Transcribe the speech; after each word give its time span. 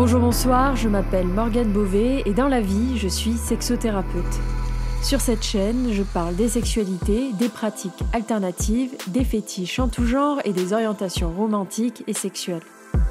Bonjour, 0.00 0.20
bonsoir, 0.20 0.76
je 0.76 0.88
m'appelle 0.88 1.26
Morgane 1.26 1.72
Beauvais 1.72 2.22
et 2.24 2.32
dans 2.32 2.46
la 2.46 2.60
vie, 2.60 2.96
je 2.98 3.08
suis 3.08 3.32
sexothérapeute. 3.32 4.38
Sur 5.02 5.20
cette 5.20 5.42
chaîne, 5.42 5.88
je 5.90 6.04
parle 6.04 6.36
des 6.36 6.46
sexualités, 6.48 7.32
des 7.32 7.48
pratiques 7.48 8.04
alternatives, 8.12 8.92
des 9.08 9.24
fétiches 9.24 9.80
en 9.80 9.88
tout 9.88 10.06
genre 10.06 10.38
et 10.44 10.52
des 10.52 10.72
orientations 10.72 11.32
romantiques 11.32 12.04
et 12.06 12.12
sexuelles. 12.12 12.62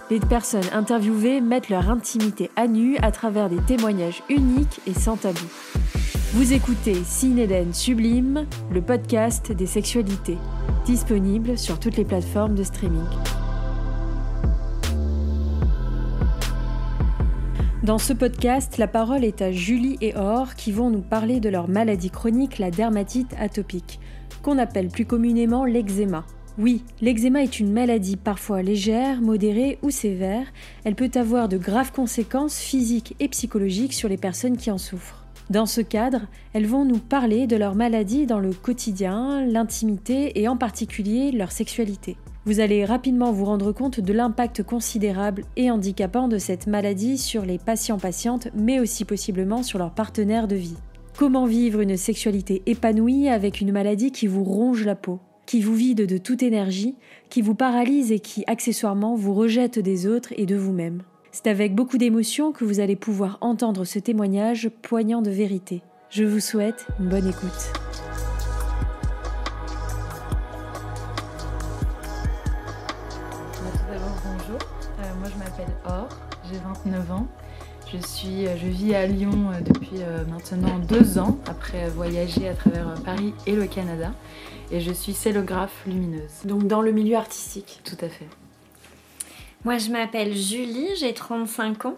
Les 0.09 0.21
personnes 0.21 0.69
interviewées 0.71 1.41
mettent 1.41 1.67
leur 1.67 1.89
intimité 1.89 2.49
à 2.55 2.67
nu 2.67 2.95
à 2.99 3.11
travers 3.11 3.49
des 3.49 3.61
témoignages 3.67 4.23
uniques 4.29 4.79
et 4.87 4.93
sans 4.93 5.17
tabou. 5.17 5.45
Vous 6.35 6.53
écoutez 6.53 6.95
Cinéden 7.03 7.73
Sublime, 7.73 8.47
le 8.71 8.81
podcast 8.81 9.51
des 9.51 9.67
sexualités, 9.67 10.37
disponible 10.85 11.57
sur 11.57 11.81
toutes 11.81 11.97
les 11.97 12.05
plateformes 12.05 12.55
de 12.55 12.63
streaming. 12.63 13.03
Dans 17.87 17.99
ce 17.99 18.11
podcast, 18.11 18.77
la 18.77 18.87
parole 18.89 19.23
est 19.23 19.41
à 19.41 19.53
Julie 19.53 19.95
et 20.01 20.13
Or 20.17 20.55
qui 20.55 20.73
vont 20.73 20.89
nous 20.89 20.99
parler 20.99 21.39
de 21.39 21.47
leur 21.47 21.69
maladie 21.69 22.09
chronique, 22.09 22.59
la 22.59 22.69
dermatite 22.69 23.33
atopique, 23.39 24.01
qu'on 24.43 24.57
appelle 24.57 24.89
plus 24.89 25.05
communément 25.05 25.63
l'eczéma. 25.63 26.25
Oui, 26.57 26.83
l'eczéma 26.99 27.43
est 27.43 27.61
une 27.61 27.71
maladie 27.71 28.17
parfois 28.17 28.61
légère, 28.61 29.21
modérée 29.21 29.79
ou 29.83 29.89
sévère. 29.89 30.47
Elle 30.83 30.95
peut 30.95 31.11
avoir 31.15 31.47
de 31.47 31.57
graves 31.57 31.93
conséquences 31.93 32.59
physiques 32.59 33.15
et 33.21 33.29
psychologiques 33.29 33.93
sur 33.93 34.09
les 34.09 34.17
personnes 34.17 34.57
qui 34.57 34.69
en 34.69 34.77
souffrent. 34.77 35.25
Dans 35.49 35.65
ce 35.65 35.79
cadre, 35.79 36.27
elles 36.51 36.67
vont 36.67 36.83
nous 36.83 36.99
parler 36.99 37.47
de 37.47 37.55
leur 37.55 37.73
maladie 37.73 38.25
dans 38.25 38.41
le 38.41 38.51
quotidien, 38.51 39.45
l'intimité 39.45 40.41
et 40.41 40.49
en 40.49 40.57
particulier 40.57 41.31
leur 41.31 41.53
sexualité. 41.53 42.17
Vous 42.47 42.61
allez 42.61 42.85
rapidement 42.85 43.33
vous 43.33 43.43
rendre 43.43 43.73
compte 43.73 43.99
de 43.99 44.13
l'impact 44.13 44.63
considérable 44.63 45.43
et 45.57 45.69
handicapant 45.69 46.29
de 46.29 46.37
cette 46.37 46.65
maladie 46.65 47.17
sur 47.17 47.43
les 47.43 47.57
patients-patientes, 47.57 48.47
mais 48.55 48.79
aussi 48.79 49.03
possiblement 49.03 49.63
sur 49.63 49.79
leurs 49.79 49.93
partenaires 49.93 50.47
de 50.47 50.55
vie. 50.55 50.77
Comment 51.17 51.45
vivre 51.45 51.81
une 51.81 51.97
sexualité 51.97 52.63
épanouie 52.65 53.27
avec 53.27 53.59
une 53.59 53.73
maladie 53.73 54.13
qui 54.13 54.27
vous 54.27 54.45
ronge 54.45 54.85
la 54.85 54.95
peau, 54.95 55.19
qui 55.45 55.59
vous 55.59 55.75
vide 55.75 56.07
de 56.07 56.17
toute 56.17 56.41
énergie, 56.41 56.95
qui 57.29 57.41
vous 57.41 57.53
paralyse 57.53 58.13
et 58.13 58.19
qui 58.19 58.45
accessoirement 58.47 59.15
vous 59.15 59.33
rejette 59.33 59.77
des 59.77 60.07
autres 60.07 60.33
et 60.37 60.45
de 60.45 60.55
vous-même? 60.55 61.01
C'est 61.33 61.47
avec 61.47 61.75
beaucoup 61.75 61.97
d'émotion 61.97 62.53
que 62.53 62.63
vous 62.63 62.79
allez 62.79 62.95
pouvoir 62.95 63.39
entendre 63.41 63.83
ce 63.83 63.99
témoignage 63.99 64.69
poignant 64.83 65.21
de 65.21 65.31
vérité. 65.31 65.81
Je 66.09 66.23
vous 66.23 66.39
souhaite 66.39 66.87
une 67.01 67.09
bonne 67.09 67.27
écoute. 67.27 67.73
J'ai 76.51 76.59
29 76.59 77.11
ans. 77.11 77.27
Je, 77.91 77.97
suis, 78.05 78.47
euh, 78.47 78.57
je 78.57 78.67
vis 78.67 78.95
à 78.95 79.05
Lyon 79.05 79.51
euh, 79.51 79.61
depuis 79.61 79.99
maintenant 80.29 80.79
deux 80.79 81.17
ans, 81.17 81.37
après 81.47 81.87
voyager 81.89 82.47
à 82.47 82.53
travers 82.53 82.93
Paris 83.03 83.33
et 83.45 83.55
le 83.55 83.65
Canada. 83.65 84.13
Et 84.71 84.81
je 84.81 84.91
suis 84.91 85.13
scélographe 85.13 85.83
lumineuse. 85.85 86.45
Donc 86.45 86.67
dans 86.67 86.81
le 86.81 86.91
milieu 86.91 87.15
artistique. 87.15 87.81
Tout 87.83 87.97
à 88.03 88.09
fait. 88.09 88.27
Moi, 89.63 89.77
je 89.77 89.89
m'appelle 89.89 90.35
Julie, 90.35 90.89
j'ai 90.97 91.13
35 91.13 91.85
ans. 91.85 91.97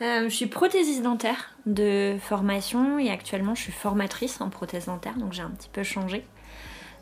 je 0.00 0.28
suis 0.28 0.46
prothésiste 0.46 1.02
dentaire 1.02 1.54
de 1.66 2.16
formation 2.20 2.98
et 2.98 3.10
actuellement 3.10 3.54
je 3.54 3.62
suis 3.62 3.72
formatrice 3.72 4.40
en 4.40 4.48
prothèse 4.48 4.86
dentaire, 4.86 5.16
donc 5.16 5.32
j'ai 5.32 5.42
un 5.42 5.50
petit 5.50 5.68
peu 5.70 5.82
changé. 5.82 6.24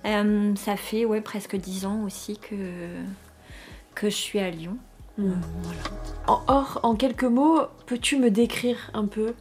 ça 0.05 0.77
fait 0.77 1.05
ouais, 1.05 1.21
presque 1.21 1.57
10 1.57 1.87
ans 1.87 2.03
aussi 2.05 2.39
que, 2.39 2.57
que 3.95 4.11
je 4.11 4.17
suis 4.17 4.39
à 4.41 4.51
Lyon. 4.51 4.77
Or, 6.27 6.81
en 6.83 6.95
quelques 6.95 7.25
mots, 7.25 7.61
peux-tu 7.87 8.19
me 8.19 8.31
décrire 8.31 8.91
un 8.95 9.07
peu 9.07 9.35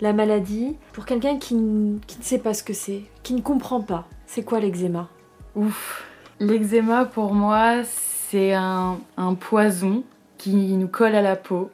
la 0.00 0.12
maladie 0.12 0.76
pour 0.92 1.04
quelqu'un 1.04 1.38
qui, 1.38 1.54
ne 1.54 1.98
sait 2.20 2.38
pas 2.38 2.54
ce 2.54 2.62
que 2.62 2.72
c'est, 2.72 3.02
qui 3.22 3.34
ne 3.34 3.40
comprend 3.40 3.80
pas 3.80 4.06
C'est 4.26 4.42
quoi 4.42 4.60
l'eczéma? 4.60 5.08
Ouf. 5.56 6.06
L'eczéma 6.40 7.04
pour 7.04 7.34
moi, 7.34 7.82
c'est 7.84 8.54
un 8.54 8.98
poison 9.40 10.04
qui 10.36 10.54
nous 10.54 10.88
colle 10.88 11.14
à 11.14 11.22
la 11.22 11.36
peau 11.36 11.70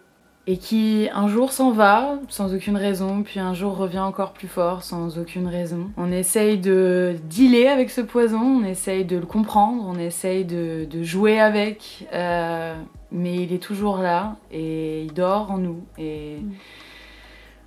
et 0.46 0.58
qui 0.58 1.08
un 1.14 1.26
jour 1.26 1.52
s'en 1.52 1.70
va 1.70 2.18
sans 2.28 2.54
aucune 2.54 2.76
raison, 2.76 3.22
puis 3.22 3.40
un 3.40 3.54
jour 3.54 3.76
revient 3.76 4.00
encore 4.00 4.32
plus 4.32 4.48
fort 4.48 4.82
sans 4.82 5.18
aucune 5.18 5.46
raison. 5.46 5.90
On 5.96 6.12
essaye 6.12 6.58
de 6.58 7.16
dealer 7.30 7.68
avec 7.68 7.90
ce 7.90 8.02
poison, 8.02 8.60
on 8.60 8.64
essaye 8.64 9.04
de 9.06 9.16
le 9.16 9.24
comprendre, 9.24 9.84
on 9.86 9.98
essaye 9.98 10.44
de, 10.44 10.86
jouer 11.02 11.40
avec, 11.40 12.06
euh, 12.12 12.74
mais 13.10 13.36
il 13.36 13.52
est 13.54 13.62
toujours 13.62 13.98
là 13.98 14.36
et 14.52 15.04
il 15.04 15.14
dort 15.14 15.50
en 15.50 15.58
nous. 15.58 15.82
Et 15.98 16.36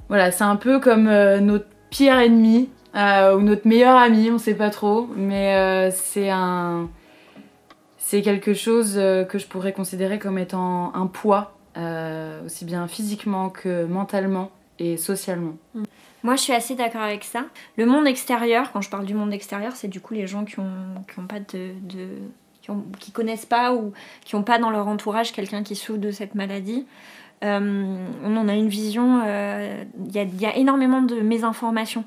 voilà, 0.07 0.29
c'est 0.29 0.43
un 0.43 0.55
peu 0.55 0.79
comme 0.79 1.07
euh, 1.07 1.39
notre 1.39 1.67
pire 1.89 2.19
ennemi 2.19 2.69
euh, 2.95 3.35
ou 3.35 3.41
notre 3.41 3.67
meilleur 3.67 3.97
ami, 3.97 4.29
on 4.29 4.37
sait 4.37 4.55
pas 4.55 4.69
trop, 4.69 5.07
mais 5.15 5.89
c'est 5.91 6.29
un. 6.29 6.89
C'est 7.97 8.21
quelque 8.21 8.53
chose 8.53 8.93
que 8.93 9.37
je 9.37 9.47
pourrais 9.47 9.73
considérer 9.73 10.17
comme 10.17 10.37
étant 10.37 10.95
un 10.95 11.07
poids 11.07 11.56
euh, 11.77 12.45
aussi 12.45 12.65
bien 12.65 12.87
physiquement 12.87 13.49
que 13.49 13.85
mentalement 13.85 14.51
et 14.79 14.97
socialement. 14.97 15.55
Mm. 15.75 15.83
Moi, 16.23 16.35
je 16.35 16.41
suis 16.41 16.53
assez 16.53 16.75
d'accord 16.75 17.01
avec 17.01 17.23
ça. 17.23 17.45
Le 17.77 17.85
monde 17.85 18.07
extérieur, 18.07 18.71
quand 18.71 18.81
je 18.81 18.89
parle 18.89 19.05
du 19.05 19.13
monde 19.13 19.31
extérieur, 19.31 19.75
c'est 19.75 19.87
du 19.87 20.01
coup 20.01 20.13
les 20.13 20.27
gens 20.27 20.43
qui 20.43 20.59
ont, 20.59 21.03
qui 21.11 21.19
ont 21.19 21.27
pas 21.27 21.39
de, 21.39 21.73
qui, 22.61 22.71
ont, 22.71 22.83
connaissent 23.13 23.45
pas 23.45 23.73
ou 23.73 23.93
qui 24.25 24.35
n'ont 24.35 24.43
pas 24.43 24.57
dans 24.57 24.71
leur 24.71 24.87
entourage 24.87 25.31
quelqu'un 25.31 25.63
qui 25.63 25.75
souffre 25.75 25.99
de 25.99 26.11
cette 26.11 26.33
maladie. 26.35 26.85
Euh, 27.43 27.95
on 28.23 28.35
en 28.35 28.47
a 28.47 28.55
une 28.55 28.67
vision. 28.67 29.21
Euh, 29.25 29.83
il 30.07 30.41
y, 30.41 30.45
a, 30.45 30.57
énormément 30.57 31.03
de 31.03 31.21
mésinformations 31.21 32.05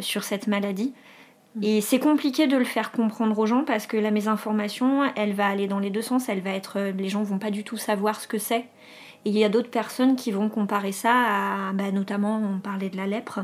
sur 0.00 0.24
cette 0.24 0.48
maladie. 0.48 0.92
Et 1.62 1.80
c'est 1.80 2.00
compliqué 2.00 2.46
de 2.46 2.56
le 2.56 2.64
faire 2.64 2.90
comprendre 2.90 3.38
aux 3.38 3.46
gens 3.46 3.64
parce 3.64 3.86
que 3.86 3.96
la 3.96 4.10
mésinformation, 4.10 5.04
elle 5.14 5.34
va 5.34 5.46
aller 5.46 5.68
dans 5.68 5.78
les 5.78 5.90
deux 5.90 6.02
sens. 6.02 6.28
Elle 6.28 6.40
va 6.40 6.50
être, 6.50 6.80
les 6.96 7.08
gens 7.08 7.22
vont 7.22 7.38
pas 7.38 7.50
du 7.50 7.62
tout 7.62 7.76
savoir 7.76 8.20
ce 8.20 8.26
que 8.26 8.38
c'est. 8.38 8.66
Et 9.24 9.30
il 9.30 9.38
y 9.38 9.44
a 9.44 9.48
d'autres 9.48 9.70
personnes 9.70 10.16
qui 10.16 10.32
vont 10.32 10.48
comparer 10.48 10.92
ça 10.92 11.12
à, 11.12 11.72
bah, 11.72 11.90
notamment, 11.92 12.36
on 12.38 12.58
parlait 12.58 12.90
de 12.90 12.96
la 12.96 13.06
lèpre, 13.06 13.40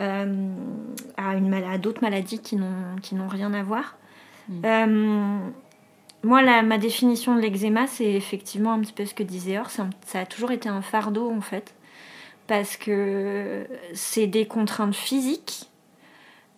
euh, 0.00 0.52
à, 1.16 1.34
une, 1.34 1.54
à 1.54 1.78
d'autres 1.78 2.02
maladies 2.02 2.40
qui 2.40 2.56
n'ont, 2.56 2.96
qui 3.02 3.14
n'ont 3.14 3.28
rien 3.28 3.52
à 3.54 3.62
voir. 3.62 3.96
Mm. 4.48 4.62
Euh, 4.64 5.38
moi, 6.22 6.42
la, 6.42 6.62
ma 6.62 6.78
définition 6.78 7.34
de 7.34 7.40
l'eczéma, 7.40 7.86
c'est 7.86 8.12
effectivement 8.12 8.72
un 8.72 8.80
petit 8.80 8.92
peu 8.92 9.06
ce 9.06 9.14
que 9.14 9.22
disait 9.22 9.58
Or. 9.58 9.70
Ça, 9.70 9.88
ça 10.06 10.20
a 10.20 10.26
toujours 10.26 10.52
été 10.52 10.68
un 10.68 10.82
fardeau 10.82 11.30
en 11.30 11.40
fait, 11.40 11.74
parce 12.46 12.76
que 12.76 13.66
c'est 13.94 14.26
des 14.26 14.46
contraintes 14.46 14.94
physiques 14.94 15.67
euh, 15.67 15.67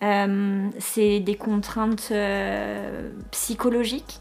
c'est 0.00 1.20
des 1.20 1.36
contraintes 1.36 2.08
euh, 2.10 3.10
psychologiques. 3.30 4.20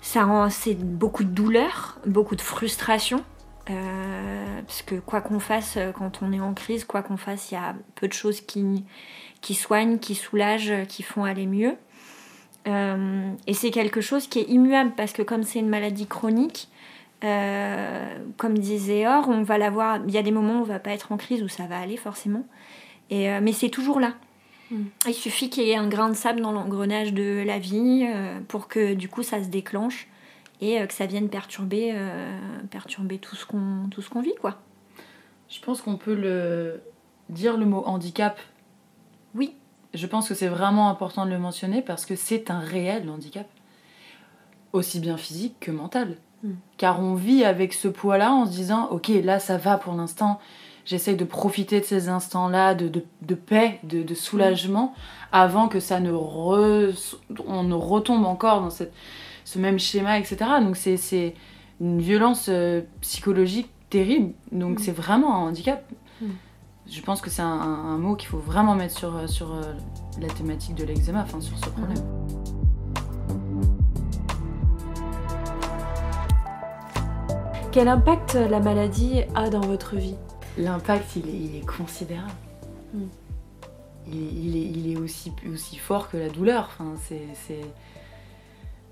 Ça 0.00 0.48
c'est 0.50 0.74
beaucoup 0.74 1.24
de 1.24 1.28
douleur, 1.28 1.98
beaucoup 2.06 2.36
de 2.36 2.40
frustration. 2.40 3.22
Euh, 3.68 4.62
parce 4.66 4.82
que 4.82 4.96
quoi 4.96 5.20
qu'on 5.20 5.38
fasse 5.38 5.78
quand 5.96 6.22
on 6.22 6.32
est 6.32 6.40
en 6.40 6.54
crise, 6.54 6.84
quoi 6.84 7.02
qu'on 7.02 7.18
fasse, 7.18 7.50
il 7.50 7.54
y 7.54 7.58
a 7.58 7.74
peu 7.94 8.08
de 8.08 8.12
choses 8.12 8.40
qui, 8.40 8.84
qui 9.42 9.54
soignent, 9.54 9.98
qui 9.98 10.14
soulagent, 10.14 10.86
qui 10.88 11.02
font 11.02 11.24
aller 11.24 11.46
mieux. 11.46 11.76
et 12.66 13.54
c'est 13.54 13.70
quelque 13.70 14.00
chose 14.00 14.26
qui 14.26 14.40
est 14.40 14.48
immuable 14.48 14.92
parce 14.96 15.12
que 15.12 15.22
comme 15.22 15.42
c'est 15.44 15.58
une 15.60 15.68
maladie 15.68 16.06
chronique, 16.06 16.68
comme 17.20 18.58
disait 18.58 19.06
Or, 19.06 19.28
on 19.28 19.42
va 19.42 19.58
l'avoir. 19.58 20.00
Il 20.08 20.14
y 20.14 20.18
a 20.18 20.22
des 20.22 20.32
moments 20.32 20.60
où 20.60 20.62
on 20.62 20.64
va 20.64 20.78
pas 20.78 20.92
être 20.92 21.12
en 21.12 21.18
crise 21.18 21.42
où 21.42 21.48
ça 21.48 21.66
va 21.66 21.78
aller 21.78 21.98
forcément, 21.98 22.44
et, 23.10 23.28
mais 23.40 23.52
c'est 23.52 23.68
toujours 23.68 24.00
là. 24.00 24.14
Mm. 24.70 24.84
Il 25.06 25.14
suffit 25.14 25.50
qu'il 25.50 25.64
y 25.64 25.70
ait 25.70 25.76
un 25.76 25.88
grain 25.88 26.08
de 26.08 26.14
sable 26.14 26.40
dans 26.40 26.52
l'engrenage 26.52 27.12
de 27.12 27.42
la 27.44 27.58
vie 27.58 28.06
euh, 28.06 28.38
pour 28.48 28.68
que 28.68 28.94
du 28.94 29.08
coup 29.08 29.22
ça 29.22 29.42
se 29.42 29.48
déclenche 29.48 30.08
et 30.60 30.80
euh, 30.80 30.86
que 30.86 30.94
ça 30.94 31.06
vienne 31.06 31.28
perturber, 31.28 31.92
euh, 31.94 32.38
perturber 32.70 33.18
tout 33.18 33.36
ce 33.36 33.46
qu'on 33.46 33.88
tout 33.90 34.02
ce 34.02 34.10
qu'on 34.10 34.22
vit 34.22 34.34
quoi. 34.40 34.58
Je 35.48 35.60
pense 35.60 35.82
qu'on 35.82 35.96
peut 35.96 36.14
le 36.14 36.80
dire 37.28 37.56
le 37.56 37.66
mot 37.66 37.82
handicap. 37.86 38.38
Oui. 39.34 39.54
Je 39.92 40.06
pense 40.06 40.28
que 40.28 40.34
c'est 40.34 40.48
vraiment 40.48 40.88
important 40.88 41.26
de 41.26 41.30
le 41.30 41.38
mentionner 41.38 41.82
parce 41.82 42.06
que 42.06 42.14
c'est 42.14 42.50
un 42.50 42.60
réel 42.60 43.10
handicap, 43.10 43.48
aussi 44.72 45.00
bien 45.00 45.16
physique 45.16 45.56
que 45.58 45.72
mental. 45.72 46.16
Mm. 46.44 46.52
Car 46.76 47.00
on 47.00 47.14
vit 47.14 47.44
avec 47.44 47.72
ce 47.72 47.88
poids-là 47.88 48.32
en 48.32 48.46
se 48.46 48.52
disant 48.52 48.88
ok 48.90 49.08
là 49.24 49.40
ça 49.40 49.56
va 49.56 49.78
pour 49.78 49.94
l'instant, 49.94 50.38
j'essaye 50.90 51.14
de 51.14 51.24
profiter 51.24 51.78
de 51.78 51.84
ces 51.84 52.08
instants-là 52.08 52.74
de, 52.74 52.90
de, 53.22 53.34
paix, 53.36 53.78
de, 53.84 54.02
de, 54.02 54.14
soulagement, 54.14 54.92
avant 55.30 55.68
que 55.68 55.78
ça 55.78 56.00
ne 56.00 56.10
on 56.10 57.62
ne 57.62 57.74
retombe 57.74 58.26
encore 58.26 58.60
dans 58.60 58.70
cette, 58.70 58.92
ce 59.44 59.60
même 59.60 59.78
schéma, 59.78 60.18
etc. 60.18 60.38
Donc 60.60 60.76
c'est 60.76 61.34
une 61.80 62.00
violence 62.00 62.46
euh, 62.48 62.82
psychologique 63.02 63.70
terrible. 63.88 64.32
Donc 64.50 64.80
mm. 64.80 64.82
c'est 64.82 64.90
vraiment 64.90 65.36
un 65.36 65.48
handicap. 65.50 65.88
Mm. 66.20 66.26
Je 66.90 67.00
pense 67.02 67.20
que 67.20 67.30
c'est 67.30 67.42
un, 67.42 67.46
un, 67.46 67.96
mot 67.96 68.16
qu'il 68.16 68.28
faut 68.28 68.38
vraiment 68.38 68.74
mettre 68.74 68.98
sur, 68.98 69.14
euh, 69.14 69.28
sur 69.28 69.54
euh, 69.54 69.62
la 70.20 70.26
thématique 70.26 70.74
de 70.74 70.82
l'eczéma, 70.82 71.22
enfin 71.22 71.40
sur 71.40 71.56
ce 71.56 71.70
problème. 71.70 72.02
Quel 77.70 77.86
impact 77.86 78.34
la 78.34 78.58
maladie 78.58 79.22
a 79.36 79.50
dans 79.50 79.60
votre 79.60 79.94
vie? 79.94 80.16
L'impact, 80.60 81.16
il 81.16 81.56
est, 81.56 81.66
considérable. 81.66 82.30
Il, 84.12 84.92
est, 84.92 84.96
aussi, 84.96 85.32
aussi 85.52 85.76
fort 85.76 86.10
que 86.10 86.16
la 86.16 86.28
douleur. 86.28 86.68
Enfin, 86.72 86.94
c'est, 87.06 87.60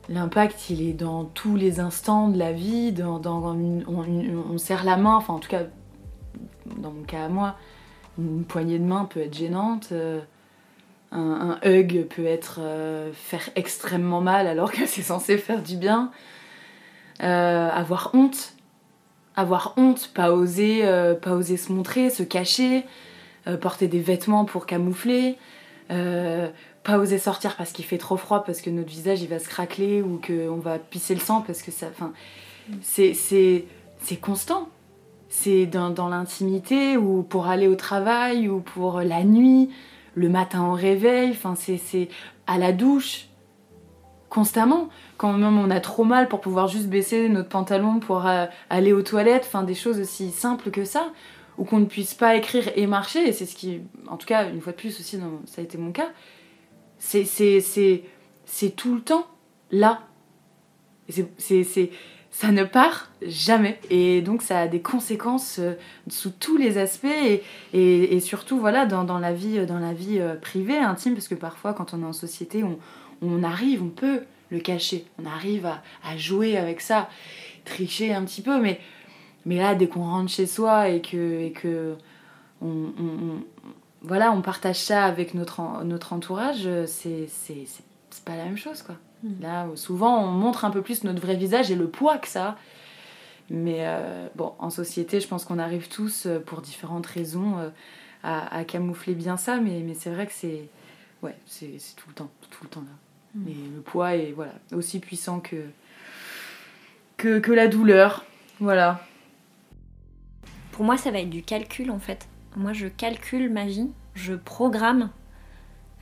L'impact, 0.09 0.71
il 0.71 0.81
est 0.89 0.95
dans 0.95 1.25
tous 1.25 1.57
les 1.57 1.81
instants 1.81 2.29
de 2.29 2.39
la 2.39 2.53
vie. 2.53 2.93
Dans, 2.93 3.21
on, 3.27 4.59
serre 4.59 4.85
la 4.85 4.97
main, 4.97 5.17
enfin 5.17 5.35
en 5.35 5.39
tout 5.39 5.51
cas, 5.51 5.65
dans 6.79 6.91
mon 6.91 7.03
cas 7.03 7.27
à 7.27 7.29
moi, 7.29 7.57
une 8.19 8.45
poignée 8.45 8.79
de 8.79 8.85
main 8.85 9.05
peut 9.05 9.21
être 9.21 9.37
gênante. 9.37 9.89
Euh, 9.93 10.21
un, 11.13 11.59
hug 11.65 12.07
peut 12.09 12.25
être 12.25 12.61
euh, 12.61 13.13
faire 13.13 13.49
extrêmement 13.57 14.21
mal 14.21 14.47
alors 14.47 14.73
que 14.73 14.87
c'est 14.87 15.03
censé 15.03 15.37
faire 15.37 15.63
du 15.63 15.77
bien. 15.77 16.11
Euh, 17.23 17.69
avoir 17.69 18.11
honte, 18.15 18.55
avoir 19.41 19.75
honte, 19.77 20.11
pas 20.15 20.33
oser, 20.33 20.81
euh, 20.85 21.15
pas 21.15 21.33
oser 21.33 21.57
se 21.57 21.73
montrer, 21.73 22.11
se 22.11 22.23
cacher, 22.23 22.85
porter 23.63 23.89
des 23.89 24.01
vêtements 24.01 24.45
pour 24.45 24.67
camoufler, 24.67 25.39
pas 25.89 26.99
oser 26.99 27.19
sortir 27.19 27.57
parce 27.57 27.73
qu'il 27.73 27.87
fait 27.87 27.97
trop 27.97 28.19
froid, 28.19 28.45
parce 28.45 28.61
que 28.61 28.69
notre 28.69 28.91
visage 28.91 29.23
il 29.23 29.29
va 29.29 29.39
se 29.39 29.49
craqueler 29.49 30.03
ou 30.03 30.21
qu'on 30.21 30.57
va 30.57 30.79
pisser 30.79 31.15
le 31.15 31.21
sang 31.21 31.43
parce 31.47 31.63
que 31.63 31.71
ça. 31.71 31.87
Enfin, 31.91 32.13
c'est, 32.83 33.15
constant. 34.21 34.69
C'est 35.31 35.65
dans, 35.65 35.89
dans 35.89 36.11
l'intimité 36.11 36.99
ou 36.99 37.23
pour 37.23 37.47
aller 37.47 37.69
au 37.69 37.75
travail 37.75 38.51
ou 38.51 38.61
pour 38.61 39.01
la 39.01 39.25
nuit 39.25 39.71
le 40.19 40.29
matin 40.29 40.67
au 40.67 40.73
réveil, 40.73 41.31
enfin 41.31 41.55
c'est 41.55 42.09
à 42.47 42.59
la 42.59 42.73
douche, 42.73 43.28
constamment. 44.29 44.89
Quand 45.17 45.33
même 45.33 45.59
on 45.59 45.71
a 45.71 45.81
trop 45.81 46.05
mal 46.05 46.29
pour 46.29 46.41
pouvoir 46.41 46.69
juste 46.69 46.87
baisser 46.89 47.29
notre 47.29 47.49
pantalon 47.49 48.01
pour 48.01 48.27
euh, 48.27 48.47
aller 48.71 48.93
aux 48.93 49.03
toilettes, 49.03 49.45
enfin 49.47 49.63
des 49.63 49.75
choses 49.75 49.99
aussi 50.01 50.31
simples 50.31 50.71
que 50.71 50.85
ça, 50.85 51.13
ou 51.57 51.65
qu'on 51.65 51.81
ne 51.81 51.87
puisse 51.87 52.15
pas 52.15 52.37
écrire 52.37 52.71
et 52.77 52.87
marcher, 52.87 53.29
et 53.29 53.33
c'est 53.33 53.47
ce 53.47 53.57
qui, 53.57 53.81
en 54.09 54.17
tout 54.17 54.27
cas 54.27 54.49
une 54.49 54.61
fois 54.61 54.73
de 54.73 54.77
plus 54.77 54.99
aussi, 55.01 55.19
ça 55.47 55.61
a 55.61 55.65
été 55.65 55.79
mon 55.79 55.93
cas, 55.93 56.09
c'est 56.99 58.77
tout 58.77 58.95
le 58.95 59.01
temps 59.01 59.27
là. 59.71 60.01
C'est 61.39 61.91
ça 62.31 62.53
ne 62.53 62.63
part 62.63 63.11
jamais. 63.23 63.81
Et 63.91 64.21
donc 64.21 64.43
ça 64.43 64.61
a 64.61 64.69
des 64.69 64.81
conséquences 64.81 65.57
euh, 65.59 65.75
sous 66.09 66.31
tous 66.31 66.57
les 66.57 66.79
aspects 66.79 67.07
et, 67.07 67.43
et, 67.73 68.21
surtout 68.21 68.59
voilà, 68.59 68.87
dans, 68.87 69.05
dans, 69.05 69.19
la 69.19 69.33
vie, 69.33 69.65
dans 69.67 69.79
la 69.79 69.93
vie 69.93 70.21
euh, 70.21 70.37
privée, 70.37 70.77
intime, 70.77 71.15
parce 71.15 71.27
que 71.27 71.35
parfois 71.35 71.73
quand 71.73 71.95
on 71.95 72.03
est 72.03 72.07
en 72.07 72.13
société, 72.13 72.63
on, 72.63 72.79
on 73.23 73.43
arrive, 73.43 73.83
on 73.83 73.89
peut 73.89 74.23
le 74.51 74.61
cacher, 74.61 75.05
on 75.23 75.27
arrive 75.27 75.67
à, 75.67 75.83
à, 76.05 76.17
jouer 76.17 76.57
avec 76.57 76.81
ça, 76.81 77.09
tricher 77.65 78.15
un 78.15 78.25
petit 78.25 78.43
peu, 78.43 78.61
mais, 78.61 78.81
mais 79.45 79.57
là, 79.57 79.75
dès 79.75 79.89
qu'on 79.89 80.05
rentre 80.05 80.31
chez 80.31 80.47
soi 80.47 80.89
et 80.89 81.03
que, 81.03 81.41
et 81.41 81.53
que 81.53 81.97
on, 82.63 82.93
on, 82.99 83.45
voilà, 84.03 84.33
on 84.33 84.41
partage 84.43 84.79
ça 84.79 85.05
avec 85.05 85.35
notre, 85.35 85.85
notre 85.85 86.13
entourage, 86.13 86.69
c'est 86.87 87.29
pas 88.25 88.37
la 88.37 88.45
même 88.45 88.57
chose 88.57 88.83
quoi. 88.83 88.97
Mm. 89.23 89.43
Là, 89.43 89.67
souvent, 89.75 90.23
on 90.23 90.29
montre 90.29 90.65
un 90.65 90.71
peu 90.71 90.83
plus 90.83 91.05
notre 91.05 91.21
vrai 91.21 91.37
visage 91.37 91.71
et 91.71 91.75
le 91.75 91.89
poids 91.89 92.19
que 92.19 92.29
ça 92.29 92.49
a. 92.49 92.57
Mais 93.51 93.87
euh, 93.87 94.29
bon, 94.37 94.53
en 94.59 94.71
société, 94.71 95.21
je 95.21 95.29
pense 95.29 95.45
qu'on 95.45 95.59
arrive 95.59 95.89
tous, 95.89 96.27
euh, 96.27 96.39
pour 96.39 96.61
différentes 96.61 97.07
raisons, 97.07 97.59
euh, 97.59 97.71
à, 98.23 98.65
camoufler 98.65 99.15
bien 99.15 99.37
ça. 99.37 99.59
Mais, 99.59 99.81
mais 99.81 99.95
c'est 99.95 100.11
vrai 100.11 100.27
que 100.27 100.33
c'est 100.33 100.69
ouais, 101.23 101.37
c'est 101.47 101.79
tout 101.97 102.09
le 102.09 102.15
temps, 102.15 102.31
tout 102.51 102.65
le 102.65 102.69
temps 102.69 102.83
là. 102.83 103.08
Mm. 103.35 103.49
Et 103.49 103.55
le 103.75 103.81
poids 103.81 104.15
est 104.15 104.33
voilà, 104.33 104.53
aussi 104.73 105.01
puissant 105.01 105.41
que, 105.41 105.65
que, 107.17 107.39
que 107.39 107.53
la 107.53 107.69
douleur. 107.69 108.25
Voilà. 108.61 109.01
Pour 110.73 110.85
moi, 110.85 110.97
ça 110.97 111.11
va 111.11 111.19
être 111.21 111.31
du 111.31 111.43
calcul 111.43 111.91
en 111.91 111.99
fait. 111.99 112.29
Moi, 112.57 112.73
je 112.73 112.87
calcule 112.87 113.51
ma 113.51 113.67
vie, 113.67 113.91
je 114.15 114.35
programme 114.35 115.11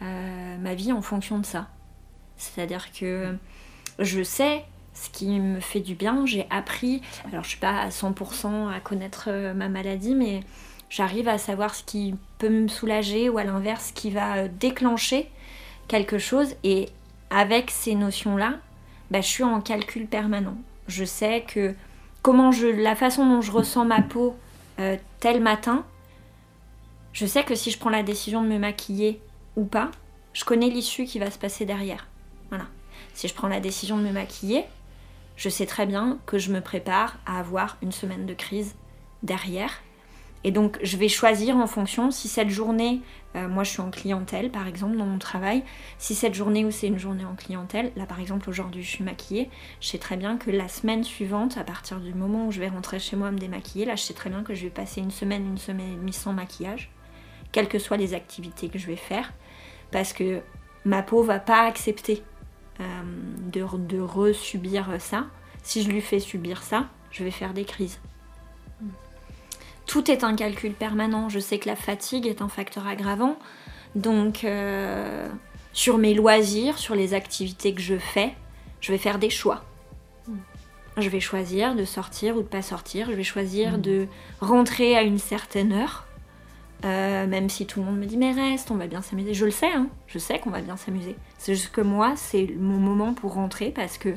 ma 0.00 0.74
vie 0.74 0.92
en 0.92 1.00
fonction 1.00 1.38
de 1.38 1.46
ça. 1.46 1.68
C'est-à-dire 2.36 2.92
que 2.92 3.34
je 3.98 4.22
sais 4.22 4.64
ce 4.94 5.10
qui 5.10 5.38
me 5.38 5.60
fait 5.60 5.80
du 5.80 5.94
bien. 5.94 6.26
J'ai 6.26 6.46
appris, 6.50 7.02
alors 7.30 7.44
je 7.44 7.50
suis 7.50 7.58
pas 7.58 7.78
à 7.80 7.88
100% 7.88 8.72
à 8.74 8.80
connaître 8.80 9.28
euh, 9.28 9.54
ma 9.54 9.68
maladie, 9.68 10.14
mais 10.14 10.40
j'arrive 10.90 11.28
à 11.28 11.38
savoir 11.38 11.74
ce 11.74 11.84
qui 11.84 12.14
peut 12.38 12.48
me 12.48 12.68
soulager 12.68 13.28
ou 13.28 13.38
à 13.38 13.44
l'inverse 13.44 13.88
ce 13.88 13.92
qui 13.92 14.10
va 14.10 14.36
euh, 14.36 14.48
déclencher 14.48 15.30
quelque 15.88 16.18
chose. 16.18 16.54
Et 16.64 16.88
avec 17.30 17.70
ces 17.70 17.94
notions-là, 17.94 18.54
bah, 19.10 19.20
je 19.20 19.26
suis 19.26 19.44
en 19.44 19.60
calcul 19.60 20.06
permanent. 20.06 20.56
Je 20.88 21.04
sais 21.04 21.44
que 21.46 21.74
comment 22.22 22.52
je, 22.52 22.66
la 22.66 22.96
façon 22.96 23.26
dont 23.26 23.40
je 23.40 23.52
ressens 23.52 23.84
ma 23.84 24.02
peau 24.02 24.36
euh, 24.78 24.96
tel 25.20 25.40
matin, 25.40 25.84
je 27.12 27.26
sais 27.26 27.44
que 27.44 27.54
si 27.54 27.70
je 27.70 27.78
prends 27.78 27.90
la 27.90 28.02
décision 28.02 28.42
de 28.42 28.48
me 28.48 28.58
maquiller 28.58 29.20
ou 29.56 29.64
pas, 29.64 29.90
je 30.32 30.44
connais 30.44 30.68
l'issue 30.68 31.04
qui 31.04 31.18
va 31.18 31.30
se 31.30 31.38
passer 31.38 31.64
derrière. 31.64 32.06
Voilà. 32.50 32.66
Si 33.14 33.26
je 33.26 33.34
prends 33.34 33.48
la 33.48 33.60
décision 33.60 33.96
de 33.96 34.02
me 34.02 34.12
maquiller, 34.12 34.64
je 35.36 35.48
sais 35.48 35.66
très 35.66 35.86
bien 35.86 36.18
que 36.26 36.38
je 36.38 36.52
me 36.52 36.60
prépare 36.60 37.16
à 37.24 37.38
avoir 37.38 37.78
une 37.80 37.92
semaine 37.92 38.26
de 38.26 38.34
crise 38.34 38.74
derrière. 39.22 39.82
Et 40.46 40.52
donc 40.52 40.78
je 40.80 40.96
vais 40.96 41.08
choisir 41.08 41.56
en 41.56 41.66
fonction 41.66 42.12
si 42.12 42.28
cette 42.28 42.50
journée, 42.50 43.00
euh, 43.34 43.48
moi 43.48 43.64
je 43.64 43.70
suis 43.70 43.80
en 43.80 43.90
clientèle 43.90 44.52
par 44.52 44.68
exemple 44.68 44.96
dans 44.96 45.04
mon 45.04 45.18
travail, 45.18 45.64
si 45.98 46.14
cette 46.14 46.34
journée 46.34 46.64
où 46.64 46.70
c'est 46.70 46.86
une 46.86 47.00
journée 47.00 47.24
en 47.24 47.34
clientèle, 47.34 47.90
là 47.96 48.06
par 48.06 48.20
exemple 48.20 48.48
aujourd'hui 48.48 48.84
je 48.84 48.88
suis 48.88 49.02
maquillée, 49.02 49.50
je 49.80 49.88
sais 49.88 49.98
très 49.98 50.16
bien 50.16 50.36
que 50.36 50.52
la 50.52 50.68
semaine 50.68 51.02
suivante, 51.02 51.58
à 51.58 51.64
partir 51.64 51.98
du 51.98 52.14
moment 52.14 52.46
où 52.46 52.52
je 52.52 52.60
vais 52.60 52.68
rentrer 52.68 53.00
chez 53.00 53.16
moi 53.16 53.32
me 53.32 53.38
démaquiller, 53.38 53.86
là 53.86 53.96
je 53.96 54.02
sais 54.02 54.14
très 54.14 54.30
bien 54.30 54.44
que 54.44 54.54
je 54.54 54.62
vais 54.62 54.70
passer 54.70 55.00
une 55.00 55.10
semaine, 55.10 55.44
une 55.44 55.58
semaine 55.58 55.94
et 55.94 55.96
demie 55.96 56.12
sans 56.12 56.32
maquillage, 56.32 56.92
quelles 57.50 57.68
que 57.68 57.80
soient 57.80 57.96
les 57.96 58.14
activités 58.14 58.68
que 58.68 58.78
je 58.78 58.86
vais 58.86 58.94
faire, 58.94 59.32
parce 59.90 60.12
que 60.12 60.42
ma 60.84 61.02
peau 61.02 61.24
va 61.24 61.40
pas 61.40 61.66
accepter 61.66 62.22
euh, 62.78 62.84
de, 63.50 63.66
de 63.78 64.00
re-subir 64.00 64.90
ça. 65.00 65.26
Si 65.64 65.82
je 65.82 65.90
lui 65.90 66.00
fais 66.00 66.20
subir 66.20 66.62
ça, 66.62 66.88
je 67.10 67.24
vais 67.24 67.32
faire 67.32 67.52
des 67.52 67.64
crises. 67.64 67.98
Tout 69.86 70.10
est 70.10 70.24
un 70.24 70.34
calcul 70.34 70.72
permanent. 70.72 71.28
Je 71.28 71.38
sais 71.38 71.58
que 71.58 71.68
la 71.68 71.76
fatigue 71.76 72.26
est 72.26 72.42
un 72.42 72.48
facteur 72.48 72.86
aggravant. 72.86 73.38
Donc, 73.94 74.44
euh, 74.44 75.28
sur 75.72 75.98
mes 75.98 76.14
loisirs, 76.14 76.78
sur 76.78 76.94
les 76.94 77.14
activités 77.14 77.72
que 77.72 77.80
je 77.80 77.96
fais, 77.96 78.34
je 78.80 78.92
vais 78.92 78.98
faire 78.98 79.18
des 79.18 79.30
choix. 79.30 79.64
Je 80.96 81.08
vais 81.08 81.20
choisir 81.20 81.74
de 81.74 81.84
sortir 81.84 82.36
ou 82.36 82.42
de 82.42 82.46
pas 82.46 82.62
sortir. 82.62 83.08
Je 83.10 83.16
vais 83.16 83.24
choisir 83.24 83.78
de 83.78 84.06
rentrer 84.40 84.96
à 84.96 85.02
une 85.02 85.18
certaine 85.18 85.72
heure. 85.72 86.06
Euh, 86.84 87.26
même 87.26 87.48
si 87.48 87.66
tout 87.66 87.80
le 87.80 87.86
monde 87.86 87.98
me 87.98 88.04
dit 88.04 88.18
mais 88.18 88.32
reste, 88.32 88.70
on 88.70 88.76
va 88.76 88.86
bien 88.86 89.02
s'amuser. 89.02 89.32
Je 89.34 89.46
le 89.46 89.50
sais, 89.50 89.72
hein, 89.72 89.88
je 90.06 90.18
sais 90.18 90.38
qu'on 90.38 90.50
va 90.50 90.60
bien 90.60 90.76
s'amuser. 90.76 91.16
C'est 91.38 91.54
juste 91.54 91.72
que 91.72 91.80
moi, 91.80 92.14
c'est 92.16 92.54
mon 92.58 92.78
moment 92.78 93.14
pour 93.14 93.34
rentrer 93.34 93.70
parce 93.70 93.96
que 93.96 94.10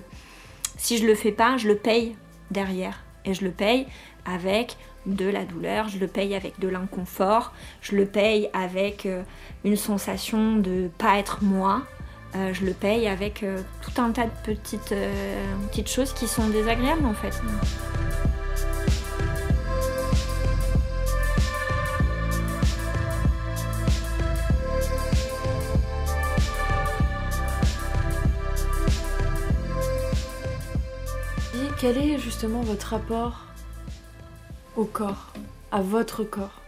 si 0.78 0.98
je 0.98 1.06
le 1.06 1.16
fais 1.16 1.32
pas, 1.32 1.58
je 1.58 1.68
le 1.68 1.76
paye 1.76 2.16
derrière. 2.52 3.04
Et 3.26 3.34
je 3.34 3.44
le 3.44 3.52
paye 3.52 3.86
avec 4.26 4.78
de 5.06 5.26
la 5.26 5.46
douleur, 5.46 5.90
je 5.90 5.98
le 5.98 6.08
paye 6.08 6.36
avec 6.36 6.60
de 6.60 6.68
l'inconfort, 6.68 7.54
je 7.82 7.96
le 7.96 8.06
paye 8.06 8.50
avec 8.54 9.06
euh, 9.06 9.24
une 9.64 9.76
sensation 9.76 10.58
de 10.58 10.90
pas 10.98 11.18
être 11.18 11.44
moi, 11.44 11.84
euh, 12.36 12.54
je 12.54 12.66
le 12.66 12.74
paye 12.74 13.08
avec 13.08 13.46
tout 13.82 14.02
un 14.02 14.12
tas 14.12 14.26
de 14.26 14.54
petites, 14.54 14.94
petites 15.70 15.90
choses 15.90 16.14
qui 16.14 16.28
sont 16.28 16.48
désagréables 16.50 17.06
en 17.06 17.14
fait. 17.14 17.42
Quel 31.80 31.98
est 31.98 32.18
justement 32.18 32.60
votre 32.60 32.88
rapport 32.88 33.49
au 34.80 34.86
corps, 34.86 35.34
à 35.72 35.82
votre 35.82 36.24
corps 36.24 36.62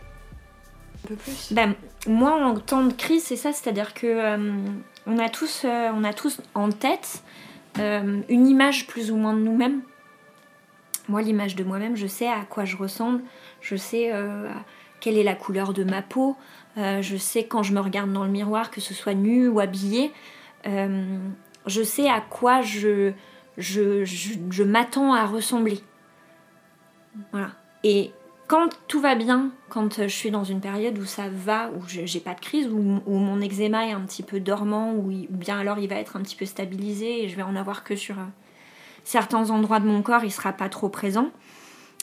Un 1.03 1.07
peu 1.07 1.15
plus 1.15 1.53
ben, 1.53 1.75
Moi, 2.07 2.33
en 2.33 2.59
temps 2.59 2.83
de 2.83 2.93
crise, 2.93 3.23
c'est 3.23 3.37
ça, 3.37 3.53
c'est-à-dire 3.53 3.93
que 3.93 4.05
euh, 4.05 4.53
on, 5.07 5.17
a 5.17 5.29
tous, 5.29 5.63
euh, 5.63 5.89
on 5.95 6.03
a 6.03 6.13
tous 6.13 6.41
en 6.53 6.69
tête 6.69 7.23
euh, 7.79 8.21
une 8.27 8.47
image 8.47 8.87
plus 8.87 9.11
ou 9.11 9.15
moins 9.15 9.33
de 9.33 9.39
nous-mêmes. 9.39 9.81
Moi, 11.07 11.21
l'image 11.21 11.55
de 11.55 11.63
moi-même, 11.63 11.95
je 11.95 12.05
sais 12.05 12.27
à 12.27 12.41
quoi 12.49 12.65
je 12.65 12.75
ressemble, 12.75 13.21
je 13.61 13.75
sais 13.75 14.11
quelle 14.99 15.17
est 15.17 15.23
la 15.23 15.33
couleur 15.33 15.73
de 15.73 15.83
ma 15.83 16.01
peau, 16.01 16.37
je 16.77 17.17
sais 17.17 17.45
quand 17.45 17.63
je 17.63 17.73
me 17.73 17.79
regarde 17.79 18.13
dans 18.13 18.23
le 18.23 18.29
miroir, 18.29 18.71
que 18.71 18.79
ce 18.79 18.93
soit 18.93 19.15
nu 19.15 19.47
ou 19.47 19.59
habillé, 19.59 20.13
je 20.63 21.83
sais 21.83 22.07
à 22.07 22.21
quoi 22.21 22.61
je, 22.61 23.11
je, 23.57 24.63
m'attends 24.63 25.13
à 25.13 25.25
ressembler. 25.25 25.81
Voilà. 27.31 27.51
Et 27.83 28.11
quand 28.47 28.67
tout 28.87 28.99
va 28.99 29.15
bien, 29.15 29.51
quand 29.69 30.01
je 30.01 30.13
suis 30.13 30.29
dans 30.29 30.43
une 30.43 30.59
période 30.59 30.97
où 30.97 31.05
ça 31.05 31.29
va, 31.31 31.69
où 31.69 31.81
j'ai 31.87 32.19
pas 32.19 32.33
de 32.33 32.41
crise, 32.41 32.67
où, 32.67 32.81
mon 32.81 33.39
eczéma 33.39 33.87
est 33.87 33.93
un 33.93 34.01
petit 34.01 34.23
peu 34.23 34.41
dormant, 34.41 34.93
ou, 34.93 35.09
bien 35.29 35.57
alors 35.57 35.79
il 35.79 35.87
va 35.87 35.95
être 35.95 36.17
un 36.17 36.21
petit 36.21 36.35
peu 36.35 36.45
stabilisé 36.45 37.23
et 37.23 37.29
je 37.29 37.35
vais 37.37 37.43
en 37.43 37.55
avoir 37.55 37.85
que 37.85 37.95
sur 37.95 38.19
euh, 38.19 38.25
certains 39.05 39.51
endroits 39.51 39.79
de 39.79 39.85
mon 39.85 40.01
corps, 40.01 40.25
il 40.25 40.31
sera 40.31 40.51
pas 40.51 40.67
trop 40.67 40.89
présent. 40.89 41.31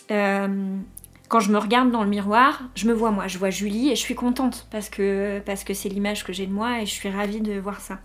quand 0.09 1.41
je 1.41 1.53
me 1.53 1.59
regarde 1.59 1.91
dans 1.91 2.03
le 2.03 2.09
miroir, 2.09 2.63
je 2.75 2.89
me 2.89 2.95
vois 2.95 3.11
moi, 3.11 3.27
je 3.27 3.37
vois 3.37 3.51
Julie 3.51 3.91
et 3.91 3.97
je 3.97 4.01
suis 4.01 4.15
contente 4.15 4.67
parce 4.71 4.89
que 4.89 5.41
parce 5.45 5.65
que 5.65 5.75
c'est 5.75 5.91
l'image 5.91 6.25
que 6.25 6.33
j'ai 6.33 6.47
de 6.47 6.53
moi 6.53 6.81
et 6.81 6.87
je 6.87 6.93
suis 6.93 7.11
ravie 7.11 7.43
de 7.43 7.59
voir 7.61 7.81
ça. 7.83 7.99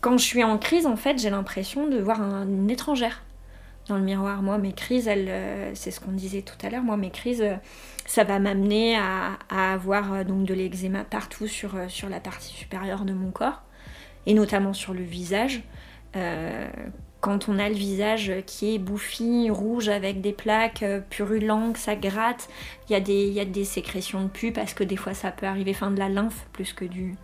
Quand 0.00 0.16
je 0.16 0.24
suis 0.24 0.42
en 0.42 0.56
crise, 0.56 0.86
en 0.86 0.96
fait, 0.96 1.18
j'ai 1.18 1.28
l'impression 1.28 1.86
de 1.86 1.98
voir 1.98 2.22
une 2.22 2.70
étrangère 2.70 3.22
dans 3.88 3.96
le 3.96 4.04
miroir. 4.04 4.42
Moi, 4.42 4.58
mes 4.58 4.72
crises, 4.72 5.08
euh, 5.08 5.70
c'est 5.74 5.90
ce 5.90 6.00
qu'on 6.00 6.12
disait 6.12 6.42
tout 6.42 6.54
à 6.64 6.70
l'heure, 6.70 6.82
moi, 6.82 6.96
mes 6.96 7.10
crises, 7.10 7.42
euh, 7.42 7.56
ça 8.06 8.24
va 8.24 8.38
m'amener 8.38 8.96
à, 8.96 9.38
avoir 9.50 10.12
euh, 10.12 10.24
donc 10.24 10.44
de 10.44 10.54
l'eczéma 10.54 11.04
partout 11.04 11.46
sur, 11.46 11.76
la 12.08 12.20
partie 12.20 12.54
supérieure 12.54 13.04
de 13.04 13.12
mon 13.12 13.30
corps, 13.30 13.62
et 14.26 14.34
notamment 14.34 14.72
sur 14.72 14.94
le 14.94 15.02
visage. 15.02 15.62
quand 17.20 17.48
on 17.48 17.58
a 17.58 17.68
le 17.68 17.74
visage 17.74 18.32
qui 18.46 18.74
est 18.74 18.78
bouffi, 18.78 19.50
rouge 19.50 19.88
avec 19.88 20.20
des 20.20 20.32
plaques 20.32 20.84
purulentes, 21.10 21.76
ça 21.76 21.96
gratte, 21.96 22.48
il 22.88 22.92
y, 22.92 22.96
a 22.96 23.00
des, 23.00 23.28
y 23.28 23.40
a 23.40 23.44
des 23.44 23.64
sécrétions 23.64 24.22
de 24.22 24.28
pus 24.28 24.52
parce 24.52 24.72
que 24.72 24.84
des 24.84 24.96
fois 24.96 25.14
ça 25.14 25.30
peut 25.32 25.46
arriver, 25.46 25.72
fin 25.72 25.90
de 25.90 25.98
la 25.98 26.08
lymphe 26.08 26.46
plus 26.52 26.72
que 26.72 26.84
du, 26.84 27.16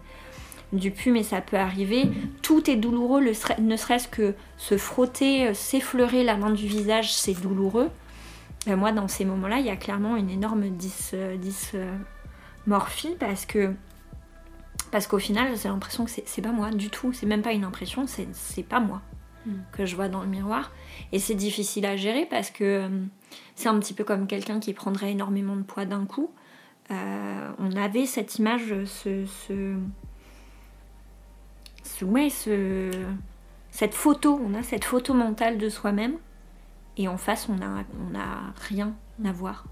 du 0.75 0.91
pu, 0.91 1.11
mais 1.13 1.23
ça 1.23 1.41
peut 1.41 1.57
arriver. 1.57 2.11
Tout 2.43 2.69
est 2.71 2.77
douloureux, 2.77 3.23
ne 3.59 3.77
serait-ce 3.77 4.09
que 4.09 4.35
se 4.57 4.77
frotter, 4.77 5.49
euh, 5.49 5.55
s'effleurer 5.55 6.25
la 6.25 6.37
main 6.37 6.51
du 6.51 6.67
visage, 6.67 7.15
c'est 7.15 7.35
douloureux. 7.35 7.91
Euh, 8.69 8.77
moi, 8.77 8.93
dans 8.93 9.09
ces 9.09 9.25
moments-là, 9.25 9.59
il 9.59 9.67
y 9.67 9.71
a 9.71 9.77
clairement 9.77 10.17
une 10.17 10.31
énorme 10.31 10.69
dysmorphie 10.71 11.79
euh, 13.09 13.17
parce 13.19 13.47
que 13.47 13.73
parce 14.91 15.07
qu'au 15.09 15.19
final, 15.19 15.49
j'ai 15.61 15.69
l'impression 15.69 16.05
que 16.05 16.11
c'est 16.11 16.43
pas 16.43 16.53
moi 16.53 16.71
du 16.71 16.89
tout. 16.89 17.13
C'est 17.13 17.27
même 17.27 17.43
pas 17.43 17.53
une 17.53 17.65
impression, 17.65 18.07
c'est 18.07 18.63
pas 18.63 18.79
moi 18.79 19.03
hmm. 19.45 19.55
que 19.73 19.87
je 19.87 19.97
vois 19.97 20.09
dans 20.09 20.23
le 20.23 20.29
miroir. 20.29 20.71
Et 21.11 21.19
c'est 21.19 21.35
difficile 21.35 21.85
à 21.85 21.97
gérer 21.97 22.27
parce 22.27 22.51
que 22.51 22.89
c'est 23.57 23.69
un 23.69 23.79
petit 23.81 23.93
peu 23.93 24.05
comme 24.05 24.29
quelqu'un 24.29 24.61
qui 24.61 24.73
prendrait 24.73 25.11
énormément 25.11 25.57
de 25.57 25.63
poids 25.63 25.85
d'un 25.85 26.07
coup. 26.07 26.31
on 26.91 27.77
avait 27.77 28.07
cette 28.07 28.39
image, 28.39 28.73
ce, 28.85 29.27
ouais, 32.03 32.31
ce, 32.31 32.91
cette 33.71 33.95
photo, 33.95 34.41
on 34.45 34.55
a 34.55 34.63
cette 34.63 34.85
photo 34.85 35.15
mentale 35.15 35.59
de 35.59 35.69
soi-même, 35.69 36.17
et 36.97 37.09
en 37.09 37.17
face, 37.17 37.49
on 37.49 37.57
n'a 37.57 38.55
rien 38.69 38.95
à 39.25 39.33
voir. 39.33 39.65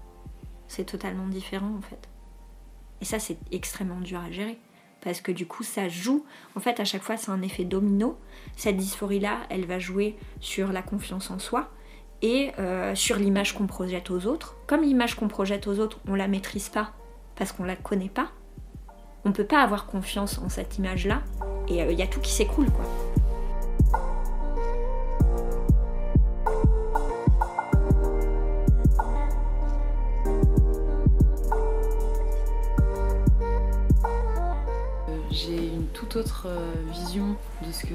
C'est 0.67 0.85
totalement 0.85 1.27
différent 1.27 1.75
en 1.77 1.81
fait. 1.81 2.09
Et 3.01 3.05
ça, 3.05 3.19
c'est 3.19 3.37
extrêmement 3.51 3.99
dur 3.99 4.19
à 4.19 4.31
gérer. 4.31 4.57
Parce 5.01 5.19
que 5.19 5.31
du 5.31 5.45
coup, 5.45 5.63
ça 5.63 5.89
joue. 5.89 6.25
En 6.55 6.61
fait, 6.61 6.79
à 6.79 6.85
chaque 6.85 7.01
fois, 7.01 7.17
c'est 7.17 7.31
un 7.31 7.41
effet 7.41 7.65
domino. 7.65 8.17
Cette 8.55 8.77
dysphorie-là, 8.77 9.39
elle 9.49 9.65
va 9.65 9.77
jouer 9.77 10.17
sur 10.39 10.71
la 10.71 10.81
confiance 10.81 11.29
en 11.29 11.39
soi 11.39 11.69
et 12.21 12.51
euh, 12.59 12.95
sur 12.95 13.17
l'image 13.17 13.53
qu'on 13.53 13.67
projette 13.67 14.09
aux 14.09 14.25
autres. 14.25 14.55
Comme 14.65 14.81
l'image 14.81 15.15
qu'on 15.15 15.27
projette 15.27 15.67
aux 15.67 15.79
autres, 15.79 15.99
on 16.07 16.15
la 16.15 16.29
maîtrise 16.29 16.69
pas 16.69 16.93
parce 17.35 17.51
qu'on 17.51 17.65
la 17.65 17.75
connaît 17.75 18.09
pas. 18.09 18.31
On 19.25 19.31
peut 19.31 19.45
pas 19.45 19.61
avoir 19.61 19.85
confiance 19.85 20.37
en 20.39 20.49
cette 20.49 20.77
image-là 20.77 21.21
et 21.69 21.75
il 21.75 21.81
euh, 21.81 21.91
y 21.93 22.01
a 22.01 22.07
tout 22.07 22.19
qui 22.19 22.31
s'écoule 22.31 22.69
quoi. 22.69 22.83
Euh, 35.07 35.17
j'ai 35.31 35.67
une 35.67 35.87
toute 35.93 36.17
autre 36.17 36.47
euh, 36.49 36.73
vision 36.91 37.37
de 37.65 37.71
ce 37.71 37.85
que 37.85 37.93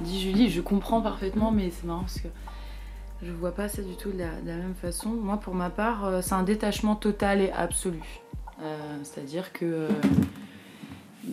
dit 0.00 0.22
Julie. 0.22 0.48
Je 0.48 0.62
comprends 0.62 1.02
parfaitement, 1.02 1.50
mais 1.50 1.70
c'est 1.70 1.86
marrant 1.86 2.00
parce 2.00 2.20
que 2.20 2.28
je 3.22 3.30
vois 3.30 3.52
pas 3.52 3.68
ça 3.68 3.82
du 3.82 3.94
tout 3.96 4.10
de 4.10 4.18
la 4.18 4.56
même 4.56 4.74
façon. 4.74 5.10
Moi, 5.10 5.36
pour 5.36 5.54
ma 5.54 5.68
part, 5.68 6.22
c'est 6.22 6.34
un 6.34 6.44
détachement 6.44 6.94
total 6.94 7.42
et 7.42 7.50
absolu. 7.50 8.00
C'est-à-dire 9.02 9.52
que 9.52 9.88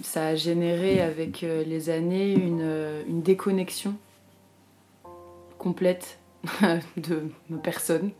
ça 0.03 0.27
a 0.27 0.35
généré 0.35 1.01
avec 1.01 1.43
euh, 1.43 1.63
les 1.63 1.89
années 1.89 2.33
une, 2.33 2.61
euh, 2.61 3.03
déconnexion 3.07 3.95
complète 5.57 6.19
de 6.97 7.29
ma 7.49 7.57
personne. 7.57 8.11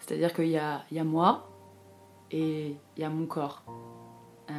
C'est-à-dire 0.00 0.32
qu'il 0.32 0.48
y 0.48 0.58
a, 0.58 0.84
y 0.90 0.98
a 0.98 1.04
moi 1.04 1.48
et 2.30 2.76
il 2.96 3.00
y 3.00 3.04
a 3.04 3.10
mon 3.10 3.26
corps. 3.26 3.62
Euh, 4.50 4.52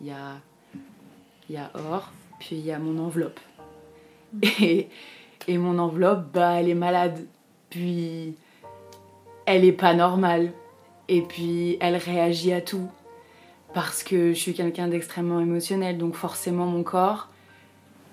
il 0.00 0.06
y, 0.06 0.10
a, 0.10 1.70
Or, 1.74 2.10
puis 2.38 2.56
il 2.56 2.64
y 2.64 2.72
a 2.72 2.78
mon 2.78 2.98
enveloppe. 2.98 3.40
Et, 4.60 4.88
et 5.46 5.58
mon 5.58 5.78
enveloppe, 5.78 6.32
bah, 6.32 6.60
elle 6.60 6.68
est 6.68 6.74
malade. 6.74 7.26
Puis 7.70 8.34
elle 9.46 9.64
est 9.64 9.72
pas 9.72 9.94
normale. 9.94 10.52
Et 11.08 11.22
puis 11.22 11.78
elle 11.80 11.96
réagit 11.96 12.52
à 12.52 12.60
tout 12.60 12.90
parce 13.74 14.02
que 14.02 14.32
je 14.32 14.38
suis 14.38 14.54
quelqu'un 14.54 14.88
d'extrêmement 14.88 15.40
émotionnel, 15.40 15.98
donc 15.98 16.14
forcément 16.14 16.66
mon 16.66 16.82
corps, 16.82 17.28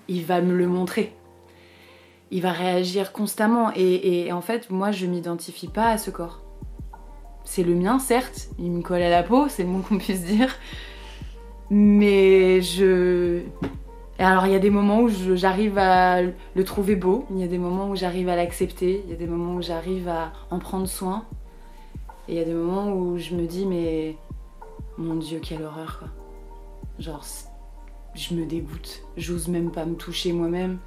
il 0.08 0.24
va 0.24 0.40
me 0.40 0.54
le 0.54 0.66
montrer. 0.68 1.12
Il 2.30 2.42
va 2.42 2.52
réagir 2.52 3.12
constamment 3.12 3.70
et, 3.76 4.32
en 4.32 4.40
fait, 4.40 4.70
moi, 4.70 4.90
je 4.90 5.06
m'identifie 5.06 5.68
pas 5.68 5.88
à 5.90 5.98
ce 5.98 6.10
corps. 6.10 6.40
C'est 7.44 7.62
le 7.62 7.74
mien, 7.74 7.98
certes, 7.98 8.48
il 8.58 8.70
me 8.70 8.82
colle 8.82 9.02
à 9.02 9.10
la 9.10 9.22
peau, 9.22 9.48
c'est 9.48 9.62
le 9.62 9.68
moins 9.68 9.82
qu'on 9.82 9.98
puisse 9.98 10.24
dire, 10.24 10.54
mais 11.70 12.60
je... 12.62 13.40
Alors 14.18 14.46
il 14.46 14.52
y 14.52 14.56
a 14.56 14.60
des 14.60 14.70
moments 14.70 15.00
où 15.00 15.10
j'arrive 15.34 15.76
à 15.76 16.22
le 16.22 16.64
trouver 16.64 16.94
beau, 16.94 17.26
il 17.30 17.38
y 17.38 17.42
a 17.42 17.48
des 17.48 17.58
moments 17.58 17.90
où 17.90 17.96
j'arrive 17.96 18.28
à 18.28 18.36
l'accepter, 18.36 19.02
il 19.04 19.10
y 19.10 19.12
a 19.12 19.16
des 19.16 19.26
moments 19.26 19.56
où 19.56 19.62
j'arrive 19.62 20.08
à 20.08 20.32
en 20.50 20.60
prendre 20.60 20.86
soin, 20.86 21.24
et 22.28 22.34
il 22.34 22.38
y 22.38 22.40
a 22.40 22.44
des 22.44 22.54
moments 22.54 22.92
où 22.92 23.18
je 23.18 23.34
me 23.34 23.44
dis 23.46 23.66
mais 23.66 24.16
mon 24.98 25.16
dieu, 25.16 25.40
quelle 25.42 25.62
horreur 25.62 25.98
quoi. 25.98 26.08
Genre, 26.98 27.24
je 28.14 28.34
me 28.34 28.46
dégoûte. 28.46 29.02
J'ose 29.16 29.48
même 29.48 29.70
pas 29.70 29.84
me 29.84 29.96
toucher 29.96 30.32
moi-même. 30.32 30.78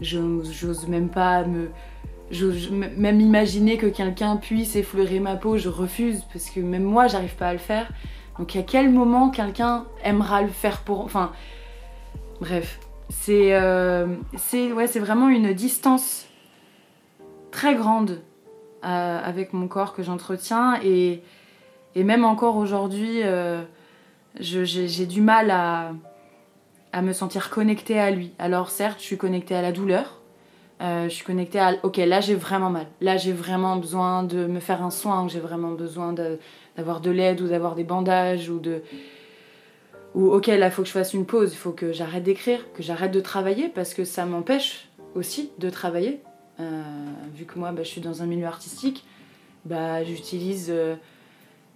J'ose 0.00 0.88
même 0.88 1.08
pas 1.08 1.44
me. 1.44 1.70
Même 2.96 3.20
imaginer 3.20 3.76
que 3.76 3.86
quelqu'un 3.86 4.36
puisse 4.36 4.74
effleurer 4.74 5.20
ma 5.20 5.36
peau, 5.36 5.58
je 5.58 5.68
refuse 5.68 6.22
parce 6.32 6.48
que 6.48 6.60
même 6.60 6.82
moi 6.82 7.06
j'arrive 7.06 7.36
pas 7.36 7.48
à 7.48 7.52
le 7.52 7.58
faire. 7.58 7.90
Donc 8.38 8.56
à 8.56 8.62
quel 8.62 8.90
moment 8.90 9.28
quelqu'un 9.28 9.84
aimera 10.02 10.42
le 10.42 10.48
faire 10.48 10.80
pour. 10.80 11.00
Enfin. 11.00 11.32
Bref. 12.40 12.80
C'est. 13.10 13.54
Euh, 13.54 14.06
c'est 14.38 14.72
ouais, 14.72 14.86
vraiment 14.86 15.28
une 15.28 15.52
distance 15.52 16.26
très 17.50 17.74
grande 17.74 18.22
euh, 18.84 19.20
avec 19.22 19.52
mon 19.52 19.68
corps 19.68 19.92
que 19.92 20.02
j'entretiens 20.02 20.80
et 20.82 21.22
et 21.94 22.04
même 22.04 22.24
encore 22.24 22.56
aujourd'hui, 22.56 23.22
euh, 23.22 23.62
j'ai 24.40 25.06
du 25.06 25.20
mal 25.20 25.50
à, 25.50 25.92
à, 26.92 27.02
me 27.02 27.12
sentir 27.12 27.50
connectée 27.50 27.98
à 27.98 28.10
lui. 28.10 28.32
Alors 28.38 28.70
certes, 28.70 28.98
je 29.00 29.04
suis 29.04 29.18
connectée 29.18 29.54
à 29.54 29.62
la 29.62 29.72
douleur. 29.72 30.22
Euh, 30.80 31.04
je 31.04 31.14
suis 31.14 31.24
connectée 31.24 31.60
à... 31.60 31.74
Ok, 31.84 31.98
là 31.98 32.20
j'ai 32.20 32.34
vraiment 32.34 32.70
mal. 32.70 32.86
Là 33.00 33.16
j'ai 33.16 33.32
vraiment 33.32 33.76
besoin 33.76 34.24
de 34.24 34.46
me 34.46 34.58
faire 34.58 34.82
un 34.82 34.90
soin. 34.90 35.28
J'ai 35.28 35.38
vraiment 35.38 35.72
besoin 35.72 36.12
d'avoir 36.12 37.00
de, 37.00 37.10
l'aide 37.10 37.40
ou 37.40 37.48
d'avoir 37.48 37.74
des 37.74 37.84
bandages 37.84 38.48
ou 38.48 38.58
de... 38.58 38.82
Ou 40.14 40.32
ok, 40.32 40.48
là 40.48 40.66
il 40.66 40.70
faut 40.70 40.82
que 40.82 40.88
je 40.88 40.92
fasse 40.92 41.14
une 41.14 41.24
pause. 41.26 41.52
Il 41.52 41.56
faut 41.56 41.72
que 41.72 41.92
j'arrête 41.92 42.24
d'écrire, 42.24 42.60
que 42.72 42.82
j'arrête 42.82 43.12
de 43.12 43.20
travailler 43.20 43.68
parce 43.68 43.94
que 43.94 44.04
ça 44.04 44.26
m'empêche 44.26 44.88
aussi 45.14 45.50
de 45.58 45.70
travailler. 45.70 46.20
Euh, 46.58 46.82
vu 47.34 47.44
que 47.44 47.58
moi 47.58 47.70
bah, 47.70 47.82
je 47.82 47.88
suis 47.88 48.00
dans 48.00 48.22
un 48.22 48.26
milieu 48.26 48.46
artistique, 48.46 49.04
bah, 49.66 50.02
j'utilise... 50.02 50.72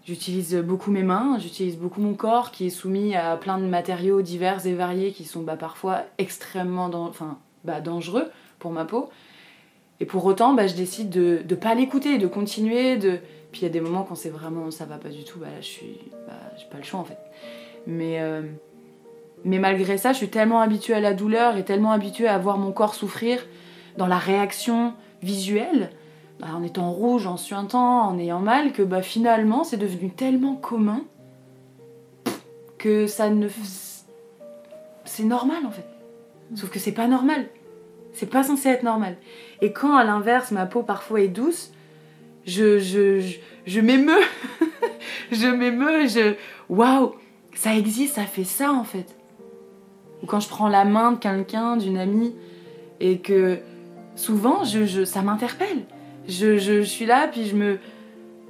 J'utilise 0.07 0.55
beaucoup 0.55 0.93
mes 0.93 1.03
mains, 1.03 1.37
j'utilise 1.41 1.77
beaucoup 1.77 2.01
mon 2.01 2.15
corps 2.15 2.53
qui 2.53 2.69
est 2.69 2.71
soumis 2.71 3.17
à 3.17 3.37
plein 3.37 3.59
de 3.59 3.65
matériaux 3.65 4.23
divers 4.23 4.65
et 4.65 4.73
variés 4.73 5.11
qui 5.11 5.25
sont 5.25 5.43
bah, 5.43 5.57
parfois 5.57 6.03
extrêmement 6.19 6.89
bah, 7.65 7.81
dangereux 7.81 8.31
pour 8.61 8.71
ma 8.71 8.85
peau. 8.85 9.11
Et 9.99 10.07
pour 10.07 10.25
autant, 10.25 10.55
bah, 10.55 10.69
je 10.69 10.75
décide 10.75 11.11
de 11.11 11.43
ne 11.49 11.55
pas 11.57 11.75
l'écouter, 11.75 12.19
de 12.19 12.29
continuer. 12.29 12.97
De... 12.97 13.19
Puis 13.51 13.63
il 13.63 13.65
y 13.65 13.67
a 13.67 13.71
des 13.71 13.81
moments 13.81 14.05
quand 14.05 14.15
c'est 14.15 14.31
vraiment 14.31 14.71
ça 14.71 14.85
va 14.85 14.99
pas 14.99 15.09
du 15.09 15.25
tout, 15.25 15.41
là 15.41 15.49
je 15.61 15.67
suis. 15.67 15.99
J'ai 16.57 16.67
pas 16.71 16.79
le 16.79 16.85
choix 16.85 17.01
en 17.01 17.05
fait. 17.05 17.19
Euh, 17.89 18.43
mais 19.45 19.59
malgré 19.59 19.99
ça, 19.99 20.13
je 20.13 20.19
suis 20.19 20.29
tellement 20.29 20.61
habituée 20.61 20.95
à 20.95 21.01
la 21.01 21.15
douleur 21.15 21.57
et 21.57 21.65
tellement 21.65 21.91
habituée 21.91 22.29
à 22.29 22.39
voir 22.39 22.59
mon 22.59 22.71
corps 22.71 22.95
souffrir 22.95 23.45
dans 23.97 24.07
la 24.07 24.19
réaction 24.19 24.95
visuelle 25.21 25.91
bah, 26.41 26.49
en 26.55 26.63
étant 26.63 26.91
rouge, 26.91 27.27
en 27.27 27.37
suintant, 27.37 28.03
en 28.03 28.19
ayant 28.19 28.41
mal, 28.41 28.73
que 28.73 28.83
bah, 28.83 29.03
finalement 29.03 29.65
c'est 29.65 29.79
devenu 29.79 30.11
tellement 30.11 30.55
commun 30.55 31.03
que 32.79 33.07
ça 33.07 33.31
ne. 33.31 33.49
C'est 35.05 35.25
normal 35.25 35.65
en 35.67 35.71
fait. 35.71 35.87
Sauf 36.55 36.71
que 36.71 36.79
c'est 36.79 36.93
pas 36.93 37.07
normal. 37.07 37.47
C'est 38.13 38.31
pas 38.31 38.43
censé 38.43 38.69
être 38.69 38.83
normal. 38.83 39.17
Et 39.61 39.73
quand 39.73 39.97
à 39.97 40.05
l'inverse 40.05 40.51
ma 40.51 40.67
peau 40.67 40.83
parfois 40.83 41.21
est 41.21 41.29
douce, 41.29 41.73
je, 42.45 42.79
je, 42.79 43.21
je, 43.21 43.37
je 43.67 43.81
m'émeus. 43.81 44.25
je 45.33 45.47
m'émeus, 45.47 46.09
je. 46.09 46.35
Waouh, 46.69 47.15
ça 47.55 47.75
existe, 47.75 48.17
ça 48.17 48.25
fait 48.25 48.45
ça 48.45 48.73
en 48.73 48.85
fait. 48.85 49.17
Ou 50.23 50.27
quand 50.27 50.41
je 50.41 50.49
prends 50.49 50.69
la 50.69 50.85
main 50.85 51.13
de 51.13 51.19
quelqu'un, 51.19 51.77
d'une 51.77 51.99
amie, 51.99 52.35
et 53.01 53.19
que 53.19 53.59
souvent 54.17 54.65
je, 54.65 54.85
je 54.85 55.05
ça 55.05 55.23
m'interpelle 55.23 55.85
je, 56.29 56.83
suis 56.83 57.07
là, 57.07 57.29
puis 57.29 57.47
je 57.47 57.57
me, 57.57 57.79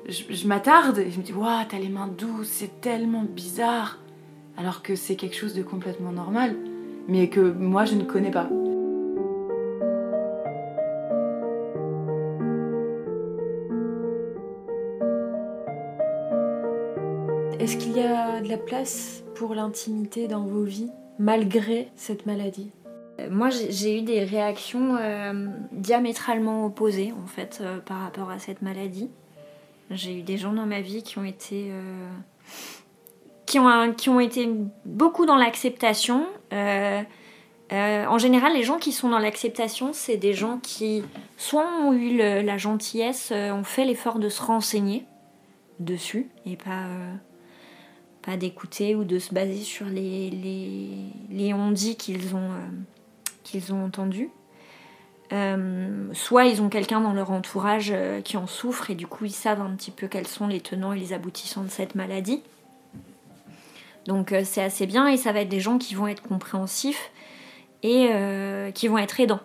je, 0.09 0.47
m'attarde 0.47 0.99
et 0.99 1.11
je 1.11 1.19
me 1.19 1.23
dis 1.23 1.33
Waouh, 1.33 1.65
t'as 1.69 1.79
les 1.79 1.89
mains 1.89 2.09
douces, 2.09 2.49
c'est 2.49 2.81
tellement 2.81 3.25
bizarre. 3.25 3.99
Alors 4.57 4.83
que 4.83 4.97
c'est 4.97 5.17
quelque 5.17 5.37
chose 5.37 5.55
de 5.55 5.63
complètement 5.63 6.13
normal, 6.13 6.57
mais 7.09 7.29
que 7.29 7.41
moi 7.41 7.85
je 7.85 7.95
ne 7.95 8.05
connais 8.05 8.31
pas. 8.31 8.49
Est-ce 17.61 17.77
qu'il 17.77 17.97
y 17.97 18.01
a 18.01 18.41
de 18.41 18.49
la 18.49 18.59
place 18.59 19.25
pour 19.35 19.55
l'intimité 19.55 20.29
dans 20.29 20.45
vos 20.45 20.63
vies, 20.63 20.91
malgré 21.19 21.89
cette 21.97 22.25
maladie? 22.25 22.71
Moi, 23.31 23.49
j'ai 23.51 23.99
eu 23.99 24.03
des 24.03 24.25
réactions 24.25 24.97
euh, 25.01 25.47
diamétralement 25.73 26.67
opposées, 26.67 27.13
en 27.13 27.27
fait, 27.27 27.59
euh, 27.61 27.79
par 27.79 28.01
rapport 28.01 28.31
à 28.31 28.39
cette 28.39 28.63
maladie. 28.63 29.09
J'ai 29.91 30.19
eu 30.19 30.23
des 30.23 30.37
gens 30.37 30.53
dans 30.53 30.67
ma 30.67 30.81
vie 30.81 31.03
qui 31.03 31.19
ont 31.19 31.25
été, 31.25 31.69
euh, 31.71 32.09
qui 33.47 33.59
ont, 33.59 33.95
qui 33.95 34.11
ont 34.11 34.21
été 34.21 34.51
beaucoup 34.85 35.25
dans 35.25 35.37
l'acceptation. 35.37 36.27
en 36.53 38.19
général, 38.19 38.53
les 38.55 38.65
gens 38.65 38.79
qui 38.79 38.93
sont 38.93 39.09
dans 39.09 39.19
l'acceptation, 39.19 39.93
c'est 39.93 40.17
des 40.17 40.35
gens 40.35 40.59
qui 40.59 41.03
soit 41.37 41.69
ont 41.83 41.93
eu 41.93 42.17
la 42.17 42.59
gentillesse, 42.59 43.33
ont 43.33 43.65
fait 43.65 43.85
l'effort 43.85 44.19
de 44.19 44.29
se 44.29 44.43
renseigner 44.43 45.05
dessus 45.79 46.29
et 46.47 46.57
pas 46.57 48.37
d'écouter 48.37 48.97
ou 48.97 49.05
de 49.05 49.21
se 49.21 49.33
baser 49.33 49.63
sur 49.63 49.87
les, 49.87 50.31
les, 50.31 50.89
les 51.31 51.55
on-dit 51.55 51.95
qu'ils 51.97 52.35
ont, 52.35 52.51
qu'ils 53.47 53.73
ont 53.73 53.85
entendu. 53.85 54.31
Euh, 55.33 56.09
soit 56.13 56.45
ils 56.45 56.63
ont 56.63 56.69
quelqu'un 56.69 57.01
dans 57.01 57.13
leur 57.13 57.31
entourage 57.31 57.91
euh, 57.93 58.21
qui 58.21 58.37
en 58.37 58.47
souffre 58.47 58.93
et 58.93 58.95
du 58.95 59.09
coup 59.09 59.25
ils 59.25 59.33
savent 59.33 59.61
un 59.61 59.75
petit 59.75 59.91
peu 59.91 60.07
quels 60.07 60.29
sont 60.29 60.47
les 60.47 60.61
tenants 60.61 60.93
et 60.93 60.99
les 61.01 61.13
aboutissants 61.13 61.65
de 61.65 61.69
cette 61.69 61.95
maladie. 61.97 62.43
Donc 64.07 64.31
euh, 64.31 64.43
c'est 64.45 64.63
assez 64.63 64.87
bien 64.87 65.09
et 65.09 65.17
ça 65.17 65.33
va 65.33 65.41
être 65.41 65.49
des 65.49 65.59
gens 65.59 65.79
qui 65.79 65.97
vont 65.97 66.07
être 66.07 66.23
compréhensifs 66.23 67.11
et 67.83 68.09
qui 68.75 68.89
vont 68.89 68.99
être 68.99 69.21
aidants. 69.21 69.43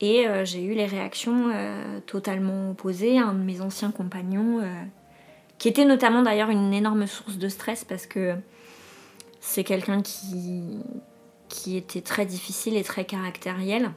Et 0.00 0.24
j'ai 0.44 0.64
eu 0.64 0.72
les 0.72 0.86
réactions 0.86 1.52
totalement 2.06 2.70
opposées. 2.70 3.18
Un 3.18 3.34
de 3.34 3.42
mes 3.42 3.60
anciens 3.60 3.90
compagnons, 3.90 4.62
qui 5.58 5.68
était 5.68 5.84
notamment 5.84 6.22
d'ailleurs 6.22 6.48
une 6.48 6.72
énorme 6.72 7.06
source 7.06 7.36
de 7.36 7.48
stress 7.50 7.84
parce 7.84 8.06
que 8.06 8.34
c'est 9.40 9.62
quelqu'un 9.62 10.00
qui, 10.00 10.80
qui 11.52 11.76
était 11.76 12.00
très 12.00 12.24
difficile 12.24 12.78
et 12.78 12.82
très 12.82 13.04
caractériel. 13.04 13.90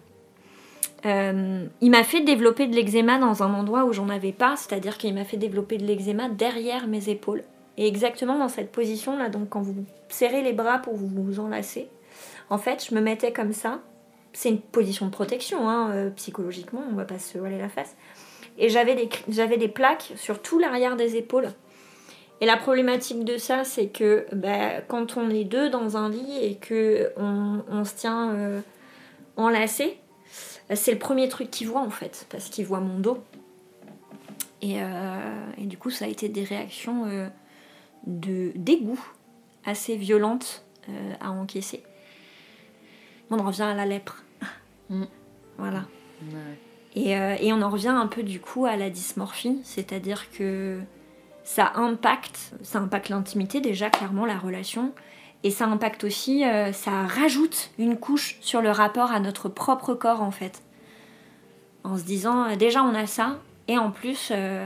Euh, 1.06 1.66
il 1.80 1.90
m'a 1.90 2.04
fait 2.04 2.22
développer 2.22 2.68
de 2.68 2.76
l'eczéma 2.76 3.18
dans 3.18 3.44
un 3.44 3.54
endroit 3.54 3.86
où 3.86 3.94
j'en 3.94 4.10
avais 4.10 4.34
pas, 4.34 4.58
c'est-à-dire 4.58 4.98
qu'il 4.98 5.14
m'a 5.14 5.24
fait 5.24 5.38
développer 5.38 5.78
de 5.78 5.86
l'eczéma 5.86 6.28
derrière 6.28 6.88
mes 6.88 7.08
épaules. 7.10 7.44
Et 7.78 7.88
exactement 7.88 8.38
dans 8.38 8.50
cette 8.50 8.72
position 8.72 9.18
là, 9.18 9.30
donc 9.30 9.50
quand 9.50 9.62
vous 9.62 9.86
serrez 10.10 10.44
les 10.44 10.52
bras 10.52 10.80
pour 10.80 10.96
vous, 10.96 11.40
enlacer, 11.40 11.88
en 12.50 12.58
fait, 12.58 12.86
je 12.90 12.94
me 12.94 13.02
mettais 13.02 13.32
comme 13.32 13.54
ça. 13.54 13.80
C'est 14.34 14.50
une 14.50 14.60
position 14.60 15.06
de 15.06 15.12
protection, 15.12 15.70
hein, 15.70 15.92
euh, 15.92 16.10
psychologiquement, 16.10 16.84
on 16.92 16.96
va 16.96 17.06
pas 17.06 17.20
se 17.20 17.38
voiler 17.38 17.58
la 17.58 17.70
face. 17.70 17.96
Et 18.58 18.68
j'avais 18.68 19.58
des 19.58 19.68
plaques 19.68 20.12
sur 20.18 20.42
tout 20.42 20.60
l'arrière 20.60 20.98
des 20.98 21.16
épaules 21.16 21.50
et 22.42 22.46
la 22.46 22.58
problématique 22.58 23.24
de 23.24 23.38
ça, 23.38 23.64
c'est 23.64 23.88
que 23.88 24.26
bah, 24.34 24.82
quand 24.82 25.18
on 25.18 25.30
est 25.30 25.46
deux 25.46 25.70
dans 25.70 25.96
un 25.96 26.10
lit 26.10 26.38
et 26.42 26.56
que 26.56 27.12
on, 27.18 27.86
se 27.86 27.96
tient 27.96 28.32
euh, 28.32 28.62
enlacé, 29.38 29.98
c'est 30.74 30.92
le 30.92 31.00
premier 31.00 31.30
truc 31.30 31.50
qu'il 31.50 31.68
voit 31.68 31.82
en 31.82 31.90
fait, 31.90 32.28
parce 32.30 32.50
qu'il 32.50 32.66
voit 32.66 32.82
mon 32.82 33.00
dos. 33.00 33.24
Et, 34.62 34.82
euh, 34.82 35.20
du 35.60 35.78
coup, 35.78 35.90
ça 35.90 36.06
a 36.06 36.08
été 36.08 36.28
des 36.28 36.44
réactions 36.44 37.06
euh, 37.06 37.28
de 38.06 38.52
dégoût 38.56 39.04
assez 39.66 39.96
violentes 39.96 40.64
à 41.20 41.32
encaisser. 41.32 41.82
On 43.32 43.40
en 43.40 43.48
revient 43.48 43.64
à 43.64 43.74
la 43.74 43.86
lèpre. 43.86 44.24
Mm. 44.90 45.06
Voilà. 45.58 45.86
Et, 46.96 47.12
et 47.12 47.54
on 47.54 47.62
en 47.62 47.70
revient 47.70 47.88
un 47.88 48.08
peu 48.08 48.22
du 48.22 48.40
coup 48.40 48.66
à 48.66 48.76
la 48.76 48.90
dysmorphie, 48.90 49.60
c'est-à-dire 49.64 50.30
que 50.30 50.82
ça 51.46 51.72
impacte, 51.76 52.54
ça 52.64 52.80
impacte 52.80 53.10
l'intimité 53.10 53.62
déjà, 53.62 53.90
clairement, 53.90 54.26
la 54.26 54.38
relation. 54.38 54.92
Et 55.44 55.52
ça 55.52 55.66
impacte 55.66 56.04
aussi, 56.04 56.44
euh, 56.44 56.74
ça 56.74 57.04
rajoute 57.04 57.70
une 57.78 57.98
couche 57.98 58.38
sur 58.42 58.62
le 58.62 58.72
rapport 58.72 59.12
à 59.12 59.20
notre 59.20 59.48
propre 59.48 59.94
corps 59.94 60.24
en 60.24 60.32
fait. 60.32 60.64
En 61.84 61.98
se 61.98 62.04
disant, 62.04 62.50
euh, 62.50 62.56
déjà 62.56 62.84
on 62.84 62.96
a 62.96 63.06
ça, 63.06 63.38
et 63.68 63.78
en 63.78 63.92
plus, 63.92 64.32
euh, 64.32 64.66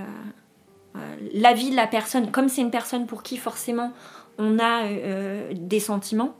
la 1.33 1.53
vie 1.53 1.69
de 1.69 1.75
la 1.75 1.85
personne, 1.85 2.31
comme 2.31 2.47
c'est 2.47 2.61
une 2.61 2.71
personne 2.71 3.07
pour 3.07 3.23
qui 3.23 3.35
forcément 3.35 3.91
on 4.37 4.57
a 4.57 4.87
des 5.51 5.81
sentiments, 5.81 6.33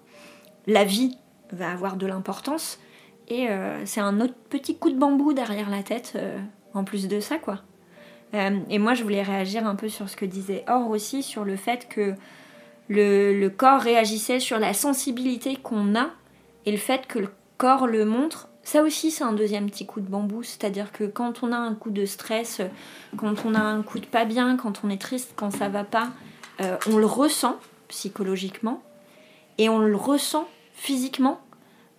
la 0.68 0.86
vie 0.86 1.18
va 1.52 1.70
avoir 1.70 1.98
de 1.98 2.08
l'importance, 2.08 2.80
et 3.28 3.48
c'est 3.84 4.00
un 4.00 4.22
autre 4.22 4.36
petit 4.50 4.78
coup 4.78 4.90
de 4.90 4.98
bambou 4.98 5.34
derrière 5.34 5.70
la 5.70 5.84
tête 5.84 6.18
en 6.74 6.86
plus 6.86 7.10
de 7.10 7.20
ça 7.20 7.38
quoi. 7.38 7.60
Euh, 8.34 8.60
et 8.70 8.80
moi, 8.80 8.94
je 8.94 9.04
voulais 9.04 9.24
réagir 9.24 9.66
un 9.66 9.76
peu 9.76 9.90
sur 9.90 10.10
ce 10.10 10.16
que 10.16 10.26
disait 10.26 10.64
Or 10.68 10.90
aussi, 10.90 11.24
sur 11.24 11.44
le 11.44 11.56
fait 11.56 11.88
que 11.90 12.14
le, 12.88 13.48
corps 13.50 13.82
réagissait 13.82 14.40
sur 14.40 14.60
la 14.60 14.74
sensibilité 14.74 15.56
qu'on 15.56 15.96
a 15.96 16.10
et 16.66 16.72
le 16.72 16.78
fait 16.78 17.08
que 17.08 17.20
le 17.20 17.30
corps 17.58 17.88
le 17.88 18.06
montre. 18.06 18.48
Ça 18.64 18.84
aussi, 18.84 19.10
c'est 19.10 19.24
un 19.24 19.34
deuxième 19.34 19.70
petit 19.70 19.86
coup 19.86 20.00
de 20.00 20.08
bambou. 20.08 20.44
C'est-à-dire 20.44 20.92
que 20.92 21.06
quand 21.06 21.44
on 21.44 21.52
a 21.52 21.58
un 21.58 21.74
coup 21.74 21.90
de 21.90 22.06
stress, 22.06 22.62
quand 23.18 23.46
on 23.46 23.56
a 23.56 23.62
un 23.62 23.82
coup 23.82 24.00
de 24.00 24.06
pas 24.06 24.26
bien, 24.26 24.58
quand 24.58 24.82
on 24.84 24.90
est 24.90 25.02
triste, 25.02 25.34
quand 25.36 25.52
ça 25.52 25.70
va 25.70 25.84
pas, 25.84 26.10
euh, 26.62 26.78
on 26.88 26.98
le 26.98 27.06
ressent 27.06 27.58
psychologiquement 27.88 28.84
et 29.58 29.70
on 29.70 29.80
le 29.80 29.96
ressent 29.96 30.48
physiquement 30.74 31.40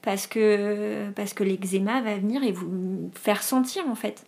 parce 0.03 0.27
que, 0.27 1.11
parce 1.11 1.35
que 1.35 1.45
l'eczéma 1.45 2.01
va 2.03 2.17
venir 2.17 2.43
et 2.43 2.53
vous 2.53 3.11
faire 3.15 3.43
sentir 3.43 3.87
en 3.89 3.95
fait. 3.95 4.25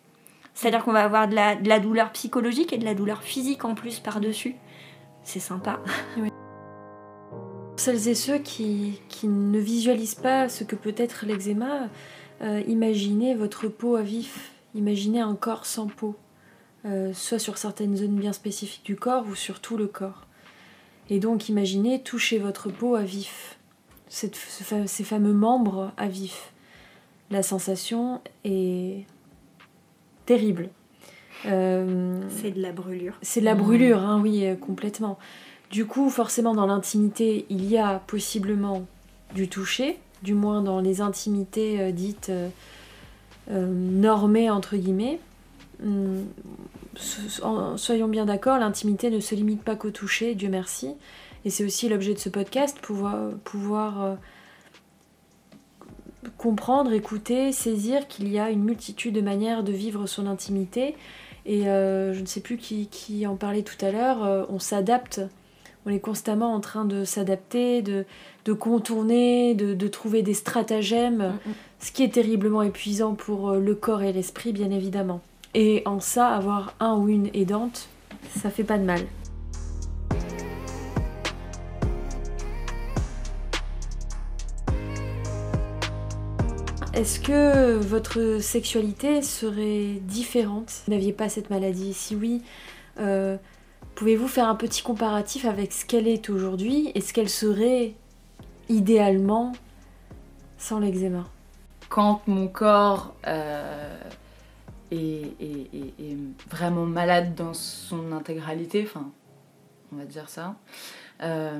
C'est-à-dire 0.54 0.84
qu'on 0.84 0.92
va 0.92 1.04
avoir 1.04 1.28
de 1.28 1.34
la, 1.34 1.80
douleur 1.80 2.12
psychologique 2.12 2.72
et 2.72 2.78
de 2.78 2.84
la 2.84 2.94
douleur 2.94 3.22
physique 3.22 3.64
en 3.64 3.74
plus 3.74 4.00
par-dessus. 4.00 4.56
C'est 5.24 5.40
sympa. 5.40 5.80
Celles 7.76 8.08
et 8.08 8.14
ceux 8.14 8.38
qui, 8.38 9.00
ne 9.24 9.58
visualisent 9.58 10.14
pas 10.14 10.48
ce 10.48 10.64
que 10.64 10.76
peut 10.76 10.94
être 10.96 11.24
l'eczéma, 11.26 11.88
euh, 12.42 12.62
imaginez 12.66 13.34
votre 13.34 13.68
peau 13.68 13.96
à 13.96 14.02
vif, 14.02 14.52
imaginez 14.74 15.20
un 15.20 15.34
corps 15.34 15.64
sans 15.64 15.86
peau, 15.86 16.16
euh, 16.84 17.12
soit 17.14 17.38
sur 17.38 17.56
certaines 17.56 17.96
zones 17.96 18.16
bien 18.16 18.32
spécifiques 18.32 18.84
du 18.84 18.96
corps 18.96 19.26
ou 19.26 19.34
sur 19.34 19.60
tout 19.60 19.76
le 19.76 19.86
corps. 19.86 20.26
Et 21.08 21.18
donc 21.18 21.48
imaginez 21.48 22.02
toucher 22.02 22.38
votre 22.38 22.70
peau 22.70 22.94
à 22.94 23.02
vif, 23.02 23.58
ces 24.08 25.04
fameux 25.04 25.32
membres 25.32 25.92
à 25.96 26.08
vif. 26.08 26.52
La 27.30 27.42
sensation 27.42 28.20
est 28.44 29.06
terrible. 30.26 30.68
Euh, 31.46 32.20
c'est 32.28 32.52
de 32.52 32.60
la 32.60 32.72
brûlure. 32.72 33.14
C'est 33.22 33.40
de 33.40 33.44
la 33.44 33.54
brûlure, 33.54 33.98
hein, 33.98 34.20
oui, 34.22 34.46
euh, 34.46 34.54
complètement. 34.54 35.18
Du 35.70 35.86
coup, 35.86 36.10
forcément, 36.10 36.54
dans 36.54 36.66
l'intimité, 36.66 37.46
il 37.48 37.64
y 37.64 37.78
a 37.78 38.00
possiblement 38.06 38.86
du 39.34 39.48
toucher, 39.48 39.98
du 40.22 40.34
moins 40.34 40.62
dans 40.62 40.80
les 40.80 41.00
intimités 41.00 41.80
euh, 41.80 41.92
dites 41.92 42.30
normées, 43.50 44.50
entre 44.50 44.76
guillemets. 44.76 45.18
Hum, 45.84 46.24
soyons 46.94 48.08
bien 48.08 48.24
d'accord, 48.24 48.58
l'intimité 48.58 49.10
ne 49.10 49.18
se 49.18 49.34
limite 49.34 49.62
pas 49.62 49.74
qu'au 49.74 49.90
toucher, 49.90 50.34
Dieu 50.34 50.48
merci. 50.48 50.94
Et 51.44 51.50
c'est 51.50 51.64
aussi 51.64 51.88
l'objet 51.88 52.14
de 52.14 52.20
ce 52.20 52.28
podcast, 52.28 52.78
pouvoir, 52.80 53.30
pouvoir 53.42 54.16
comprendre, 56.38 56.92
écouter, 56.92 57.52
saisir 57.52 58.06
qu'il 58.08 58.30
y 58.30 58.38
a 58.38 58.50
une 58.50 58.62
multitude 58.62 59.14
de 59.14 59.20
manières 59.20 59.64
de 59.64 59.72
vivre 59.72 60.06
son 60.06 60.26
intimité. 60.26 60.94
Et 61.44 61.68
euh, 61.68 62.14
je 62.14 62.20
ne 62.20 62.26
sais 62.26 62.40
plus 62.40 62.56
qui, 62.56 63.26
en 63.26 63.36
parlait 63.36 63.62
tout 63.62 63.82
à 63.84 63.90
l'heure, 63.90 64.24
euh, 64.24 64.44
on 64.48 64.58
s'adapte, 64.58 65.20
on 65.86 65.90
est 65.90 65.98
constamment 65.98 66.54
en 66.54 66.60
train 66.60 66.84
de 66.84 67.04
s'adapter, 67.04 67.82
de, 67.82 68.04
contourner, 68.52 69.54
de, 69.54 69.88
trouver 69.88 70.22
des 70.22 70.34
stratagèmes, 70.34 71.32
mm, 71.44 71.50
mm. 71.50 71.54
ce 71.80 71.92
qui 71.92 72.04
est 72.04 72.14
terriblement 72.14 72.62
épuisant 72.62 73.14
pour 73.14 73.50
euh, 73.50 73.58
le 73.58 73.74
corps 73.74 74.02
et 74.02 74.12
l'esprit, 74.12 74.52
bien 74.52 74.70
évidemment. 74.70 75.20
Et 75.54 75.82
en 75.84 76.00
ça, 76.00 76.28
avoir 76.28 76.74
un 76.80 76.96
ou 76.96 77.08
une 77.08 77.28
aidante, 77.34 77.88
ça 78.30 78.50
fait 78.50 78.64
pas 78.64 78.78
de 78.78 78.84
mal. 78.84 79.00
Est-ce 86.94 87.20
que 87.20 87.78
votre 87.78 88.38
sexualité 88.42 89.22
serait 89.22 89.94
différente 90.02 90.68
si 90.68 90.82
vous 90.86 90.92
n'aviez 90.92 91.14
pas 91.14 91.30
cette 91.30 91.48
maladie. 91.48 91.94
Si 91.94 92.14
oui, 92.14 92.42
euh, 92.98 93.38
pouvez-vous 93.94 94.28
faire 94.28 94.46
un 94.46 94.54
petit 94.54 94.82
comparatif 94.82 95.46
avec 95.46 95.72
ce 95.72 95.86
qu'elle 95.86 96.06
est 96.06 96.28
aujourd'hui 96.28 96.92
et 96.94 97.00
ce 97.00 97.14
qu'elle 97.14 97.30
serait 97.30 97.94
idéalement 98.68 99.52
sans 100.58 100.80
l'eczéma? 100.80 101.26
Quand 101.88 102.28
mon 102.28 102.46
corps 102.46 103.14
euh, 103.26 103.98
est, 104.90 105.34
vraiment 106.50 106.84
malade 106.84 107.34
dans 107.34 107.54
son 107.54 108.12
intégralité, 108.12 108.84
enfin, 108.86 109.10
on 109.94 109.96
va 109.96 110.04
dire 110.04 110.28
ça, 110.28 110.56
euh, 111.22 111.58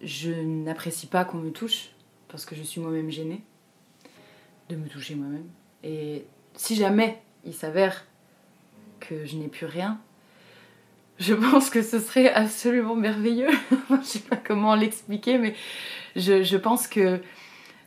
je 0.00 0.30
n'apprécie 0.30 1.08
pas 1.08 1.26
qu'on 1.26 1.38
me 1.38 1.50
touche 1.50 1.90
parce 2.28 2.46
que 2.46 2.54
je 2.54 2.62
suis 2.62 2.80
moi-même 2.80 3.10
gênée 3.10 3.44
de 4.70 4.76
me 4.76 4.88
toucher 4.88 5.14
moi-même. 5.14 5.48
Et 5.82 6.24
si 6.54 6.76
jamais 6.76 7.20
il 7.44 7.54
s'avère 7.54 8.06
que 9.00 9.26
je 9.26 9.36
n'ai 9.36 9.48
plus 9.48 9.66
rien, 9.66 10.00
je 11.18 11.34
pense 11.34 11.68
que 11.70 11.82
ce 11.82 11.98
serait 11.98 12.32
absolument 12.32 12.96
merveilleux. 12.96 13.50
je 13.90 14.04
sais 14.04 14.20
pas 14.20 14.36
comment 14.36 14.74
l'expliquer, 14.74 15.38
mais 15.38 15.54
je, 16.16 16.56
pense 16.56 16.86
que 16.86 17.20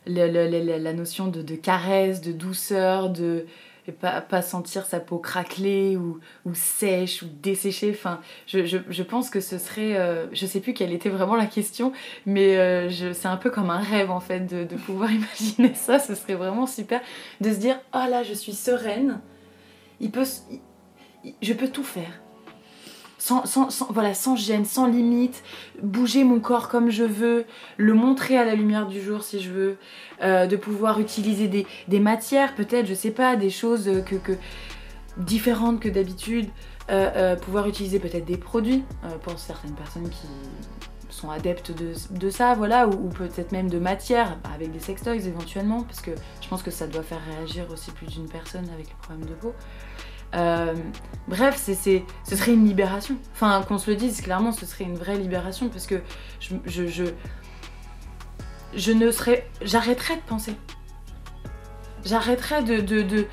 la 0.06 0.92
notion 0.92 1.28
de, 1.28 1.56
caresse, 1.56 2.20
de 2.20 2.32
douceur, 2.32 3.10
de 3.10 3.46
pas, 3.92 4.20
pas 4.20 4.42
sentir 4.42 4.86
sa 4.86 5.00
peau 5.00 5.18
craquelée 5.18 5.96
ou, 5.96 6.20
sèche 6.54 7.22
ou 7.22 7.26
desséchée, 7.42 7.90
enfin, 7.90 8.20
je, 8.46 9.02
pense 9.02 9.30
que 9.30 9.40
ce 9.40 9.58
serait, 9.58 9.96
euh, 9.96 10.26
je 10.32 10.46
sais 10.46 10.60
plus 10.60 10.74
quelle 10.74 10.92
était 10.92 11.10
vraiment 11.10 11.36
la 11.36 11.46
question, 11.46 11.92
mais 12.26 12.56
euh, 12.56 12.90
c'est 13.12 13.28
un 13.28 13.36
peu 13.36 13.50
comme 13.50 13.70
un 13.70 13.80
rêve 13.80 14.10
en 14.10 14.20
fait 14.20 14.40
de, 14.40 14.64
de 14.64 14.76
pouvoir 14.76 15.10
imaginer 15.12 15.74
ça, 15.74 15.98
ce 15.98 16.14
serait 16.14 16.34
vraiment 16.34 16.66
super 16.66 17.00
de 17.40 17.50
se 17.50 17.58
dire, 17.58 17.78
oh 17.94 18.04
là, 18.08 18.22
je 18.22 18.32
suis 18.32 18.52
sereine, 18.52 19.20
il 20.00 20.10
peut, 20.10 20.26
je 21.42 21.52
peux 21.52 21.68
tout 21.68 21.84
faire 21.84 22.23
sans, 23.24 23.68
voilà, 23.90 24.12
sans 24.12 24.36
gêne, 24.36 24.66
sans 24.66 24.86
limite, 24.86 25.42
bouger 25.82 26.24
mon 26.24 26.40
corps 26.40 26.68
comme 26.68 26.90
je 26.90 27.04
veux, 27.04 27.46
le 27.78 27.94
montrer 27.94 28.36
à 28.36 28.44
la 28.44 28.54
lumière 28.54 28.86
du 28.86 29.00
jour 29.00 29.22
si 29.22 29.40
je 29.40 29.50
veux, 29.50 29.76
euh, 30.22 30.46
de 30.46 30.56
pouvoir 30.56 31.00
utiliser 31.00 31.48
des, 31.88 32.00
matières, 32.00 32.54
peut-être, 32.54 32.86
je 32.86 32.94
sais 32.94 33.10
pas, 33.10 33.36
des 33.36 33.48
choses 33.48 33.90
que, 34.04 34.32
différentes 35.16 35.80
que 35.80 35.88
d'habitude, 35.88 36.48
euh, 36.90 37.10
euh, 37.16 37.36
pouvoir 37.36 37.66
utiliser 37.66 37.98
peut-être 37.98 38.26
des 38.26 38.36
produits 38.36 38.84
pour 39.22 39.38
certaines 39.38 39.74
personnes 39.74 40.10
qui 40.10 40.28
sont 41.08 41.30
adeptes 41.30 41.72
de, 41.72 42.30
ça, 42.30 42.54
voilà, 42.54 42.88
ou, 42.88 43.06
ou 43.06 43.08
peut-être 43.08 43.52
même 43.52 43.70
de 43.70 43.78
matières, 43.78 44.36
bah, 44.44 44.50
avec 44.54 44.70
des 44.70 44.80
sextoys 44.80 45.26
éventuellement, 45.26 45.82
parce 45.82 46.02
que 46.02 46.10
je 46.42 46.48
pense 46.48 46.62
que 46.62 46.70
ça 46.70 46.86
doit 46.86 47.02
faire 47.02 47.20
réagir 47.36 47.64
aussi 47.72 47.90
plus 47.92 48.06
d'une 48.06 48.28
personne 48.28 48.68
avec 48.74 48.88
les 48.88 48.96
problèmes 49.00 49.26
de 49.26 49.34
peau. 49.34 49.54
Euh, 50.34 50.74
bref, 51.28 51.56
c'est, 51.56 51.74
ce 52.24 52.36
serait 52.36 52.52
une 52.54 52.66
libération. 52.66 53.16
Enfin, 53.32 53.62
qu'on 53.66 53.78
se 53.78 53.90
le 53.90 53.96
dise, 53.96 54.20
clairement, 54.20 54.52
ce 54.52 54.66
serait 54.66 54.84
une 54.84 54.96
vraie 54.96 55.16
libération 55.16 55.68
parce 55.68 55.86
que 55.86 56.00
je, 56.40 56.54
je, 56.66 57.04
je, 58.74 58.92
ne 58.92 59.10
serais. 59.10 59.48
J'arrêterais 59.62 60.16
de 60.16 60.22
penser. 60.22 60.54
J'arrêterais 62.04 62.62
de, 62.62 62.80
de, 62.80 63.26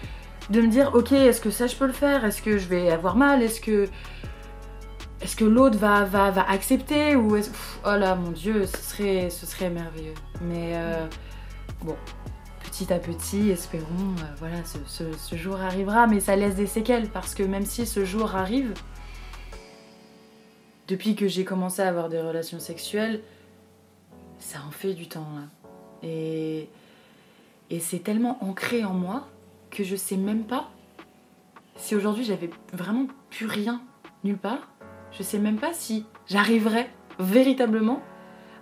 de, 0.49 0.61
me 0.61 0.67
dire, 0.67 0.91
ok, 0.93 1.11
est-ce 1.11 1.41
que 1.41 1.51
ça 1.51 1.67
je 1.67 1.75
peux 1.75 1.87
le 1.87 1.93
faire? 1.93 2.23
Est-ce 2.23 2.41
que 2.41 2.57
je 2.57 2.67
vais 2.67 2.91
avoir 2.91 3.15
mal? 3.15 3.41
Est-ce 3.41 3.61
que. 3.61 3.87
Est-ce 5.21 5.35
que 5.35 5.45
l'autre 5.45 5.77
va, 5.77 6.09
accepter? 6.49 7.15
Ou 7.15 7.35
est 7.35 7.51
oh 7.85 7.95
là, 7.95 8.15
mon 8.15 8.31
dieu, 8.31 8.65
ce 8.65 8.77
serait, 8.77 9.29
ce 9.29 9.45
serait 9.45 9.69
merveilleux. 9.69 10.15
Mais 10.41 10.71
euh, 10.73 11.05
bon, 11.83 11.95
petit 12.81 12.93
à 12.93 12.99
petit, 12.99 13.49
espérons, 13.51 13.85
euh, 13.89 14.35
voilà, 14.39 14.55
ce, 14.65 15.35
jour 15.35 15.61
arrivera, 15.61 16.07
mais 16.07 16.19
ça 16.19 16.35
laisse 16.35 16.55
des 16.55 16.65
séquelles 16.65 17.09
parce 17.09 17.35
que 17.35 17.43
même 17.43 17.65
si 17.65 17.85
ce 17.85 18.05
jour 18.05 18.35
arrive, 18.35 18.73
depuis 20.87 21.15
que 21.15 21.27
j'ai 21.27 21.45
commencé 21.45 21.83
à 21.83 21.89
avoir 21.89 22.09
des 22.09 22.19
relations 22.19 22.59
sexuelles, 22.59 23.21
ça 24.39 24.59
en 24.67 24.71
fait 24.71 24.95
du 24.95 25.07
temps. 25.07 25.27
Et, 26.01 26.69
et 27.69 27.79
c'est 27.79 27.99
tellement 27.99 28.43
ancré 28.43 28.83
en 28.83 28.93
moi 28.93 29.27
que 29.69 29.83
je 29.83 29.95
sais 29.95 30.17
même 30.17 30.45
pas 30.45 30.67
si 31.75 31.95
aujourd'hui 31.95 32.23
j'avais 32.23 32.49
vraiment 32.73 33.05
plus 33.29 33.45
rien 33.45 33.79
nulle 34.23 34.39
part, 34.39 34.69
je 35.11 35.21
sais 35.21 35.37
même 35.37 35.59
pas 35.59 35.73
si 35.73 36.07
j'arriverais 36.27 36.89
véritablement 37.19 38.01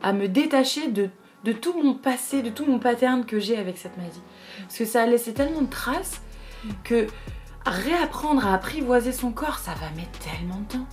à 0.03 0.11
me 0.11 0.27
détacher 0.27 0.91
de 0.91 1.09
de 1.43 1.53
tout 1.53 1.73
mon 1.81 1.93
passé, 1.93 2.41
de 2.41 2.49
tout 2.49 2.65
mon 2.65 2.79
pattern 2.79 3.25
que 3.25 3.39
j'ai 3.39 3.57
avec 3.57 3.77
cette 3.77 3.95
maladie. 3.97 4.21
Parce 4.61 4.77
que 4.77 4.85
ça 4.85 5.03
a 5.03 5.05
laissé 5.05 5.33
tellement 5.33 5.61
de 5.61 5.69
traces 5.69 6.21
que 6.83 7.07
réapprendre 7.65 8.45
à 8.45 8.53
apprivoiser 8.53 9.11
son 9.11 9.31
corps, 9.31 9.59
ça 9.59 9.71
va 9.71 9.89
mettre 9.95 10.19
tellement 10.19 10.59
de 10.59 10.73
temps. 10.73 10.87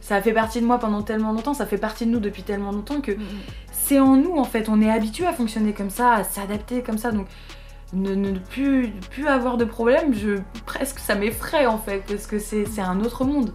Ça 0.00 0.16
a 0.16 0.22
fait 0.22 0.32
partie 0.32 0.60
de 0.60 0.66
moi 0.66 0.78
pendant 0.78 1.02
tellement 1.02 1.32
longtemps, 1.32 1.54
ça 1.54 1.66
fait 1.66 1.78
partie 1.78 2.04
de 2.06 2.10
nous 2.10 2.20
depuis 2.20 2.42
tellement 2.42 2.72
longtemps 2.72 3.00
que 3.00 3.12
c'est 3.70 4.00
en 4.00 4.16
nous 4.16 4.36
en 4.36 4.44
fait. 4.44 4.68
On 4.68 4.80
est 4.80 4.90
habitué 4.90 5.26
à 5.26 5.32
fonctionner 5.32 5.72
comme 5.72 5.90
ça, 5.90 6.12
à 6.12 6.24
s'adapter 6.24 6.82
comme 6.82 6.98
ça. 6.98 7.12
Donc 7.12 7.28
ne, 7.92 8.38
plus, 8.38 8.90
plus 9.10 9.26
avoir 9.26 9.56
de 9.56 9.64
problème, 9.64 10.14
je, 10.14 10.38
presque 10.66 10.98
ça 10.98 11.14
m'effraie 11.14 11.66
en 11.66 11.78
fait, 11.78 12.04
parce 12.08 12.26
que 12.26 12.38
c'est 12.38 12.80
un 12.80 13.00
autre 13.00 13.24
monde. 13.24 13.52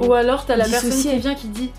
Ou 0.00 0.12
alors 0.12 0.46
t'as 0.46 0.56
la 0.56 0.68
personne 0.68 0.90
qui 0.90 1.18
vient 1.18 1.34
qui 1.34 1.48
dit 1.48 1.72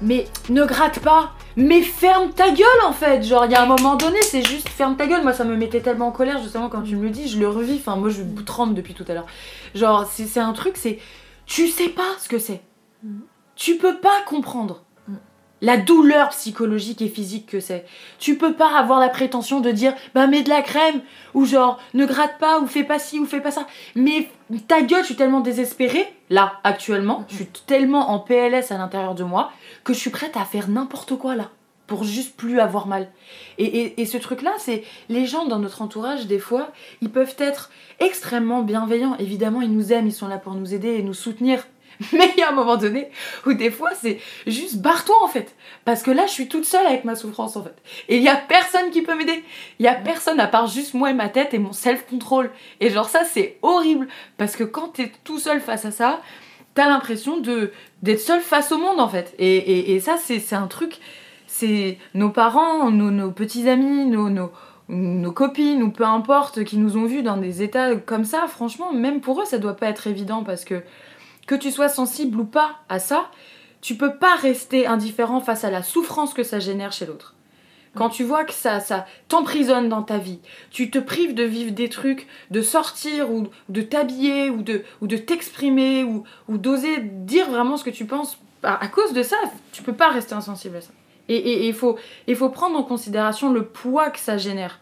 Mais 0.00 0.26
ne 0.48 0.64
gratte 0.64 1.00
pas 1.00 1.32
mais 1.56 1.82
ferme 1.82 2.30
ta 2.30 2.50
gueule 2.50 2.66
en 2.86 2.92
fait. 2.92 3.22
Genre 3.22 3.44
il 3.46 3.52
y 3.52 3.54
a 3.54 3.62
un 3.62 3.66
moment 3.66 3.96
donné 3.96 4.20
c'est 4.22 4.42
juste 4.42 4.68
ferme 4.68 4.96
ta 4.96 5.06
gueule. 5.06 5.22
Moi 5.22 5.32
ça 5.32 5.44
me 5.44 5.56
mettait 5.56 5.80
tellement 5.80 6.08
en 6.08 6.12
colère 6.12 6.42
justement 6.42 6.68
quand 6.68 6.82
tu 6.82 6.96
me 6.96 7.04
le 7.04 7.10
dis 7.10 7.28
Je 7.28 7.38
le 7.38 7.48
revis, 7.48 7.76
enfin 7.76 7.96
moi 7.96 8.08
je 8.08 8.22
tremble 8.44 8.74
depuis 8.74 8.94
tout 8.94 9.04
à 9.08 9.14
l'heure. 9.14 9.26
Genre 9.74 10.06
c'est 10.10 10.40
un 10.40 10.52
truc 10.52 10.76
c'est 10.76 10.98
Tu 11.46 11.68
sais 11.68 11.88
pas 11.88 12.16
ce 12.18 12.28
que 12.28 12.38
c'est. 12.38 12.62
Mm. 13.02 13.20
Tu 13.54 13.76
peux 13.76 13.98
pas 13.98 14.22
comprendre 14.26 14.84
la 15.62 15.78
douleur 15.78 16.28
psychologique 16.30 17.00
et 17.00 17.08
physique 17.08 17.46
que 17.46 17.60
c'est. 17.60 17.86
Tu 18.18 18.36
peux 18.36 18.52
pas 18.52 18.76
avoir 18.76 19.00
la 19.00 19.08
prétention 19.08 19.60
de 19.60 19.70
dire 19.70 19.94
bah 20.14 20.26
mets 20.26 20.42
de 20.42 20.50
la 20.50 20.60
crème 20.60 21.00
ou 21.32 21.46
genre 21.46 21.78
ne 21.94 22.04
gratte 22.04 22.38
pas 22.38 22.60
ou 22.60 22.66
fais 22.66 22.84
pas 22.84 22.98
ci 22.98 23.18
ou 23.18 23.24
fais 23.24 23.40
pas 23.40 23.52
ça. 23.52 23.66
Mais 23.94 24.28
ta 24.68 24.82
gueule, 24.82 25.00
je 25.00 25.06
suis 25.06 25.16
tellement 25.16 25.40
désespérée 25.40 26.06
là 26.28 26.54
actuellement, 26.64 27.24
je 27.28 27.36
suis 27.36 27.46
tellement 27.46 28.10
en 28.10 28.18
PLS 28.18 28.72
à 28.72 28.78
l'intérieur 28.78 29.14
de 29.14 29.24
moi 29.24 29.52
que 29.84 29.94
je 29.94 29.98
suis 29.98 30.10
prête 30.10 30.36
à 30.36 30.44
faire 30.44 30.68
n'importe 30.68 31.16
quoi 31.16 31.36
là 31.36 31.50
pour 31.86 32.04
juste 32.04 32.36
plus 32.36 32.58
avoir 32.58 32.86
mal. 32.86 33.10
Et, 33.58 34.00
et 34.00 34.06
ce 34.06 34.16
truc-là, 34.16 34.52
c'est 34.58 34.82
les 35.08 35.26
gens 35.26 35.46
dans 35.46 35.58
notre 35.58 35.82
entourage, 35.82 36.26
des 36.26 36.38
fois, 36.38 36.72
ils 37.02 37.10
peuvent 37.10 37.34
être 37.38 37.70
extrêmement 38.00 38.62
bienveillants. 38.62 39.14
Évidemment, 39.18 39.60
ils 39.60 39.72
nous 39.72 39.92
aiment, 39.92 40.06
ils 40.06 40.12
sont 40.12 40.28
là 40.28 40.38
pour 40.38 40.54
nous 40.54 40.72
aider 40.72 40.88
et 40.88 41.02
nous 41.02 41.12
soutenir. 41.12 41.64
Mais 42.12 42.32
il 42.36 42.40
y 42.40 42.42
a 42.42 42.50
un 42.50 42.54
moment 42.54 42.76
donné 42.76 43.08
où 43.46 43.52
des 43.52 43.70
fois 43.70 43.90
c'est 44.00 44.18
juste 44.46 44.78
barre-toi 44.78 45.16
en 45.22 45.28
fait. 45.28 45.54
Parce 45.84 46.02
que 46.02 46.10
là 46.10 46.26
je 46.26 46.32
suis 46.32 46.48
toute 46.48 46.64
seule 46.64 46.86
avec 46.86 47.04
ma 47.04 47.14
souffrance 47.14 47.56
en 47.56 47.62
fait. 47.62 47.76
Et 48.08 48.16
il 48.16 48.22
y 48.22 48.28
a 48.28 48.36
personne 48.36 48.90
qui 48.90 49.02
peut 49.02 49.14
m'aider. 49.14 49.44
Il 49.78 49.84
y 49.84 49.88
a 49.88 49.94
personne 49.94 50.40
à 50.40 50.46
part 50.46 50.66
juste 50.66 50.94
moi 50.94 51.10
et 51.10 51.14
ma 51.14 51.28
tête 51.28 51.54
et 51.54 51.58
mon 51.58 51.72
self-control. 51.72 52.50
Et 52.80 52.90
genre 52.90 53.08
ça 53.08 53.24
c'est 53.24 53.58
horrible. 53.62 54.08
Parce 54.36 54.56
que 54.56 54.64
quand 54.64 54.88
t'es 54.88 55.12
tout 55.24 55.38
seul 55.38 55.60
face 55.60 55.84
à 55.84 55.90
ça, 55.90 56.20
t'as 56.74 56.88
l'impression 56.88 57.38
de 57.38 57.72
d'être 58.02 58.20
seul 58.20 58.40
face 58.40 58.72
au 58.72 58.78
monde 58.78 59.00
en 59.00 59.08
fait. 59.08 59.34
Et, 59.38 59.94
et, 59.94 60.00
ça 60.00 60.16
c'est 60.16 60.54
un 60.54 60.66
truc, 60.66 60.98
c'est 61.46 61.98
nos 62.14 62.30
parents, 62.30 62.90
nos, 62.90 63.10
nos 63.10 63.30
petits 63.30 63.68
amis, 63.68 64.06
nos, 64.06 64.30
nos 64.30 64.50
nos 64.88 65.32
copines 65.32 65.82
ou 65.82 65.90
peu 65.90 66.04
importe 66.04 66.64
qui 66.64 66.76
nous 66.76 66.96
ont 66.96 67.06
vus 67.06 67.22
dans 67.22 67.36
des 67.36 67.62
états 67.62 67.96
comme 67.96 68.24
ça, 68.24 68.46
franchement, 68.46 68.92
même 68.92 69.20
pour 69.20 69.40
eux, 69.40 69.44
ça 69.44 69.58
doit 69.58 69.76
pas 69.76 69.86
être 69.86 70.06
évident 70.06 70.42
parce 70.42 70.64
que 70.64 70.82
que 71.46 71.54
tu 71.54 71.70
sois 71.70 71.88
sensible 71.88 72.40
ou 72.40 72.44
pas 72.44 72.76
à 72.88 72.98
ça, 72.98 73.30
tu 73.80 73.96
peux 73.96 74.14
pas 74.14 74.36
rester 74.36 74.86
indifférent 74.86 75.40
face 75.40 75.64
à 75.64 75.70
la 75.70 75.82
souffrance 75.82 76.34
que 76.34 76.42
ça 76.42 76.60
génère 76.60 76.92
chez 76.92 77.06
l'autre. 77.06 77.34
Quand 77.94 78.08
tu 78.08 78.24
vois 78.24 78.44
que 78.44 78.54
ça, 78.54 78.80
ça 78.80 79.04
t'emprisonne 79.28 79.90
dans 79.90 80.02
ta 80.02 80.16
vie, 80.16 80.38
tu 80.70 80.90
te 80.90 80.98
prives 80.98 81.34
de 81.34 81.42
vivre 81.42 81.72
des 81.72 81.90
trucs, 81.90 82.26
de 82.50 82.62
sortir 82.62 83.30
ou 83.30 83.48
de 83.68 83.82
t'habiller 83.82 84.48
ou 84.48 84.62
de, 84.62 84.82
ou 85.02 85.06
de 85.06 85.18
t'exprimer 85.18 86.02
ou, 86.02 86.24
ou 86.48 86.56
d'oser 86.56 87.00
dire 87.00 87.50
vraiment 87.50 87.76
ce 87.76 87.84
que 87.84 87.90
tu 87.90 88.06
penses, 88.06 88.38
à, 88.62 88.88
cause 88.88 89.12
de 89.12 89.22
ça, 89.22 89.36
tu 89.72 89.82
peux 89.82 89.92
pas 89.92 90.08
rester 90.08 90.34
insensible 90.34 90.76
à 90.76 90.80
ça. 90.80 90.92
Et 91.28 91.68
il 91.68 91.74
faut, 91.74 91.98
faut 92.34 92.48
prendre 92.48 92.78
en 92.78 92.82
considération 92.82 93.52
le 93.52 93.64
poids 93.64 94.10
que 94.10 94.18
ça 94.18 94.38
génère 94.38 94.80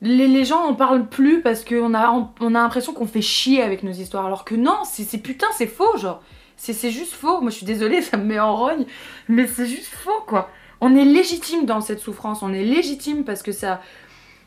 les, 0.00 0.28
les, 0.28 0.44
gens 0.44 0.64
en 0.64 0.74
parlent 0.74 1.08
plus 1.08 1.40
parce 1.42 1.64
qu'on 1.64 1.94
a, 1.94 2.30
on 2.40 2.54
a 2.54 2.62
l'impression 2.62 2.92
qu'on 2.92 3.06
fait 3.06 3.22
chier 3.22 3.62
avec 3.62 3.82
nos 3.82 3.92
histoires. 3.92 4.26
Alors 4.26 4.44
que 4.44 4.54
non, 4.54 4.78
c'est 4.84 5.18
putain, 5.18 5.48
c'est 5.56 5.66
faux, 5.66 5.96
genre. 5.96 6.22
C'est 6.56 6.90
juste 6.90 7.12
faux. 7.12 7.40
Moi, 7.40 7.50
je 7.50 7.56
suis 7.56 7.66
désolée, 7.66 8.02
ça 8.02 8.16
me 8.16 8.24
met 8.24 8.38
en 8.38 8.56
rogne, 8.56 8.86
mais 9.28 9.46
c'est 9.46 9.66
juste 9.66 9.92
faux, 9.92 10.22
quoi. 10.26 10.50
On 10.80 10.94
est 10.94 11.04
légitime 11.04 11.66
dans 11.66 11.80
cette 11.80 11.98
souffrance, 11.98 12.42
on 12.42 12.52
est 12.52 12.64
légitime 12.64 13.24
parce 13.24 13.42
que 13.42 13.52
ça. 13.52 13.80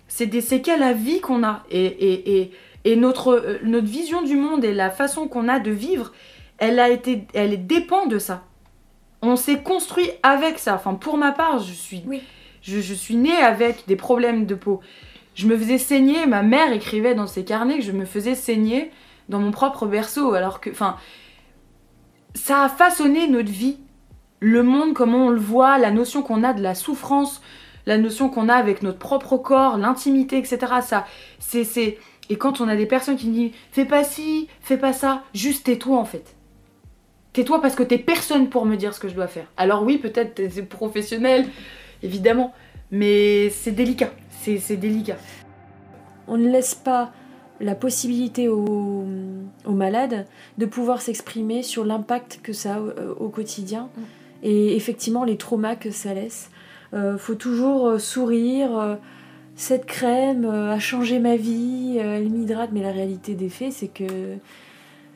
C'est 0.07 0.25
des 0.25 0.41
séquelles 0.41 0.83
à 0.83 0.91
vie 0.91 1.21
qu'on 1.21 1.43
a. 1.43 1.63
Et, 1.71 1.85
et, 1.85 2.41
et, 2.41 2.51
et 2.83 2.95
notre, 2.97 3.29
euh, 3.29 3.59
notre 3.63 3.87
vision 3.87 4.21
du 4.21 4.35
monde 4.35 4.65
et 4.65 4.73
la 4.73 4.89
façon 4.89 5.29
qu'on 5.29 5.47
a 5.47 5.59
de 5.59 5.71
vivre, 5.71 6.11
elle, 6.57 6.79
a 6.79 6.89
été, 6.89 7.27
elle 7.33 7.65
dépend 7.65 8.07
de 8.07 8.19
ça. 8.19 8.43
On 9.21 9.37
s'est 9.37 9.61
construit 9.61 10.09
avec 10.21 10.59
ça. 10.59 10.75
Enfin, 10.75 10.95
pour 10.95 11.17
ma 11.17 11.31
part, 11.31 11.59
je 11.59 11.71
suis, 11.71 12.03
oui. 12.07 12.21
je, 12.61 12.81
je 12.81 12.93
suis 12.93 13.15
née 13.15 13.37
avec 13.37 13.83
des 13.87 13.95
problèmes 13.95 14.45
de 14.45 14.55
peau. 14.55 14.81
Je 15.33 15.47
me 15.47 15.57
faisais 15.57 15.77
saigner, 15.77 16.25
ma 16.25 16.43
mère 16.43 16.73
écrivait 16.73 17.15
dans 17.15 17.27
ses 17.27 17.45
carnets 17.45 17.77
que 17.77 17.85
je 17.85 17.91
me 17.91 18.05
faisais 18.05 18.35
saigner 18.35 18.91
dans 19.29 19.39
mon 19.39 19.51
propre 19.51 19.85
berceau, 19.85 20.33
alors 20.33 20.59
que, 20.59 20.69
enfin, 20.69 20.97
ça 22.35 22.63
a 22.63 22.69
façonné 22.69 23.27
notre 23.27 23.51
vie, 23.51 23.77
le 24.39 24.63
monde, 24.63 24.93
comment 24.93 25.27
on 25.27 25.29
le 25.29 25.39
voit, 25.39 25.77
la 25.77 25.91
notion 25.91 26.21
qu'on 26.21 26.43
a 26.43 26.53
de 26.53 26.61
la 26.61 26.75
souffrance, 26.75 27.41
la 27.85 27.97
notion 27.97 28.29
qu'on 28.29 28.49
a 28.49 28.55
avec 28.55 28.83
notre 28.83 28.99
propre 28.99 29.37
corps, 29.37 29.77
l'intimité, 29.77 30.37
etc. 30.37 30.59
Ça, 30.81 31.05
c'est, 31.39 31.97
et 32.29 32.37
quand 32.37 32.61
on 32.61 32.67
a 32.67 32.75
des 32.75 32.85
personnes 32.85 33.17
qui 33.17 33.27
disent, 33.27 33.51
fais 33.71 33.85
pas 33.85 34.03
ci, 34.03 34.47
fais 34.61 34.77
pas 34.77 34.93
ça, 34.93 35.23
juste 35.33 35.65
tais-toi 35.65 35.97
en 35.97 36.05
fait. 36.05 36.35
Tais-toi 37.33 37.61
parce 37.61 37.75
que 37.75 37.83
t'es 37.83 37.97
personne 37.97 38.49
pour 38.49 38.65
me 38.65 38.75
dire 38.75 38.93
ce 38.93 38.99
que 38.99 39.07
je 39.07 39.15
dois 39.15 39.27
faire. 39.27 39.47
Alors 39.55 39.83
oui, 39.83 39.97
peut-être 39.97 40.35
t'es 40.35 40.49
professionnel, 40.63 41.47
évidemment, 42.03 42.53
mais 42.91 43.49
c'est 43.49 43.71
délicat. 43.71 44.11
C'est, 44.43 44.77
délicat. 44.77 45.17
On 46.27 46.37
ne 46.37 46.49
laisse 46.49 46.73
pas 46.75 47.11
la 47.59 47.75
possibilité 47.75 48.47
aux, 48.47 49.05
malades 49.67 50.25
de 50.57 50.65
pouvoir 50.65 51.01
s'exprimer 51.01 51.63
sur 51.63 51.85
l'impact 51.85 52.39
que 52.41 52.53
ça 52.53 52.75
a 52.75 52.79
au, 52.79 53.29
quotidien 53.29 53.89
mm. 53.95 54.01
et 54.43 54.75
effectivement 54.75 55.23
les 55.23 55.37
traumas 55.37 55.75
que 55.75 55.91
ça 55.91 56.13
laisse. 56.13 56.49
Euh, 56.93 57.17
faut 57.17 57.35
toujours 57.35 57.87
euh, 57.87 57.99
sourire. 57.99 58.77
Euh, 58.77 58.95
cette 59.55 59.85
crème 59.85 60.45
a 60.45 60.79
changé 60.79 61.19
ma 61.19 61.35
vie, 61.35 61.97
elle 61.99 62.29
m'hydrate, 62.29 62.71
mais 62.73 62.81
la 62.81 62.91
réalité 62.91 63.35
des 63.35 63.49
faits, 63.49 63.73
c'est 63.73 63.89
que 63.89 64.37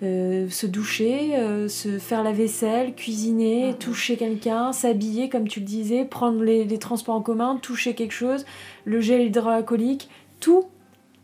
se 0.02 0.66
doucher, 0.66 1.68
se 1.68 2.00
faire 2.00 2.24
la 2.24 2.32
vaisselle, 2.32 2.96
cuisiner, 2.96 3.72
mm. 3.72 3.76
toucher 3.76 4.18
quelqu'un, 4.18 4.72
s'habiller, 4.72 5.30
comme 5.30 5.48
tu 5.48 5.60
le 5.62 5.66
disais, 5.66 6.06
prendre 6.06 6.44
les, 6.44 6.66
les, 6.66 6.78
transports 6.80 7.16
en 7.16 7.22
commun, 7.22 7.58
toucher 7.62 7.96
quelque 7.96 8.14
chose, 8.14 8.46
le 8.84 9.02
gel 9.02 9.22
hydroalcoolique, 9.22 10.10
tout, 10.40 10.66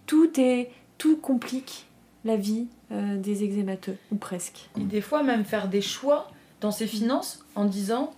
tout 0.05 0.39
est 0.39 0.71
tout 1.01 1.17
complique 1.17 1.87
la 2.25 2.35
vie 2.35 2.67
euh, 2.91 3.17
des 3.17 3.43
exémateux, 3.43 3.97
ou 4.11 4.17
presque. 4.17 4.69
Et 4.79 4.83
des 4.83 5.01
fois 5.01 5.23
même 5.23 5.45
faire 5.45 5.67
des 5.67 5.81
choix 5.81 6.29
dans 6.59 6.69
ses 6.69 6.85
finances 6.85 7.43
en 7.55 7.65
disant, 7.65 8.13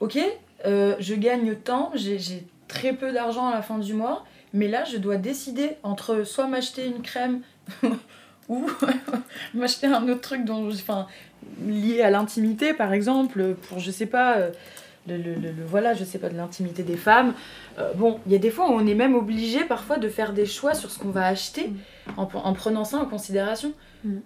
ok, 0.00 0.18
euh, 0.66 0.96
je 0.98 1.14
gagne 1.14 1.54
tant, 1.54 1.92
j'ai 1.94 2.44
très 2.66 2.92
peu 2.92 3.12
d'argent 3.12 3.46
à 3.46 3.54
la 3.54 3.62
fin 3.62 3.78
du 3.78 3.94
mois, 3.94 4.24
mais 4.52 4.66
là 4.66 4.82
je 4.82 4.96
dois 4.96 5.16
décider 5.16 5.76
entre 5.84 6.24
soit 6.24 6.48
m'acheter 6.48 6.86
une 6.86 7.02
crème 7.02 7.42
ou 8.48 8.66
m'acheter 9.54 9.86
un 9.86 10.08
autre 10.08 10.20
truc 10.20 10.44
dont, 10.44 10.68
enfin, 10.70 11.06
lié 11.66 12.02
à 12.02 12.10
l'intimité 12.10 12.74
par 12.74 12.92
exemple, 12.92 13.54
pour 13.68 13.78
je 13.78 13.90
sais 13.90 14.06
pas... 14.06 14.38
Euh, 14.38 14.50
le, 15.16 15.64
voilà, 15.66 15.94
je 15.94 16.04
sais 16.04 16.18
pas, 16.18 16.28
de 16.28 16.36
l'intimité 16.36 16.82
des 16.82 16.96
femmes. 16.96 17.34
Euh, 17.78 17.92
bon, 17.94 18.20
il 18.26 18.32
y 18.32 18.34
a 18.34 18.38
des 18.38 18.50
fois 18.50 18.70
où 18.70 18.74
on 18.74 18.86
est 18.86 18.94
même 18.94 19.14
obligé 19.14 19.64
parfois 19.64 19.98
de 19.98 20.08
faire 20.08 20.32
des 20.32 20.46
choix 20.46 20.74
sur 20.74 20.90
ce 20.90 20.98
qu'on 20.98 21.10
va 21.10 21.26
acheter 21.26 21.68
mm. 21.68 22.12
en, 22.18 22.52
prenant 22.52 22.84
ça 22.84 22.98
en 22.98 23.06
considération. 23.06 23.72
Mm. 24.04 24.18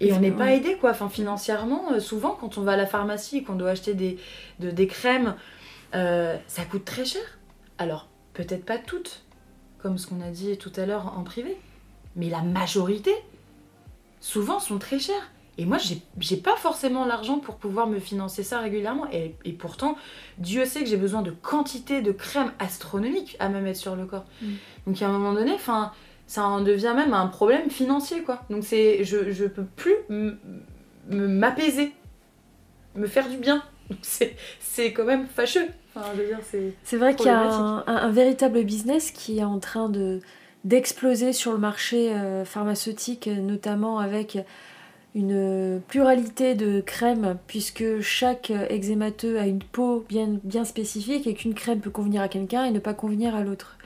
Et 0.00 0.12
on 0.12 0.20
n'est 0.20 0.30
pas 0.30 0.52
aidé, 0.52 0.76
quoi. 0.76 0.90
Enfin, 0.90 1.08
financièrement, 1.08 1.92
euh, 1.92 2.00
souvent, 2.00 2.36
quand 2.38 2.58
on 2.58 2.62
va 2.62 2.72
à 2.72 2.76
la 2.76 2.86
pharmacie 2.86 3.38
et 3.38 3.42
qu'on 3.42 3.56
doit 3.56 3.70
acheter 3.70 3.94
des, 3.94 4.18
des 4.60 4.86
crèmes, 4.86 5.34
euh, 5.94 6.36
ça 6.46 6.64
coûte 6.64 6.84
très 6.84 7.04
cher. 7.04 7.22
Alors, 7.78 8.08
peut-être 8.32 8.64
pas 8.64 8.78
toutes, 8.78 9.24
comme 9.78 9.98
ce 9.98 10.06
qu'on 10.06 10.20
a 10.20 10.30
dit 10.30 10.56
tout 10.56 10.72
à 10.76 10.86
l'heure 10.86 11.14
en 11.18 11.24
privé, 11.24 11.56
mais 12.14 12.28
la 12.28 12.42
majorité, 12.42 13.12
souvent, 14.26 14.58
sont 14.58 14.78
très 14.78 14.98
chères. 14.98 15.30
Et 15.56 15.64
moi, 15.64 15.78
j'ai 15.78 16.36
pas 16.36 16.56
forcément 16.56 17.06
l'argent 17.06 17.38
pour 17.38 17.56
pouvoir 17.56 17.86
me 17.86 17.98
financer 17.98 18.42
ça 18.42 18.58
régulièrement. 18.58 19.06
Et, 19.12 19.52
pourtant, 19.52 19.96
Dieu 20.38 20.66
sait 20.66 20.80
que 20.80 20.86
j'ai 20.86 20.98
besoin 20.98 21.22
de 21.22 21.30
quantité 21.30 22.02
de 22.02 22.12
crème 22.12 22.52
astronomique 22.58 23.36
à 23.38 23.48
me 23.48 23.60
mettre 23.60 23.78
sur 23.78 23.96
le 23.96 24.04
corps. 24.04 24.26
Mm. 24.42 24.46
Donc, 24.86 25.00
à 25.00 25.06
un 25.06 25.12
moment 25.12 25.32
donné, 25.32 25.52
enfin, 25.52 25.92
ça 26.26 26.44
en 26.44 26.60
devient 26.60 26.92
même 26.94 27.14
un 27.14 27.28
problème 27.28 27.70
financier, 27.70 28.22
quoi. 28.22 28.42
Donc, 28.50 28.64
c'est, 28.64 29.04
je, 29.04 29.30
je 29.30 29.44
peux 29.44 29.64
plus 29.64 29.94
m'apaiser, 31.08 31.92
me 32.96 33.06
faire 33.06 33.28
du 33.28 33.38
bien. 33.38 33.62
C'est 34.02 34.92
quand 34.92 35.04
même 35.04 35.26
fâcheux. 35.26 35.68
Enfin, 35.94 36.08
c'est 36.82 36.96
vrai 36.96 37.14
qu'il 37.14 37.26
y 37.26 37.30
a 37.30 37.84
un, 37.86 38.10
véritable 38.10 38.62
business 38.64 39.12
qui 39.12 39.38
est 39.38 39.44
en 39.44 39.60
train 39.60 39.88
de 39.88 40.20
d'exploser 40.66 41.32
sur 41.32 41.52
le 41.52 41.58
marché 41.58 42.12
euh, 42.12 42.44
pharmaceutique, 42.44 43.28
notamment 43.28 44.00
avec 44.00 44.38
une 45.14 45.80
pluralité 45.88 46.54
de 46.54 46.80
crèmes 46.80 47.38
puisque 47.46 48.00
chaque 48.00 48.50
eczémateux 48.50 49.38
a 49.38 49.46
une 49.46 49.60
peau 49.60 50.04
bien, 50.08 50.38
bien 50.42 50.64
spécifique 50.64 51.26
et 51.26 51.34
qu'une 51.34 51.54
crème 51.54 51.80
peut 51.80 51.90
convenir 51.90 52.20
à 52.20 52.28
quelqu'un 52.28 52.64
et 52.64 52.72
ne 52.72 52.80
pas 52.80 52.94
convenir 52.94 53.34
à 53.34 53.42
l'autre. 53.42 53.78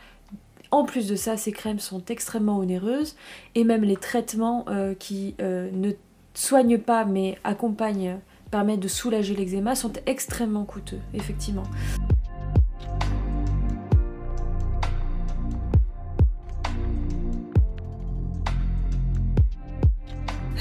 En 0.71 0.85
plus 0.85 1.07
de 1.07 1.17
ça, 1.17 1.37
ces 1.37 1.53
crèmes 1.53 1.81
sont 1.81 2.03
extrêmement 2.07 2.59
onéreuses 2.59 3.15
et 3.55 3.65
même 3.65 3.83
les 3.83 3.97
traitements 3.97 4.65
euh, 4.69 4.95
qui 4.95 5.35
euh, 5.41 5.69
ne 5.73 5.93
soignent 6.33 6.79
pas 6.79 7.05
mais 7.05 7.39
accompagnent, 7.45 8.19
permettent 8.51 8.81
de 8.81 8.89
soulager 8.89 9.37
l'eczéma 9.37 9.75
sont 9.75 9.93
extrêmement 10.07 10.65
coûteux, 10.65 11.01
effectivement. 11.13 11.65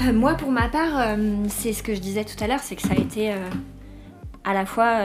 Euh, 0.00 0.12
moi, 0.12 0.34
pour 0.34 0.50
ma 0.50 0.68
part, 0.68 0.98
euh, 0.98 1.44
c'est 1.48 1.72
ce 1.72 1.82
que 1.82 1.94
je 1.94 2.00
disais 2.00 2.24
tout 2.24 2.42
à 2.42 2.46
l'heure, 2.46 2.60
c'est 2.60 2.76
que 2.76 2.82
ça 2.82 2.94
a 2.96 3.00
été 3.00 3.32
euh, 3.32 3.50
à 4.44 4.54
la 4.54 4.64
fois. 4.64 4.98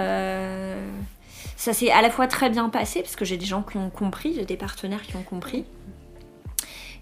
ça 1.58 1.74
s'est 1.74 1.92
à 1.92 2.02
la 2.02 2.10
fois 2.10 2.28
très 2.28 2.50
bien 2.50 2.70
passé, 2.70 3.02
parce 3.02 3.16
que 3.16 3.26
j'ai 3.26 3.38
des 3.38 3.46
gens 3.46 3.62
qui 3.62 3.78
ont 3.78 3.90
compris, 3.90 4.34
j'ai 4.36 4.46
des 4.46 4.58
partenaires 4.58 5.02
qui 5.02 5.16
ont 5.16 5.24
compris. 5.24 5.66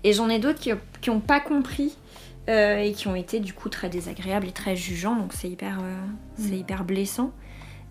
Et 0.03 0.13
j'en 0.13 0.29
ai 0.29 0.39
d'autres 0.39 0.60
qui 0.60 1.10
n'ont 1.10 1.19
pas 1.19 1.39
compris 1.39 1.95
et 2.47 2.91
qui 2.95 3.08
ont 3.08 3.15
été 3.15 3.39
du 3.39 3.53
coup 3.53 3.69
très 3.69 3.88
désagréables 3.88 4.47
et 4.47 4.51
très 4.51 4.75
jugeants, 4.75 5.15
donc 5.15 5.32
c'est 5.32 5.49
hyper, 5.49 5.79
c'est 6.36 6.51
mm. 6.51 6.60
hyper 6.60 6.84
blessant. 6.84 7.32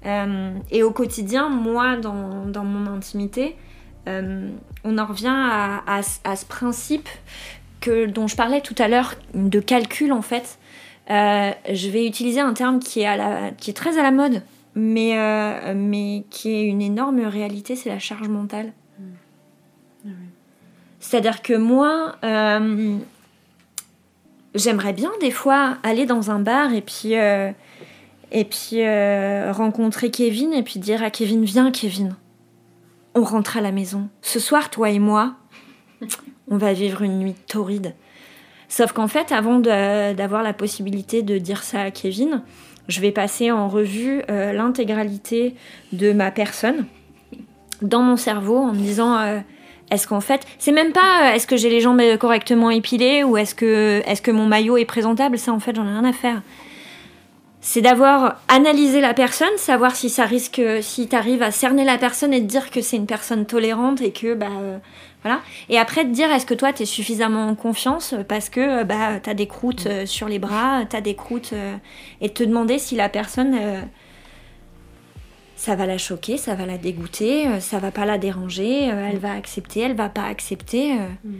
et 0.05 0.83
au 0.83 0.91
quotidien, 0.91 1.49
moi, 1.49 1.97
dans, 1.97 2.47
dans 2.47 2.65
mon 2.65 2.91
intimité, 2.93 3.57
on 4.07 4.99
en 4.99 5.07
revient 5.07 5.35
à, 5.35 5.83
à 5.87 6.37
ce 6.37 6.45
principe 6.45 7.09
dont 7.91 8.27
je 8.27 8.37
parlais 8.37 8.61
tout 8.61 8.75
à 8.79 8.89
l'heure, 8.89 9.15
de 9.35 9.61
calcul 9.61 10.13
en 10.13 10.23
fait, 10.23 10.59
euh, 11.11 11.51
je 11.73 11.89
vais 11.89 12.07
utiliser 12.07 12.41
un 12.41 12.55
terme 12.55 12.79
qui 12.79 13.01
est, 13.01 13.07
à 13.07 13.17
la, 13.17 13.51
qui 13.51 13.71
est 13.71 13.75
très 13.75 13.99
à 13.99 14.03
la 14.03 14.11
mode, 14.11 14.43
mais, 14.75 15.19
euh, 15.19 15.75
mais 15.77 16.25
qui 16.31 16.51
est 16.51 16.63
une 16.63 16.81
énorme 16.81 17.21
réalité, 17.21 17.77
c'est 17.77 17.89
la 17.89 17.99
charge 17.99 18.29
mentale. 18.29 18.73
Mmh. 18.99 19.05
Ah 20.07 20.11
C'est-à-dire 21.01 21.43
que 21.43 21.55
moi, 21.55 22.17
euh, 22.25 22.97
j'aimerais 24.55 24.93
bien 24.93 25.11
des 25.21 25.33
fois 25.33 25.79
aller 25.83 26.07
dans 26.07 26.31
un 26.31 26.39
bar 26.39 26.73
et 26.73 26.83
puis, 26.83 27.15
et 27.15 28.45
puis 28.45 28.83
rencontrer 29.51 30.11
Kevin 30.11 30.53
et 30.53 30.63
puis 30.63 30.79
dire 30.79 31.03
à 31.03 31.11
Kevin, 31.11 31.45
viens 31.45 31.71
Kevin, 31.73 32.17
on 33.15 33.25
rentre 33.25 33.57
à 33.57 33.61
la 33.61 33.73
maison. 33.73 34.09
Ce 34.23 34.39
soir, 34.39 34.71
toi 34.71 34.89
et 34.91 34.99
moi, 34.99 35.35
on 36.51 36.57
va 36.57 36.73
vivre 36.73 37.03
une 37.03 37.19
nuit 37.19 37.35
torride. 37.47 37.95
Sauf 38.69 38.93
qu'en 38.93 39.07
fait, 39.07 39.33
avant 39.33 39.59
d'avoir 39.59 40.43
la 40.43 40.55
possibilité 40.55 41.23
de 41.23 41.37
dire 41.37 41.63
ça 41.63 41.83
à 41.83 41.91
Kevin, 41.91 42.43
je 42.89 43.01
vais 43.01 43.11
passer 43.11 43.51
en 43.51 43.69
revue 43.69 44.23
euh, 44.31 44.53
l'intégralité 44.53 45.55
de 45.93 46.13
ma 46.13 46.31
personne 46.31 46.87
dans 47.81 48.01
mon 48.01 48.17
cerveau 48.17 48.57
en 48.57 48.73
me 48.73 48.79
disant 48.79 49.19
euh, 49.19 49.41
est-ce 49.91 50.07
qu'en 50.07 50.21
fait, 50.21 50.47
c'est 50.59 50.73
même 50.73 50.93
pas 50.93 51.01
euh, 51.31 51.35
est-ce 51.35 51.47
que 51.47 51.57
j'ai 51.57 51.69
les 51.69 51.81
jambes 51.81 52.01
correctement 52.19 52.71
épilées 52.71 53.25
ou 53.25 53.37
est-ce 53.37 53.55
que, 53.55 54.03
est 54.07 54.23
que 54.23 54.31
mon 54.31 54.47
maillot 54.47 54.79
est 54.79 54.85
présentable, 54.85 55.39
ça 55.39 55.53
en 55.53 55.61
fait 55.61 55.77
j'en 55.77 55.87
ai 55.87 55.91
rien 55.91 56.05
à 56.05 56.13
faire. 56.13 56.43
C'est 57.61 57.83
d'avoir 57.83 58.41
analysé 58.49 59.01
la 59.01 59.15
personne, 59.15 59.57
savoir 59.57 59.95
si 59.95 60.11
ça 60.11 60.25
risque, 60.25 60.61
si 60.81 61.09
tu 61.09 61.15
arrives 61.15 61.43
à 61.43 61.53
cerner 61.53 61.85
la 61.85 61.99
personne 61.99 62.33
et 62.33 62.41
te 62.41 62.47
dire 62.47 62.71
que 62.71 62.81
c'est 62.81 62.97
une 62.97 63.07
personne 63.07 63.47
tolérante 63.47 64.01
et 64.01 64.11
que 64.11 64.35
bah, 64.35 64.49
voilà. 65.23 65.41
Et 65.69 65.79
après, 65.79 66.05
te 66.05 66.11
dire, 66.11 66.31
est-ce 66.33 66.47
que 66.47 66.55
toi, 66.55 66.73
tu 66.73 66.83
es 66.83 66.87
suffisamment 66.87 67.49
en 67.49 67.55
confiance 67.55 68.15
parce 68.29 68.49
que 68.49 68.81
euh, 68.81 68.85
bah, 68.85 69.21
tu 69.21 69.31
as 69.31 69.35
des 69.35 69.47
croûtes 69.47 69.87
euh, 69.87 70.07
sur 70.07 70.29
les 70.29 70.39
bras, 70.39 70.85
tu 70.89 70.97
as 70.97 71.01
des 71.01 71.15
croûtes. 71.15 71.53
Euh, 71.53 71.77
et 72.21 72.29
te 72.31 72.43
demander 72.43 72.79
si 72.79 72.97
la 72.97 73.09
personne, 73.09 73.57
ça 75.57 75.75
va 75.77 75.87
la 75.87 75.99
choquer, 75.99 76.37
ça 76.37 76.55
va 76.55 76.67
la 76.67 76.79
dégoûter, 76.79 77.61
ça 77.61 77.79
va 77.79 77.91
pas 77.91 78.05
la 78.05 78.19
déranger, 78.19 78.85
elle 78.85 79.19
va 79.19 79.33
accepter, 79.33 79.81
elle 79.81 79.95
va 79.95 80.09
pas 80.09 80.25
accepter. 80.25 80.95
Mm. 80.95 81.33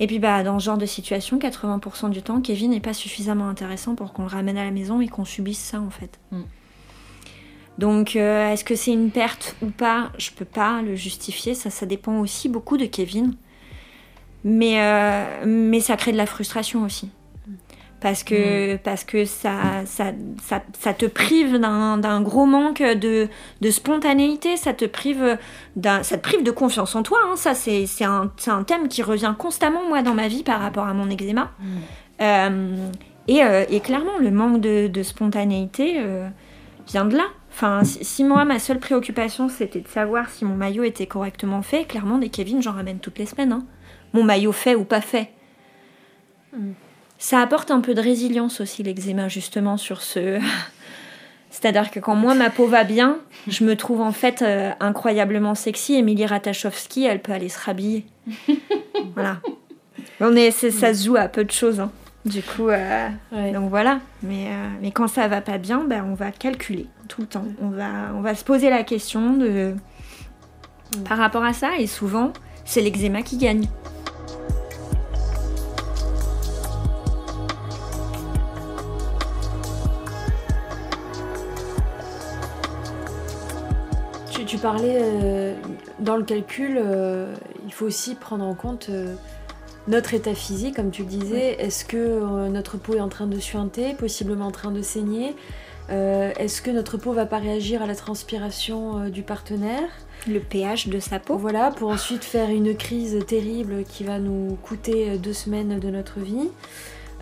Et 0.00 0.06
puis, 0.06 0.18
bah, 0.18 0.42
dans 0.42 0.58
ce 0.58 0.64
genre 0.64 0.78
de 0.78 0.86
situation, 0.86 1.38
80% 1.38 2.10
du 2.10 2.22
temps, 2.22 2.40
Kevin 2.40 2.70
n'est 2.70 2.80
pas 2.80 2.94
suffisamment 2.94 3.48
intéressant 3.48 3.94
pour 3.94 4.12
qu'on 4.12 4.22
le 4.22 4.28
ramène 4.28 4.56
à 4.56 4.64
la 4.64 4.70
maison 4.70 5.00
et 5.00 5.08
qu'on 5.08 5.26
subisse 5.26 5.60
ça, 5.60 5.80
en 5.80 5.90
fait. 5.90 6.18
Mm. 6.30 6.42
Donc, 7.78 8.16
euh, 8.16 8.52
est-ce 8.52 8.64
que 8.64 8.74
c'est 8.74 8.92
une 8.92 9.10
perte 9.10 9.56
ou 9.62 9.66
pas? 9.66 10.10
Je 10.18 10.30
peux 10.30 10.44
pas 10.44 10.82
le 10.82 10.94
justifier. 10.94 11.54
Ça, 11.54 11.70
ça 11.70 11.86
dépend 11.86 12.18
aussi 12.20 12.48
beaucoup 12.48 12.76
de 12.76 12.84
Kevin. 12.84 13.34
Mais, 14.44 14.80
euh, 14.80 15.44
mais 15.46 15.80
ça 15.80 15.96
crée 15.96 16.12
de 16.12 16.16
la 16.16 16.26
frustration 16.26 16.84
aussi. 16.84 17.10
Parce 18.00 18.24
que, 18.24 18.74
mm. 18.74 18.78
parce 18.78 19.04
que 19.04 19.24
ça, 19.24 19.84
ça, 19.86 20.12
ça, 20.42 20.92
te 20.92 21.06
prive 21.06 21.58
d'un 21.58 22.20
gros 22.20 22.46
manque 22.46 22.82
de, 22.82 23.28
de, 23.60 23.70
spontanéité, 23.70 24.56
ça 24.56 24.72
te, 24.72 24.84
prive 24.84 25.38
ça 25.80 26.02
te 26.02 26.16
prive 26.16 26.42
de 26.42 26.50
confiance 26.50 26.96
en 26.96 27.04
toi. 27.04 27.18
Hein. 27.24 27.36
Ça, 27.36 27.54
c'est 27.54 27.86
un, 28.04 28.32
un, 28.48 28.64
thème 28.64 28.88
qui 28.88 29.02
revient 29.04 29.34
constamment, 29.38 29.88
moi, 29.88 30.02
dans 30.02 30.14
ma 30.14 30.26
vie 30.26 30.42
par 30.42 30.60
rapport 30.60 30.86
à 30.86 30.94
mon 30.94 31.08
eczéma. 31.08 31.52
Mm. 32.18 32.90
Et, 33.28 33.80
clairement, 33.80 34.18
le 34.20 34.32
manque 34.32 34.60
de, 34.60 35.02
spontanéité 35.04 36.04
vient 36.88 37.04
de 37.04 37.16
là. 37.16 37.24
Enfin, 37.54 37.82
si, 37.84 38.24
moi, 38.24 38.44
ma 38.46 38.58
seule 38.58 38.78
préoccupation, 38.78 39.48
c'était 39.50 39.80
de 39.80 39.88
savoir 39.88 40.30
si 40.30 40.44
mon 40.44 40.54
maillot 40.54 40.84
était 40.84 41.06
correctement 41.06 41.60
fait, 41.60 41.84
clairement, 41.84 42.16
des 42.16 42.30
Kevin, 42.30 42.62
j'en 42.62 42.72
ramène 42.72 42.98
toutes 42.98 43.18
les 43.18 43.26
semaines. 43.26 43.52
Hein. 43.52 43.66
Mon 44.14 44.24
maillot 44.24 44.52
fait 44.52 44.74
ou 44.74 44.84
pas 44.84 45.02
fait. 45.02 45.30
Hmm. 46.52 46.72
Ça 47.18 47.40
apporte 47.40 47.70
un 47.70 47.80
peu 47.80 47.92
de 47.94 48.00
résilience 48.00 48.60
aussi, 48.60 48.82
l'eczéma, 48.82 49.28
justement, 49.28 49.76
sur 49.76 50.00
ce... 50.00 50.40
C'est-à-dire 51.50 51.90
que 51.90 52.00
quand 52.00 52.14
moi, 52.14 52.34
ma 52.34 52.48
peau 52.48 52.66
va 52.66 52.84
bien, 52.84 53.18
je 53.46 53.64
me 53.64 53.76
trouve 53.76 54.00
en 54.00 54.12
fait 54.12 54.40
euh, 54.40 54.70
incroyablement 54.80 55.54
sexy. 55.54 55.94
Emilie 55.96 56.24
Ratajkowski, 56.24 57.04
elle 57.04 57.20
peut 57.20 57.32
aller 57.32 57.50
se 57.50 57.60
rhabiller. 57.60 58.06
voilà. 59.14 59.40
On 60.20 60.34
est, 60.34 60.50
ça 60.50 60.94
se 60.94 61.04
joue 61.04 61.16
à 61.16 61.28
peu 61.28 61.44
de 61.44 61.50
choses. 61.50 61.80
Hein. 61.80 61.92
Du 62.24 62.40
coup, 62.40 62.68
euh, 62.68 63.08
donc 63.52 63.68
voilà. 63.68 64.00
Mais, 64.22 64.46
euh, 64.48 64.68
mais 64.80 64.92
quand 64.92 65.08
ça 65.08 65.26
va 65.26 65.40
pas 65.40 65.58
bien, 65.58 65.84
ben, 65.84 66.04
on 66.08 66.14
va 66.14 66.30
calculer 66.30 66.86
tout 67.08 67.22
le 67.22 67.26
temps. 67.26 67.44
On 67.60 67.68
va, 67.68 68.12
on 68.14 68.20
va 68.20 68.36
se 68.36 68.44
poser 68.44 68.70
la 68.70 68.84
question 68.84 69.36
de 69.36 69.74
par 71.08 71.18
rapport 71.18 71.42
à 71.42 71.52
ça. 71.52 71.78
Et 71.78 71.88
souvent, 71.88 72.32
c'est 72.64 72.80
l'eczéma 72.80 73.22
qui 73.22 73.38
gagne. 73.38 73.66
Tu, 84.46 84.58
parlais 84.58 84.98
euh, 85.00 85.54
dans 85.98 86.18
le 86.18 86.24
calcul, 86.24 86.78
il 87.64 87.72
faut 87.72 87.86
aussi 87.86 88.14
prendre 88.14 88.44
en 88.44 88.52
compte 88.52 88.90
notre 89.88 90.14
état 90.14 90.34
physique, 90.34 90.76
comme 90.76 90.90
tu 90.90 91.02
le 91.02 91.08
disais, 91.08 91.56
est-ce 91.58 91.84
que 91.84 91.96
euh, 91.96 92.48
notre 92.48 92.78
peau 92.78 92.94
est 92.94 93.00
en 93.00 93.08
train 93.08 93.26
de 93.26 93.38
suinter, 93.38 93.94
possiblement 93.94 94.46
en 94.46 94.50
train 94.52 94.70
de 94.70 94.80
saigner 94.80 95.34
euh, 95.90 96.32
Est-ce 96.38 96.62
que 96.62 96.70
notre 96.70 96.98
peau 96.98 97.12
va 97.12 97.26
pas 97.26 97.38
réagir 97.38 97.82
à 97.82 97.86
la 97.86 97.96
transpiration 97.96 99.00
euh, 99.00 99.08
du 99.08 99.22
partenaire? 99.22 99.88
Le 100.28 100.38
pH 100.38 100.86
de 100.86 101.00
sa 101.00 101.18
peau? 101.18 101.36
Voilà, 101.36 101.72
pour 101.72 101.90
ensuite 101.90 102.22
faire 102.22 102.50
une 102.50 102.76
crise 102.76 103.18
terrible 103.26 103.82
qui 103.82 104.04
va 104.04 104.20
nous 104.20 104.56
coûter 104.62 105.18
deux 105.18 105.32
semaines 105.32 105.80
de 105.80 105.90
notre 105.90 106.20
vie. 106.20 106.48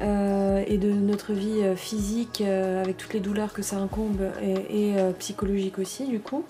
et 0.02 0.78
de 0.78 0.92
notre 0.92 1.32
vie 1.32 1.62
physique 1.76 2.42
avec 2.42 2.96
toutes 2.96 3.14
les 3.14 3.20
douleurs 3.20 3.52
que 3.52 3.62
ça 3.62 3.76
incombe 3.76 4.22
et, 4.42 4.94
psychologique 5.18 5.78
aussi 5.78 6.06
du 6.06 6.20
coup. 6.20 6.44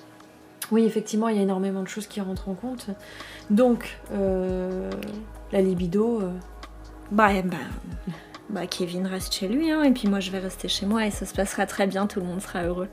Oui, 0.73 0.85
effectivement, 0.85 1.29
il 1.29 1.37
y 1.37 1.39
a 1.41 1.43
énormément 1.43 1.83
de 1.83 1.89
choses 1.89 2.07
qui 2.07 2.21
rentrent 2.21 2.49
en 2.49 2.55
compte. 2.55 2.87
Donc, 3.51 3.99
la 5.53 5.61
libido. 5.61 6.21
Euh. 6.21 6.33
Bah, 7.11 7.31
bah, 7.45 7.57
bah, 8.51 8.67
Kevin 8.67 9.07
reste 9.07 9.35
chez 9.35 9.49
lui, 9.49 9.71
hein, 9.71 9.83
et 9.83 9.91
puis 9.91 10.09
moi 10.09 10.21
je 10.21 10.31
vais 10.31 10.39
rester 10.39 10.69
chez 10.69 10.87
moi, 10.87 11.07
et 11.07 11.11
ça 11.11 11.27
se 11.27 11.35
passera 11.35 11.67
très 11.67 11.87
bien, 11.87 12.07
tout 12.07 12.21
le 12.21 12.27
monde 12.27 12.41
sera 12.41 12.63
heureux. 12.63 12.89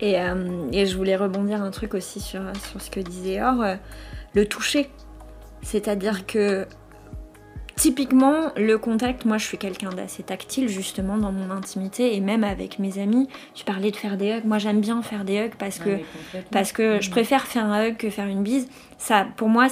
Et, 0.00 0.20
euh, 0.20 0.68
et, 0.72 0.86
je 0.86 0.96
voulais 0.96 1.16
rebondir 1.16 1.62
un 1.62 1.70
truc 1.70 1.94
aussi 1.94 2.20
sur, 2.20 2.42
sur 2.70 2.80
ce 2.82 2.90
que 2.90 3.00
disait 3.00 3.42
Or, 3.42 3.62
euh, 3.62 3.76
le 4.34 4.46
toucher. 4.46 4.90
C'est-à-dire 5.62 6.26
que 6.26 6.66
Typiquement, 7.76 8.52
le 8.56 8.78
contact, 8.78 9.24
moi 9.24 9.36
je 9.36 9.46
suis 9.46 9.58
quelqu'un 9.58 9.90
d'assez 9.90 10.22
tactile 10.22 10.68
justement 10.68 11.18
dans 11.18 11.32
mon 11.32 11.50
intimité 11.50 12.14
et 12.14 12.20
même 12.20 12.44
avec 12.44 12.78
mes 12.78 13.00
amis. 13.00 13.28
Tu 13.54 13.64
parlais 13.64 13.90
de 13.90 13.96
faire 13.96 14.16
des 14.16 14.30
hugs. 14.30 14.44
Moi 14.44 14.58
j'aime 14.58 14.80
bien 14.80 15.02
faire 15.02 15.24
des 15.24 15.38
hugs 15.38 15.54
parce 15.58 15.80
que, 15.80 15.98
parce 16.52 16.70
que 16.70 17.00
je 17.00 17.10
préfère 17.10 17.46
faire 17.46 17.64
un 17.64 17.88
hug 17.88 17.96
que 17.96 18.10
faire 18.10 18.26
une 18.26 18.44
bise. 18.44 18.68
Ça, 18.96 19.26
pour 19.36 19.48
moi, 19.48 19.66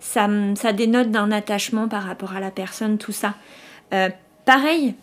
ça, 0.00 0.28
ça 0.54 0.72
dénote 0.72 1.10
d'un 1.10 1.30
attachement 1.32 1.88
par 1.88 2.02
rapport 2.02 2.34
à 2.34 2.40
la 2.40 2.50
personne, 2.50 2.98
tout 2.98 3.12
ça. 3.12 3.34
Euh, 3.94 4.08
pareil, 4.44 4.94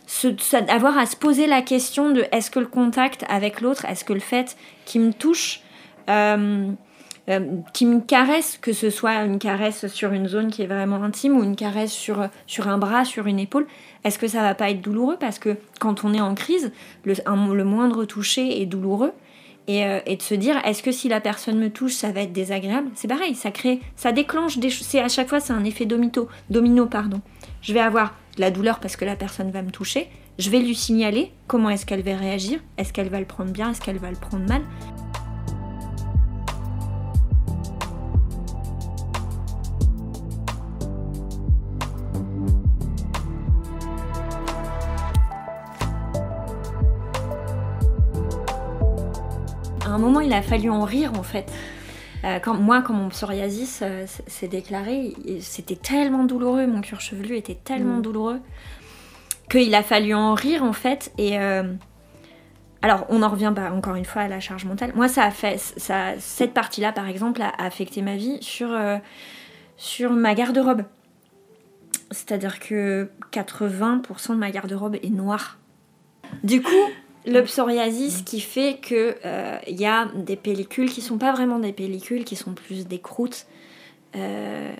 avoir 0.70 0.98
à 0.98 1.06
se 1.06 1.16
poser 1.16 1.48
la 1.48 1.62
question 1.62 2.12
de 2.12 2.26
est-ce 2.32 2.52
que 2.52 2.60
le 2.60 2.68
contact 2.68 3.26
avec 3.30 3.62
l'autre, 3.62 3.86
est-ce 3.86 4.06
que 4.06 4.14
le 4.14 4.20
fait 4.20 4.56
qu'il 4.86 5.02
me 5.02 5.14
touche. 5.14 5.62
Euh, 6.10 6.72
euh, 7.30 7.40
qui 7.72 7.86
me 7.86 8.02
caresse, 8.02 8.60
que 8.62 8.74
ce 8.74 8.90
soit 8.90 9.24
une 9.24 9.40
caresse 9.40 9.88
sur 9.88 10.12
une 10.12 10.28
zone 10.28 10.52
qui 10.52 10.62
est 10.62 10.68
vraiment 10.68 11.02
intime 11.02 11.38
ou 11.38 11.44
une 11.46 11.56
caresse 11.56 11.94
sur, 11.94 12.28
sur 12.48 12.68
un 12.68 12.78
bras, 12.78 13.06
sur 13.06 13.28
une 13.28 13.40
épaule, 13.40 13.66
est-ce 14.04 14.20
que 14.20 14.28
ça 14.28 14.42
va 14.42 14.56
pas 14.56 14.70
être 14.70 14.82
douloureux? 14.82 15.16
Parce 15.18 15.40
que 15.40 15.56
quand 15.80 16.04
on 16.04 16.14
est 16.14 16.20
en 16.20 16.36
crise, 16.36 16.74
le, 17.06 17.14
le 17.54 17.64
moindre 17.64 18.04
toucher 18.04 18.62
est 18.62 18.66
douloureux. 18.66 19.14
Et, 19.68 19.86
euh, 19.86 20.00
et, 20.06 20.18
de 20.18 20.22
se 20.22 20.36
dire 20.36 20.58
est-ce 20.66 20.84
que 20.84 20.92
si 20.92 21.08
la 21.08 21.22
personne 21.22 21.58
me 21.58 21.70
touche 21.70 21.94
ça 21.94 22.12
va 22.12 22.22
être 22.22 22.34
désagréable? 22.34 22.90
C'est 22.96 23.08
pareil 23.08 23.34
ça 23.34 23.50
crée 23.50 23.80
ça 23.96 24.12
déclenche 24.12 24.58
des 24.58 24.70
c'est 24.70 25.00
à 25.00 25.08
chaque 25.08 25.30
fois 25.30 25.40
c'est 25.40 25.54
un 25.54 25.64
effet 25.64 25.86
domino 25.86 26.28
domino 26.50 26.86
pardon. 26.86 27.22
Je 27.62 27.74
vais 27.74 27.80
avoir 27.80 28.14
de 28.36 28.42
la 28.42 28.52
douleur 28.52 28.80
parce 28.80 28.96
que 28.98 29.06
la 29.06 29.16
personne 29.16 29.52
va 29.52 29.62
me 29.62 29.72
toucher. 29.72 30.10
Je 30.40 30.50
vais 30.50 30.60
lui 30.60 30.76
signaler 30.76 31.32
comment 31.48 31.70
est-ce 31.70 31.86
qu'elle 31.86 32.02
va 32.02 32.18
réagir. 32.18 32.60
Est-ce 32.78 32.92
qu'elle 32.92 33.10
va 33.10 33.20
le 33.20 33.26
prendre 33.26 33.52
bien? 33.52 33.72
Est-ce 33.72 33.82
qu'elle 33.82 34.00
va 34.00 34.10
le 34.10 34.18
prendre 34.18 34.48
mal? 34.48 34.64
Un 49.94 50.00
moment, 50.00 50.20
il 50.20 50.34
a 50.34 50.42
fallu 50.42 50.70
en 50.70 50.84
rire 50.84 51.14
en 51.18 51.24
fait. 51.24 51.52
Euh, 52.24 52.40
quand, 52.40 52.54
moi, 52.54 52.82
quand 52.82 52.94
mon 52.94 53.10
psoriasis 53.10 53.82
euh, 53.82 54.06
s'est 54.28 54.48
déclaré, 54.48 55.14
c'était 55.42 55.76
tellement 55.76 56.24
douloureux, 56.24 56.68
mon 56.68 56.80
cuir 56.82 57.02
chevelu 57.02 57.36
était 57.36 57.58
tellement 57.62 57.98
mm. 57.98 58.02
douloureux, 58.02 58.40
qu'il 59.50 59.76
a 59.76 59.84
fallu 59.84 60.14
en 60.14 60.34
rire 60.34 60.64
en 60.64 60.72
fait. 60.72 61.12
Et 61.18 61.38
euh, 61.38 61.64
alors, 62.82 63.06
on 63.10 63.24
en 63.24 63.30
revient 63.30 63.52
pas 63.54 63.72
encore 63.72 63.96
une 63.96 64.06
fois 64.06 64.22
à 64.24 64.28
la 64.30 64.40
charge 64.40 64.64
mentale. 64.64 64.94
Moi, 64.96 65.10
ça 65.10 65.24
a 65.24 65.32
fait, 65.32 65.58
ça, 65.58 66.14
cette 66.18 66.54
partie-là, 66.54 66.94
par 66.94 67.08
exemple, 67.08 67.42
a 67.42 67.52
affecté 67.62 68.02
ma 68.02 68.16
vie 68.16 68.38
sur, 68.42 68.70
sur 69.78 70.12
ma 70.12 70.34
garde-robe. 70.34 70.84
C'est-à-dire 72.12 72.60
que 72.60 73.10
80% 73.32 74.32
de 74.32 74.36
ma 74.36 74.52
garde-robe 74.52 74.96
est 74.96 75.10
noire. 75.10 75.58
Du 76.44 76.62
coup, 76.62 76.72
le 77.26 77.42
psoriasis 77.42 78.22
qui 78.24 78.40
fait 78.40 78.80
que 78.82 79.16
il 79.24 79.26
euh, 79.26 79.58
y 79.68 79.86
a 79.86 80.10
des 80.16 80.36
pellicules 80.36 80.90
qui 80.90 81.02
sont 81.02 81.18
pas 81.18 81.32
vraiment 81.32 81.60
des 81.60 81.72
pellicules, 81.72 82.24
qui 82.24 82.36
sont 82.36 82.54
plus 82.54 82.88
des 82.88 83.00
croûtes. 83.00 83.46
Euh, 84.16 84.74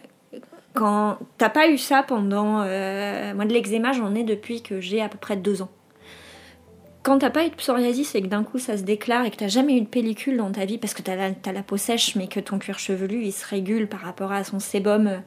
quand 0.74 1.20
t'as 1.38 1.50
pas 1.50 1.70
eu 1.70 1.78
ça 1.78 2.04
pendant. 2.04 2.62
Euh, 2.62 3.34
moi, 3.34 3.46
de 3.46 3.54
l'eczéma, 3.54 3.94
j'en 3.94 4.14
ai 4.16 4.24
depuis 4.24 4.62
que 4.62 4.82
j'ai 4.82 5.02
à 5.02 5.10
peu 5.10 5.18
près 5.18 5.38
deux 5.38 5.62
ans. 5.62 5.70
Quand 7.04 7.20
t'as 7.20 7.30
pas 7.30 7.46
eu 7.46 7.50
de 7.50 7.56
psoriasis 7.56 8.16
et 8.16 8.22
que 8.22 8.28
d'un 8.28 8.44
coup 8.44 8.60
ça 8.60 8.78
se 8.78 8.84
déclare 8.84 9.26
et 9.26 9.32
que 9.32 9.36
t'as 9.36 9.50
jamais 9.50 9.76
eu 9.76 9.82
de 9.82 9.88
pellicule 9.88 10.38
dans 10.38 10.52
ta 10.52 10.64
vie 10.64 10.78
parce 10.78 10.94
que 10.94 11.02
t'as 11.02 11.18
la, 11.18 11.32
as 11.46 11.52
la 11.52 11.62
peau 11.62 11.76
sèche 11.76 12.16
mais 12.16 12.28
que 12.28 12.40
ton 12.40 12.60
cuir 12.60 12.80
chevelu 12.80 13.26
il 13.26 13.34
se 13.34 13.46
régule 13.46 13.90
par 13.90 14.00
rapport 14.00 14.32
à 14.32 14.46
son 14.46 14.62
sébum 14.62 15.22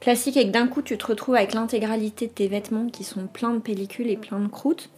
classique 0.00 0.38
et 0.38 0.46
que 0.46 0.52
d'un 0.52 0.68
coup 0.68 0.80
tu 0.80 0.96
te 0.96 1.06
retrouves 1.06 1.34
avec 1.34 1.52
l'intégralité 1.52 2.28
de 2.28 2.32
tes 2.32 2.48
vêtements 2.48 2.86
qui 2.86 3.04
sont 3.04 3.26
pleins 3.26 3.52
de 3.52 3.58
pellicules 3.58 4.08
et 4.08 4.16
pleins 4.16 4.40
de 4.40 4.46
croûtes, 4.46 4.88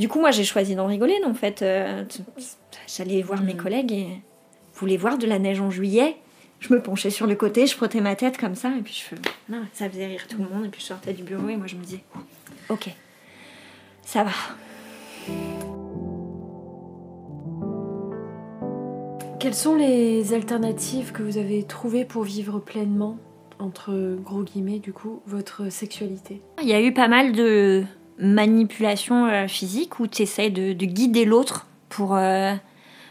du 0.00 0.08
coup, 0.08 0.18
moi, 0.18 0.30
j'ai 0.30 0.44
choisi 0.44 0.74
d'en 0.74 0.86
rigoler. 0.86 1.20
En 1.24 1.34
fait, 1.34 1.60
euh, 1.60 2.04
j'allais 2.88 3.20
voir 3.20 3.42
mes 3.42 3.52
mm. 3.52 3.58
collègues 3.58 3.92
et 3.92 4.08
voulaient 4.74 4.96
voir 4.96 5.18
de 5.18 5.26
la 5.26 5.38
neige 5.38 5.60
en 5.60 5.70
juillet. 5.70 6.16
Je 6.58 6.72
me 6.72 6.82
penchais 6.82 7.10
sur 7.10 7.26
le 7.26 7.34
côté, 7.34 7.66
je 7.66 7.74
frottais 7.74 8.00
ma 8.00 8.16
tête 8.16 8.36
comme 8.36 8.54
ça, 8.54 8.70
et 8.76 8.82
puis 8.82 9.04
je 9.10 9.16
non, 9.50 9.62
ça 9.72 9.88
faisait 9.88 10.06
rire 10.06 10.26
tout 10.28 10.38
le 10.38 10.48
monde. 10.48 10.66
Et 10.66 10.68
puis 10.68 10.80
je 10.80 10.86
sortais 10.86 11.12
du 11.12 11.22
bureau 11.22 11.48
et 11.48 11.56
moi, 11.56 11.66
je 11.66 11.76
me 11.76 11.82
disais, 11.82 12.02
ok, 12.68 12.88
ça 14.02 14.24
va. 14.24 14.30
Quelles 19.38 19.54
sont 19.54 19.74
les 19.74 20.34
alternatives 20.34 21.12
que 21.12 21.22
vous 21.22 21.38
avez 21.38 21.62
trouvées 21.64 22.04
pour 22.04 22.24
vivre 22.24 22.58
pleinement, 22.58 23.18
entre 23.58 24.16
gros 24.22 24.42
guillemets, 24.42 24.80
du 24.80 24.92
coup, 24.92 25.22
votre 25.26 25.70
sexualité? 25.70 26.42
Il 26.62 26.68
y 26.68 26.74
a 26.74 26.80
eu 26.80 26.92
pas 26.92 27.08
mal 27.08 27.32
de, 27.32 27.84
manipulation 28.20 29.26
euh, 29.26 29.48
physique 29.48 29.98
où 29.98 30.06
tu 30.06 30.22
essaies 30.22 30.50
de, 30.50 30.72
guider 30.72 31.24
l'autre 31.24 31.66
pour, 31.88 32.16
euh, 32.16 32.54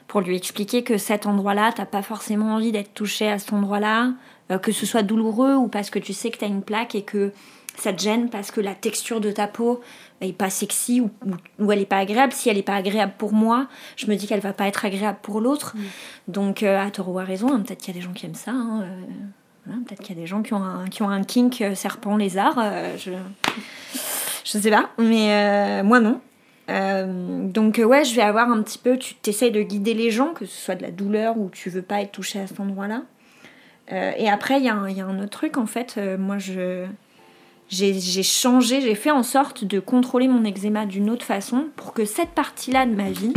pour 0.08 0.22
lui 0.22 0.36
expliquer 0.36 0.84
que 0.84 0.98
cet 0.98 1.26
endroit-là, 1.26 1.72
t'as 1.76 1.86
pas 1.86 2.02
forcément 2.02 2.56
envie 2.56 2.72
d'être 2.72 2.94
touché 2.94 3.28
à 3.28 3.40
cet 3.40 3.54
endroit-là, 3.54 4.14
euh, 4.52 4.58
que 4.58 4.72
ce 4.72 4.86
soit 4.86 5.04
douloureux 5.04 5.56
ou 5.56 5.68
parce 5.68 5.90
que 5.90 6.00
tu 6.00 6.14
sais 6.14 6.30
que 6.30 6.38
tu 6.38 6.46
as 6.46 6.48
une 6.48 6.62
plaque 6.62 6.96
et 6.96 7.02
que 7.02 7.32
ça 7.76 7.94
te 7.94 8.02
gêne 8.02 8.30
parce 8.30 8.52
que 8.52 8.62
la 8.62 8.76
texture 8.76 9.22
de 9.22 9.32
ta 9.32 9.48
peau 9.48 9.82
est 10.22 10.34
pas 10.34 10.50
sexy 10.50 11.02
ou, 11.02 11.10
ou, 11.60 11.72
elle 11.72 11.80
est 11.80 11.86
pas 11.86 12.00
agréable. 12.00 12.34
Si 12.34 12.50
elle 12.50 12.58
est 12.58 12.64
pas 12.64 12.76
agréable 12.76 13.14
pour 13.18 13.34
moi, 13.34 13.68
je 13.96 14.08
me 14.08 14.16
dis 14.16 14.28
qu'elle 14.28 14.42
va 14.42 14.54
pas 14.54 14.68
être 14.68 14.84
agréable 14.86 15.20
pour 15.22 15.40
l'autre. 15.40 15.76
Mm. 15.76 15.82
Donc, 16.28 16.64
à 16.64 16.92
tort 16.92 17.10
ou 17.10 17.20
à 17.20 17.24
raison, 17.24 17.54
hein, 17.54 17.62
peut-être 17.62 17.80
qu'il 17.80 17.96
y 17.96 17.98
a 17.98 18.02
des 18.02 18.06
gens 18.06 18.12
qui 18.12 18.26
aiment 18.26 18.36
ça. 18.36 18.52
Hein, 18.52 19.84
peut-être 19.88 20.02
qu'il 20.02 20.16
y 20.16 20.20
a 20.20 20.22
des 20.22 20.28
gens 20.28 20.42
qui 20.42 20.54
ont 20.54 20.64
un, 20.64 20.88
qui 20.88 21.04
ont 21.04 21.10
un 21.10 21.24
kink 21.24 21.64
serpent 21.74 22.18
lézard. 22.18 22.60
je... 22.98 23.12
Je 24.44 24.58
sais 24.58 24.70
pas, 24.70 24.90
mais 24.98 25.34
euh, 25.34 25.84
moi 25.84 26.00
non. 26.00 26.22
Euh, 26.70 27.48
donc 27.48 27.80
euh, 27.80 27.84
ouais, 27.84 28.04
je 28.04 28.16
vais 28.16 28.22
avoir 28.22 28.50
un 28.50 28.62
petit 28.62 28.78
peu, 28.78 28.98
tu 28.98 29.16
t'essayes 29.16 29.52
de 29.52 29.62
guider 29.62 29.94
les 29.94 30.12
gens, 30.12 30.34
que 30.34 30.46
ce 30.46 30.66
soit 30.66 30.76
de 30.76 30.84
la 30.84 30.92
douleur 30.92 31.38
ou 31.38 31.50
tu 31.50 31.70
veux 31.70 31.82
pas 31.82 32.02
être 32.02 32.12
touché 32.12 32.40
à 32.40 32.48
cet 32.48 32.60
endroit-là. 32.60 33.04
et 33.92 34.30
après, 34.30 34.60
il 34.60 34.66
y, 34.66 34.70
a 34.70 34.76
un 34.76 35.20
autre 35.20 35.30
truc, 35.30 35.58
en 35.58 35.66
fait, 35.66 36.00
moi 36.20 36.38
je... 36.38 36.86
j'ai 37.70 38.24
changé, 38.24 38.82
j'ai 38.82 38.96
fait 38.96 39.12
en 39.12 39.24
sorte 39.24 39.66
de 39.66 39.80
contrôler 39.80 40.28
mon 40.28 40.46
eczéma 40.46 40.86
d'une 40.86 41.10
autre 41.10 41.26
façon 41.26 41.66
pour 41.76 41.94
que 41.94 42.06
cette 42.06 42.32
partie-là 42.32 42.86
de 42.86 42.94
ma 42.94 43.10
vie, 43.10 43.34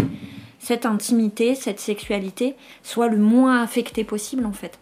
cette 0.59 0.85
intimité, 0.85 1.55
cette 1.55 1.81
sexualité, 1.81 2.55
soit 2.83 3.09
le 3.09 3.17
moins 3.17 3.63
affectée 3.63 4.05
possible 4.05 4.45
en 4.45 4.53
fait. 4.53 4.79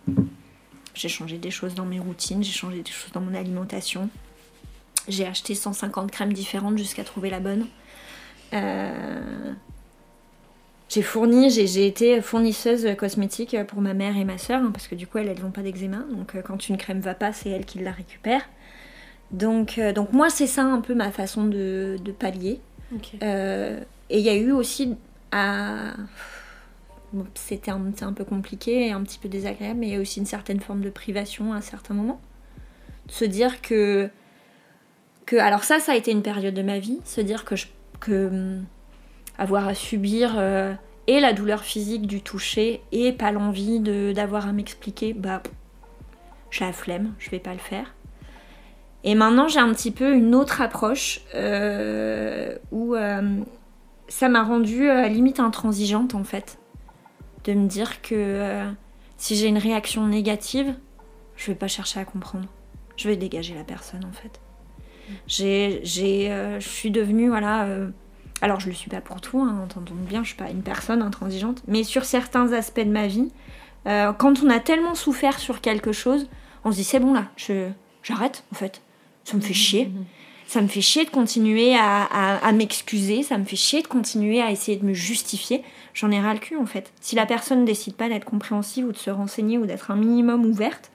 J'ai 0.94 1.08
changé 1.08 1.38
des 1.38 1.50
choses 1.50 1.74
dans 1.74 1.86
mes 1.86 2.00
routines, 2.00 2.42
j'ai 2.42 2.52
changé 2.52 2.82
des 2.82 2.90
choses 2.90 3.12
dans 3.12 3.20
mon 3.20 3.34
alimentation. 3.34 4.10
J'ai 5.10 5.26
acheté 5.26 5.54
150 5.54 6.10
crèmes 6.10 6.32
différentes 6.32 6.78
jusqu'à 6.78 7.04
trouver 7.04 7.30
la 7.30 7.40
bonne. 7.40 7.66
Euh, 8.52 9.52
j'ai 10.88 11.02
fourni, 11.02 11.50
j'ai 11.50 11.86
été 11.86 12.20
fournisseuse 12.20 12.96
cosmétique 12.96 13.56
pour 13.68 13.80
ma 13.80 13.94
mère 13.94 14.16
et 14.16 14.24
ma 14.24 14.38
soeur, 14.38 14.62
hein, 14.62 14.70
parce 14.72 14.88
que 14.88 14.94
du 14.94 15.06
coup, 15.06 15.18
elles, 15.18 15.28
elles 15.28 15.40
n'ont 15.40 15.50
pas 15.50 15.62
d'eczéma. 15.62 15.98
Donc, 16.10 16.34
euh, 16.34 16.42
quand 16.42 16.68
une 16.68 16.76
crème 16.76 17.00
va 17.00 17.14
pas, 17.14 17.32
c'est 17.32 17.48
elle 17.48 17.64
qui 17.64 17.78
la 17.78 17.92
récupère. 17.92 18.42
Donc, 19.30 19.78
euh, 19.78 19.92
donc 19.92 20.12
moi, 20.12 20.30
c'est 20.30 20.48
ça 20.48 20.64
un 20.64 20.80
peu 20.80 20.94
ma 20.94 21.12
façon 21.12 21.46
de, 21.46 21.98
pallier. 22.18 22.60
et 23.12 24.18
il 24.18 24.20
y 24.20 24.28
a 24.28 24.34
eu 24.34 24.50
aussi 24.52 24.96
à. 25.32 25.92
C'était 27.34 27.72
un, 27.72 27.92
un, 28.02 28.12
peu 28.12 28.24
compliqué 28.24 28.86
et 28.86 28.92
un 28.92 29.02
petit 29.02 29.18
peu 29.18 29.28
désagréable, 29.28 29.80
mais 29.80 29.88
il 29.88 29.92
y 29.94 29.96
a 29.96 30.00
aussi 30.00 30.20
une 30.20 30.26
certaine 30.26 30.60
forme 30.60 30.80
de 30.80 30.90
privation 30.90 31.52
à 31.52 31.56
un 31.56 31.60
certain 31.60 31.94
moment. 31.94 32.20
De 33.06 33.12
se 33.12 33.24
dire 33.24 33.62
que. 33.62 34.10
Alors, 35.36 35.64
ça, 35.64 35.78
ça 35.80 35.92
a 35.92 35.96
été 35.96 36.10
une 36.10 36.22
période 36.22 36.54
de 36.54 36.62
ma 36.62 36.78
vie. 36.78 36.98
Se 37.04 37.20
dire 37.20 37.44
que 37.44 37.56
je 37.56 37.66
que 38.00 38.26
hum, 38.26 38.64
avoir 39.38 39.68
à 39.68 39.74
subir 39.74 40.34
euh, 40.36 40.74
et 41.06 41.20
la 41.20 41.32
douleur 41.32 41.62
physique 41.62 42.06
du 42.06 42.22
toucher 42.22 42.82
et 42.92 43.12
pas 43.12 43.30
l'envie 43.30 43.80
d'avoir 43.80 44.48
à 44.48 44.52
m'expliquer, 44.52 45.12
bah 45.12 45.42
j'ai 46.50 46.64
la 46.64 46.72
flemme, 46.72 47.14
je 47.18 47.30
vais 47.30 47.38
pas 47.38 47.52
le 47.52 47.58
faire. 47.58 47.94
Et 49.04 49.14
maintenant 49.14 49.48
j'ai 49.48 49.60
un 49.60 49.72
petit 49.72 49.92
peu 49.92 50.14
une 50.14 50.34
autre 50.34 50.60
approche 50.60 51.22
euh, 51.34 52.56
où 52.70 52.94
euh, 52.94 53.40
ça 54.08 54.28
m'a 54.28 54.42
rendue 54.42 54.90
à 54.90 55.08
limite 55.08 55.40
intransigeante 55.40 56.14
en 56.14 56.24
fait. 56.24 56.58
De 57.44 57.54
me 57.54 57.66
dire 57.66 58.02
que 58.02 58.62
si 59.16 59.36
j'ai 59.36 59.46
une 59.46 59.56
réaction 59.56 60.06
négative, 60.06 60.74
je 61.36 61.46
vais 61.46 61.54
pas 61.54 61.68
chercher 61.68 62.00
à 62.00 62.04
comprendre. 62.04 62.46
Je 62.96 63.08
vais 63.08 63.16
dégager 63.16 63.54
la 63.54 63.64
personne 63.64 64.04
en 64.04 64.12
fait. 64.12 64.40
J'ai, 65.26 65.80
je 65.84 66.58
suis 66.60 66.90
devenue 66.90 67.28
voilà 67.28 67.66
alors 68.42 68.60
je 68.60 68.68
le 68.68 68.74
suis 68.74 68.90
pas 68.90 69.00
pour 69.00 69.20
tout, 69.20 69.40
hein, 69.40 69.60
entendons 69.62 69.94
bien, 69.94 70.22
je 70.22 70.28
suis 70.28 70.36
pas 70.36 70.50
une 70.50 70.62
personne 70.62 71.02
intransigeante, 71.02 71.62
mais 71.68 71.84
sur 71.84 72.04
certains 72.04 72.52
aspects 72.52 72.80
de 72.80 72.90
ma 72.90 73.06
vie, 73.06 73.30
euh, 73.86 74.12
quand 74.12 74.42
on 74.42 74.50
a 74.50 74.60
tellement 74.60 74.94
souffert 74.94 75.38
sur 75.38 75.60
quelque 75.60 75.92
chose, 75.92 76.28
on 76.64 76.72
se 76.72 76.76
dit 76.76 76.84
c'est 76.84 77.00
bon 77.00 77.12
là, 77.12 77.26
je, 77.36 77.68
j'arrête 78.02 78.44
en 78.52 78.54
fait. 78.54 78.82
Ça 79.24 79.36
me 79.36 79.42
fait 79.42 79.54
chier. 79.54 79.90
Ça 80.46 80.60
me 80.60 80.66
fait 80.66 80.80
chier 80.80 81.04
de 81.04 81.10
continuer 81.10 81.76
à, 81.76 82.50
m'excuser, 82.52 83.22
ça 83.22 83.38
me 83.38 83.44
fait 83.44 83.54
chier 83.54 83.82
de 83.82 83.86
continuer 83.86 84.42
à 84.42 84.50
essayer 84.50 84.76
de 84.76 84.84
me 84.84 84.94
justifier. 84.94 85.62
J'en 85.94 86.10
ai 86.10 86.18
ras 86.18 86.32
le 86.32 86.40
cul 86.40 86.56
en 86.56 86.66
fait. 86.66 86.92
Si 87.00 87.14
la 87.14 87.24
personne 87.24 87.60
ne 87.60 87.66
décide 87.66 87.94
pas 87.94 88.08
d'être 88.08 88.24
compréhensive 88.24 88.86
ou 88.86 88.92
de 88.92 88.96
se 88.96 89.10
renseigner 89.10 89.58
ou 89.58 89.66
d'être 89.66 89.92
un 89.92 89.96
minimum 89.96 90.44
ouverte, 90.44 90.90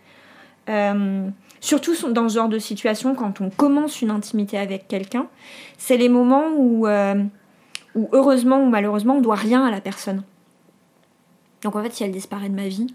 euh, 0.68 1.30
surtout 1.66 1.96
dans 2.12 2.30
ce 2.30 2.36
genre 2.36 2.50
de 2.50 2.60
situation, 2.60 3.16
quand 3.16 3.42
on 3.42 3.50
commence 3.50 4.02
une 4.02 4.12
intimité 4.12 4.58
avec 4.58 4.88
quelqu'un, 4.88 5.28
c'est 5.78 5.98
les 5.98 6.10
moments 6.10 6.50
où, 6.56 6.86
euh, 6.86 7.24
où, 7.96 8.08
heureusement 8.12 8.62
ou 8.62 8.70
malheureusement, 8.70 9.16
on 9.16 9.22
doit 9.22 9.36
rien 9.36 9.66
à 9.66 9.72
la 9.72 9.82
personne. 9.82 10.24
Donc 11.64 11.76
en 11.76 11.82
fait, 11.82 11.92
si 11.92 12.04
elle 12.04 12.12
disparaît 12.12 12.50
de 12.50 12.56
ma 12.56 12.68
vie, 12.68 12.94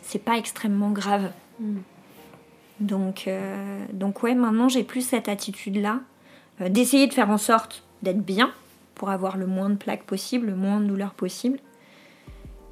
c'est 0.00 0.18
pas 0.18 0.38
extrêmement 0.38 0.90
grave. 0.90 1.30
Hmm. 1.60 1.80
Donc, 2.80 3.24
euh, 3.28 3.84
donc 3.92 4.22
ouais, 4.22 4.34
maintenant 4.34 4.68
j'ai 4.68 4.82
plus 4.82 5.02
cette 5.02 5.28
attitude-là, 5.28 6.00
euh, 6.62 6.70
d'essayer 6.70 7.06
de 7.06 7.12
faire 7.12 7.28
en 7.28 7.38
sorte 7.38 7.84
d'être 8.02 8.24
bien 8.24 8.50
pour 8.94 9.10
avoir 9.10 9.36
le 9.36 9.46
moins 9.46 9.68
de 9.68 9.76
plaques 9.76 10.04
possible, 10.04 10.46
le 10.46 10.56
moins 10.56 10.80
de 10.80 10.86
douleurs 10.86 11.14
possible. 11.14 11.58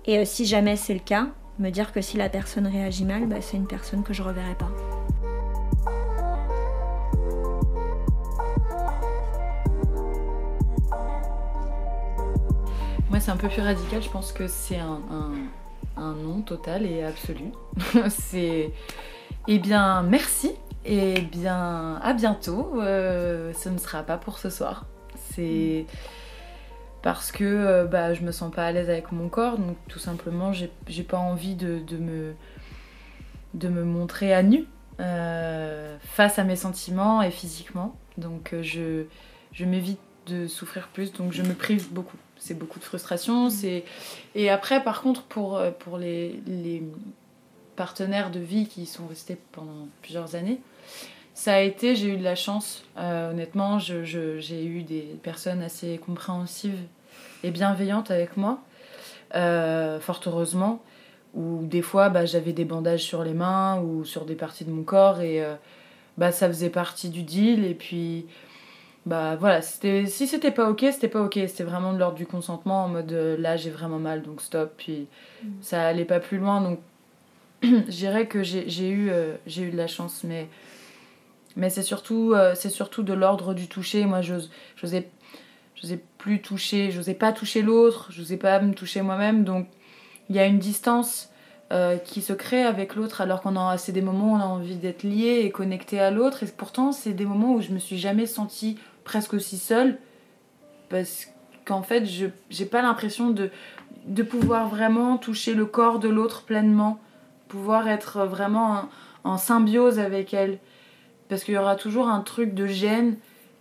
Et 0.06 0.24
si 0.24 0.46
jamais 0.46 0.76
c'est 0.76 0.94
le 0.94 1.00
cas, 1.00 1.28
me 1.58 1.70
dire 1.70 1.92
que 1.92 2.00
si 2.00 2.16
la 2.16 2.28
personne 2.28 2.66
réagit 2.66 3.04
mal, 3.04 3.26
bah, 3.26 3.40
c'est 3.40 3.56
une 3.56 3.66
personne 3.66 4.02
que 4.02 4.12
je 4.12 4.22
reverrai 4.22 4.54
pas. 4.54 4.70
Moi, 13.10 13.20
c'est 13.20 13.30
un 13.30 13.36
peu 13.36 13.48
plus 13.48 13.60
radical. 13.60 14.02
Je 14.02 14.08
pense 14.08 14.32
que 14.32 14.46
c'est 14.48 14.78
un, 14.78 15.00
un, 15.96 16.14
non 16.14 16.40
total 16.40 16.86
et 16.86 17.04
absolu. 17.04 17.52
c'est. 18.08 18.72
Eh 19.48 19.58
bien, 19.58 20.02
merci. 20.02 20.52
Et 20.84 21.20
bien, 21.20 21.96
à 22.02 22.14
bientôt. 22.14 22.80
Euh, 22.80 23.52
ce 23.52 23.68
ne 23.68 23.78
sera 23.78 24.02
pas 24.02 24.16
pour 24.16 24.38
ce 24.38 24.48
soir. 24.48 24.86
C'est. 25.34 25.86
Mm 25.86 26.21
parce 27.02 27.32
que 27.32 27.44
euh, 27.44 27.84
bah, 27.84 28.14
je 28.14 28.22
me 28.22 28.32
sens 28.32 28.52
pas 28.52 28.64
à 28.66 28.72
l'aise 28.72 28.88
avec 28.88 29.12
mon 29.12 29.28
corps, 29.28 29.58
donc 29.58 29.76
tout 29.88 29.98
simplement 29.98 30.52
j'ai 30.52 31.02
pas 31.02 31.18
envie 31.18 31.54
de, 31.54 31.82
me, 31.96 32.34
de 33.54 33.68
me 33.68 33.84
montrer 33.84 34.32
à 34.32 34.42
nu 34.42 34.66
euh, 35.00 35.96
face 36.00 36.38
à 36.38 36.44
mes 36.44 36.56
sentiments 36.56 37.22
et 37.22 37.30
physiquement. 37.30 37.96
Donc 38.18 38.52
euh, 38.52 38.62
je, 38.62 39.04
je 39.52 39.64
m'évite 39.64 40.00
de 40.26 40.46
souffrir 40.46 40.88
plus, 40.88 41.12
donc 41.12 41.32
je 41.32 41.42
me 41.42 41.54
prive 41.54 41.92
beaucoup. 41.92 42.16
C'est 42.36 42.54
beaucoup 42.54 42.78
de 42.78 42.84
frustration. 42.84 43.48
Mmh. 43.48 43.82
Et 44.34 44.50
après, 44.50 44.82
par 44.82 45.00
contre, 45.00 45.22
pour, 45.22 45.60
pour 45.78 45.96
les, 45.96 46.40
les 46.46 46.82
partenaires 47.76 48.30
de 48.30 48.40
vie 48.40 48.66
qui 48.66 48.86
sont 48.86 49.06
restés 49.06 49.38
pendant 49.52 49.88
plusieurs 50.02 50.34
années, 50.34 50.60
ça 51.42 51.54
a 51.54 51.58
été, 51.58 51.96
j'ai 51.96 52.10
eu 52.10 52.16
de 52.16 52.22
la 52.22 52.36
chance, 52.36 52.84
euh, 52.98 53.32
honnêtement, 53.32 53.80
j'ai 53.80 54.04
je, 54.04 54.54
eu 54.54 54.84
des 54.84 55.18
personnes 55.24 55.60
assez 55.60 55.98
compréhensives 55.98 56.78
et 57.42 57.50
bienveillantes 57.50 58.12
avec 58.12 58.36
moi, 58.36 58.60
euh, 59.34 59.98
fort 59.98 60.20
heureusement, 60.26 60.80
où 61.34 61.66
des 61.66 61.82
fois 61.82 62.10
bah, 62.10 62.26
j'avais 62.26 62.52
des 62.52 62.64
bandages 62.64 63.02
sur 63.02 63.24
les 63.24 63.32
mains 63.32 63.80
ou 63.80 64.04
sur 64.04 64.24
des 64.24 64.36
parties 64.36 64.64
de 64.64 64.70
mon 64.70 64.84
corps 64.84 65.20
et 65.20 65.42
euh, 65.42 65.56
bah, 66.16 66.30
ça 66.30 66.46
faisait 66.46 66.70
partie 66.70 67.08
du 67.08 67.24
deal 67.24 67.64
et 67.64 67.74
puis 67.74 68.26
bah 69.04 69.34
voilà, 69.34 69.62
si 69.62 70.28
c'était 70.28 70.52
pas 70.52 70.70
ok, 70.70 70.86
c'était 70.92 71.08
pas 71.08 71.22
ok, 71.22 71.40
c'était 71.48 71.64
vraiment 71.64 71.92
de 71.92 71.98
l'ordre 71.98 72.18
du 72.18 72.26
consentement 72.26 72.84
en 72.84 72.88
mode 72.88 73.10
là 73.10 73.56
j'ai 73.56 73.70
vraiment 73.70 73.98
mal 73.98 74.22
donc 74.22 74.42
stop, 74.42 74.74
puis 74.76 75.08
mm. 75.42 75.48
ça 75.60 75.88
allait 75.88 76.04
pas 76.04 76.20
plus 76.20 76.38
loin 76.38 76.60
donc 76.60 76.78
je 77.64 77.90
dirais 77.90 78.28
que 78.28 78.44
j'ai 78.44 78.90
eu, 78.90 79.10
j'ai 79.48 79.62
eu 79.62 79.70
de 79.72 79.76
la 79.76 79.88
chance 79.88 80.22
mais 80.22 80.46
mais 81.56 81.70
c'est 81.70 81.82
surtout, 81.82 82.32
euh, 82.34 82.54
c'est 82.54 82.70
surtout 82.70 83.02
de 83.02 83.12
l'ordre 83.12 83.54
du 83.54 83.68
toucher. 83.68 84.04
Moi, 84.04 84.20
je 84.22 84.34
n'osais 84.82 85.08
plus 86.18 86.40
toucher, 86.40 86.90
je 86.90 86.98
n'osais 86.98 87.14
pas 87.14 87.32
toucher 87.32 87.62
l'autre, 87.62 88.08
je 88.10 88.20
n'osais 88.20 88.36
pas 88.36 88.60
me 88.60 88.74
toucher 88.74 89.02
moi-même. 89.02 89.44
Donc, 89.44 89.66
il 90.28 90.36
y 90.36 90.38
a 90.38 90.46
une 90.46 90.58
distance 90.58 91.30
euh, 91.72 91.96
qui 91.96 92.22
se 92.22 92.32
crée 92.32 92.62
avec 92.62 92.94
l'autre, 92.94 93.20
alors 93.20 93.42
qu'on 93.42 93.56
a, 93.56 93.78
c'est 93.78 93.92
des 93.92 94.02
moments 94.02 94.32
où 94.32 94.36
on 94.36 94.40
a 94.40 94.46
envie 94.46 94.76
d'être 94.76 95.02
lié 95.02 95.42
et 95.44 95.50
connecté 95.50 96.00
à 96.00 96.10
l'autre. 96.10 96.42
Et 96.42 96.46
pourtant, 96.46 96.92
c'est 96.92 97.12
des 97.12 97.26
moments 97.26 97.54
où 97.54 97.60
je 97.60 97.70
me 97.70 97.78
suis 97.78 97.98
jamais 97.98 98.26
sentie 98.26 98.78
presque 99.04 99.34
aussi 99.34 99.58
seule, 99.58 99.98
parce 100.88 101.28
qu'en 101.64 101.82
fait, 101.82 102.06
je 102.06 102.26
n'ai 102.58 102.66
pas 102.66 102.82
l'impression 102.82 103.30
de, 103.30 103.50
de 104.06 104.22
pouvoir 104.22 104.68
vraiment 104.68 105.18
toucher 105.18 105.54
le 105.54 105.66
corps 105.66 105.98
de 105.98 106.08
l'autre 106.08 106.42
pleinement, 106.44 106.98
pouvoir 107.48 107.88
être 107.88 108.24
vraiment 108.24 108.88
en 109.24 109.36
symbiose 109.38 109.98
avec 109.98 110.34
elle 110.34 110.58
parce 111.32 111.44
qu'il 111.44 111.54
y 111.54 111.56
aura 111.56 111.76
toujours 111.76 112.08
un 112.08 112.20
truc 112.20 112.52
de 112.52 112.66
gêne 112.66 113.16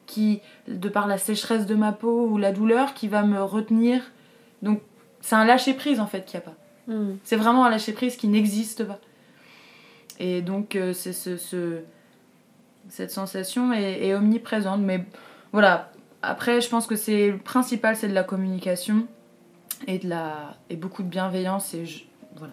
qui, 0.05 0.41
de 0.67 0.89
par 0.89 1.07
la 1.07 1.17
sécheresse 1.17 1.65
de 1.65 1.75
ma 1.75 1.93
peau 1.93 2.27
ou 2.27 2.37
la 2.37 2.51
douleur, 2.51 2.93
qui 2.93 3.07
va 3.07 3.23
me 3.23 3.41
retenir. 3.41 4.11
Donc 4.61 4.81
c'est 5.21 5.35
un 5.35 5.45
lâcher 5.45 5.73
prise 5.73 6.01
en 6.01 6.05
fait 6.05 6.25
qu'il 6.25 6.37
n'y 6.37 6.45
a 6.45 6.49
pas. 6.49 6.57
Hmm. 6.87 7.15
C'est 7.23 7.37
vraiment 7.37 7.63
un 7.63 7.69
lâcher 7.69 7.93
prise 7.93 8.17
qui 8.17 8.27
n'existe 8.27 8.83
pas. 8.83 8.99
Et 10.19 10.41
donc 10.41 10.75
euh, 10.75 10.91
c'est 10.91 11.13
ce, 11.13 11.79
cette 12.89 13.11
sensation 13.11 13.71
est, 13.71 14.13
omniprésente. 14.15 14.81
Mais 14.81 15.05
voilà, 15.53 15.93
après 16.21 16.59
je 16.59 16.67
pense 16.67 16.87
que 16.87 16.97
c'est 16.97 17.31
le 17.31 17.37
principal, 17.37 17.95
c'est 17.95 18.09
de 18.09 18.13
la 18.13 18.25
communication 18.25 19.07
et 19.87 19.97
de 19.97 20.09
la 20.09 20.57
et 20.69 20.75
beaucoup 20.75 21.03
de 21.03 21.07
bienveillance 21.07 21.73
et 21.73 21.85
voilà, 22.35 22.51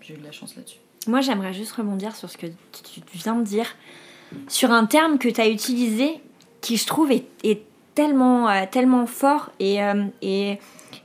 j'ai 0.00 0.14
eu 0.14 0.16
de 0.16 0.24
la 0.24 0.32
chance 0.32 0.56
là-dessus. 0.56 0.78
Moi 1.06 1.20
j'aimerais 1.20 1.52
juste 1.52 1.72
rebondir 1.72 2.16
sur 2.16 2.30
ce 2.30 2.38
que 2.38 2.46
tu 2.46 3.02
viens 3.12 3.36
de 3.36 3.44
dire 3.44 3.66
sur 4.48 4.72
un 4.72 4.86
terme 4.86 5.18
que 5.18 5.28
tu 5.28 5.40
as 5.40 5.48
utilisé 5.48 6.20
qui, 6.60 6.76
je 6.76 6.86
trouve, 6.86 7.12
est, 7.12 7.26
tellement, 7.94 8.48
euh, 8.50 8.64
tellement 8.70 9.06
fort 9.06 9.50
euh, 9.62 10.04
et, 10.20 10.58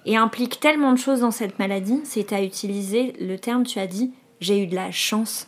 et, 0.06 0.18
implique 0.18 0.60
tellement 0.60 0.92
de 0.92 0.98
choses 0.98 1.22
dans 1.22 1.32
cette 1.32 1.58
maladie. 1.58 2.02
C'est 2.04 2.28
tu 2.28 2.34
as 2.34 2.44
utilisé 2.44 3.14
le 3.22 3.38
terme, 3.38 3.64
tu 3.64 3.80
as 3.80 3.88
dit, 3.88 4.12
j'ai 4.42 4.62
eu 4.62 4.68
de 4.68 4.76
la 4.76 4.92
chance. 4.92 5.48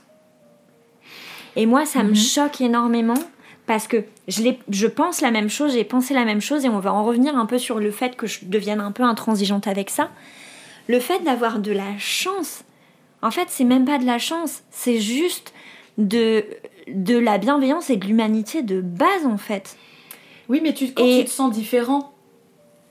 Et 1.56 1.66
moi, 1.66 1.86
ça 1.86 2.04
me 2.04 2.10
mhm. 2.10 2.16
choque 2.16 2.62
énormément 2.62 3.20
parce 3.66 3.88
que 3.88 4.04
je, 4.28 4.42
je 4.70 4.88
pense 4.88 5.22
la 5.22 5.32
même 5.32 5.50
chose, 5.50 5.74
j'ai 5.74 5.84
pensé 5.84 6.14
la 6.14 6.26
même 6.26 6.42
chose 6.42 6.66
et 6.66 6.70
on 6.70 6.80
va 6.80 6.94
en 6.94 7.04
revenir 7.04 7.38
un 7.38 7.46
peu 7.46 7.58
sur 7.58 7.80
le 7.80 7.92
fait 7.92 8.16
que 8.16 8.28
je 8.28 8.40
devienne 8.44 8.80
un 8.80 8.92
peu 8.92 9.04
intransigeante 9.04 9.68
avec 9.68 9.90
ça. 9.90 10.10
Le 10.88 11.00
fait 11.00 11.20
d'avoir 11.24 11.60
de 11.60 11.72
la 11.72 11.98
chance, 11.98 12.64
en 13.22 13.32
fait, 13.32 13.48
c'est 13.50 13.64
même 13.64 13.86
pas 13.86 13.98
de 13.98 14.06
la 14.06 14.20
chance, 14.20 14.64
c'est 14.70 15.00
juste 15.00 15.54
de 15.98 16.46
de 16.88 17.18
la 17.18 17.38
bienveillance 17.38 17.90
et 17.90 17.98
de 17.98 18.06
l'humanité 18.06 18.62
de 18.62 18.82
base 18.82 19.26
en 19.26 19.38
fait. 19.38 19.78
Oui, 20.50 20.60
mais 20.62 20.74
tu, 20.74 20.94
quand 20.94 21.04
tu 21.04 21.26
te 21.26 21.30
sens 21.30 21.52
différent. 21.52 22.14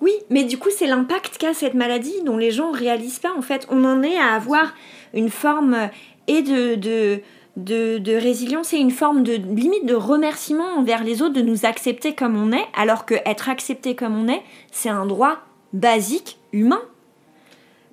Oui, 0.01 0.12
mais 0.30 0.43
du 0.45 0.59
coup, 0.59 0.70
c'est 0.76 0.86
l'impact 0.86 1.38
qu'a 1.38 1.55
cette 1.55 1.74
maladie 1.74 2.22
dont 2.24 2.36
les 2.36 2.51
gens 2.51 2.72
ne 2.72 2.76
réalisent 2.76 3.20
pas 3.20 3.32
en 3.36 3.43
fait. 3.43 3.66
On 3.70 3.84
en 3.84 4.03
est 4.03 4.18
à 4.18 4.34
avoir 4.34 4.74
une 5.14 5.30
forme 5.30 5.90
et 6.26 6.43
de, 6.43 6.74
de, 6.74 7.20
de, 7.57 7.99
de 7.99 8.12
résilience 8.12 8.72
et 8.72 8.78
une 8.78 8.90
forme 8.90 9.22
de 9.22 9.34
limite 9.34 9.86
de 9.86 9.95
remerciement 9.95 10.76
envers 10.76 11.05
les 11.05 11.22
autres 11.22 11.34
de 11.34 11.43
nous 11.43 11.66
accepter 11.66 12.14
comme 12.14 12.36
on 12.36 12.53
est, 12.53 12.66
alors 12.74 13.07
que 13.07 13.14
être 13.26 13.49
accepté 13.49 13.95
comme 13.95 14.16
on 14.16 14.28
est, 14.28 14.43
c'est 14.72 14.88
un 14.88 15.07
droit 15.07 15.38
basique, 15.72 16.38
humain. 16.53 16.82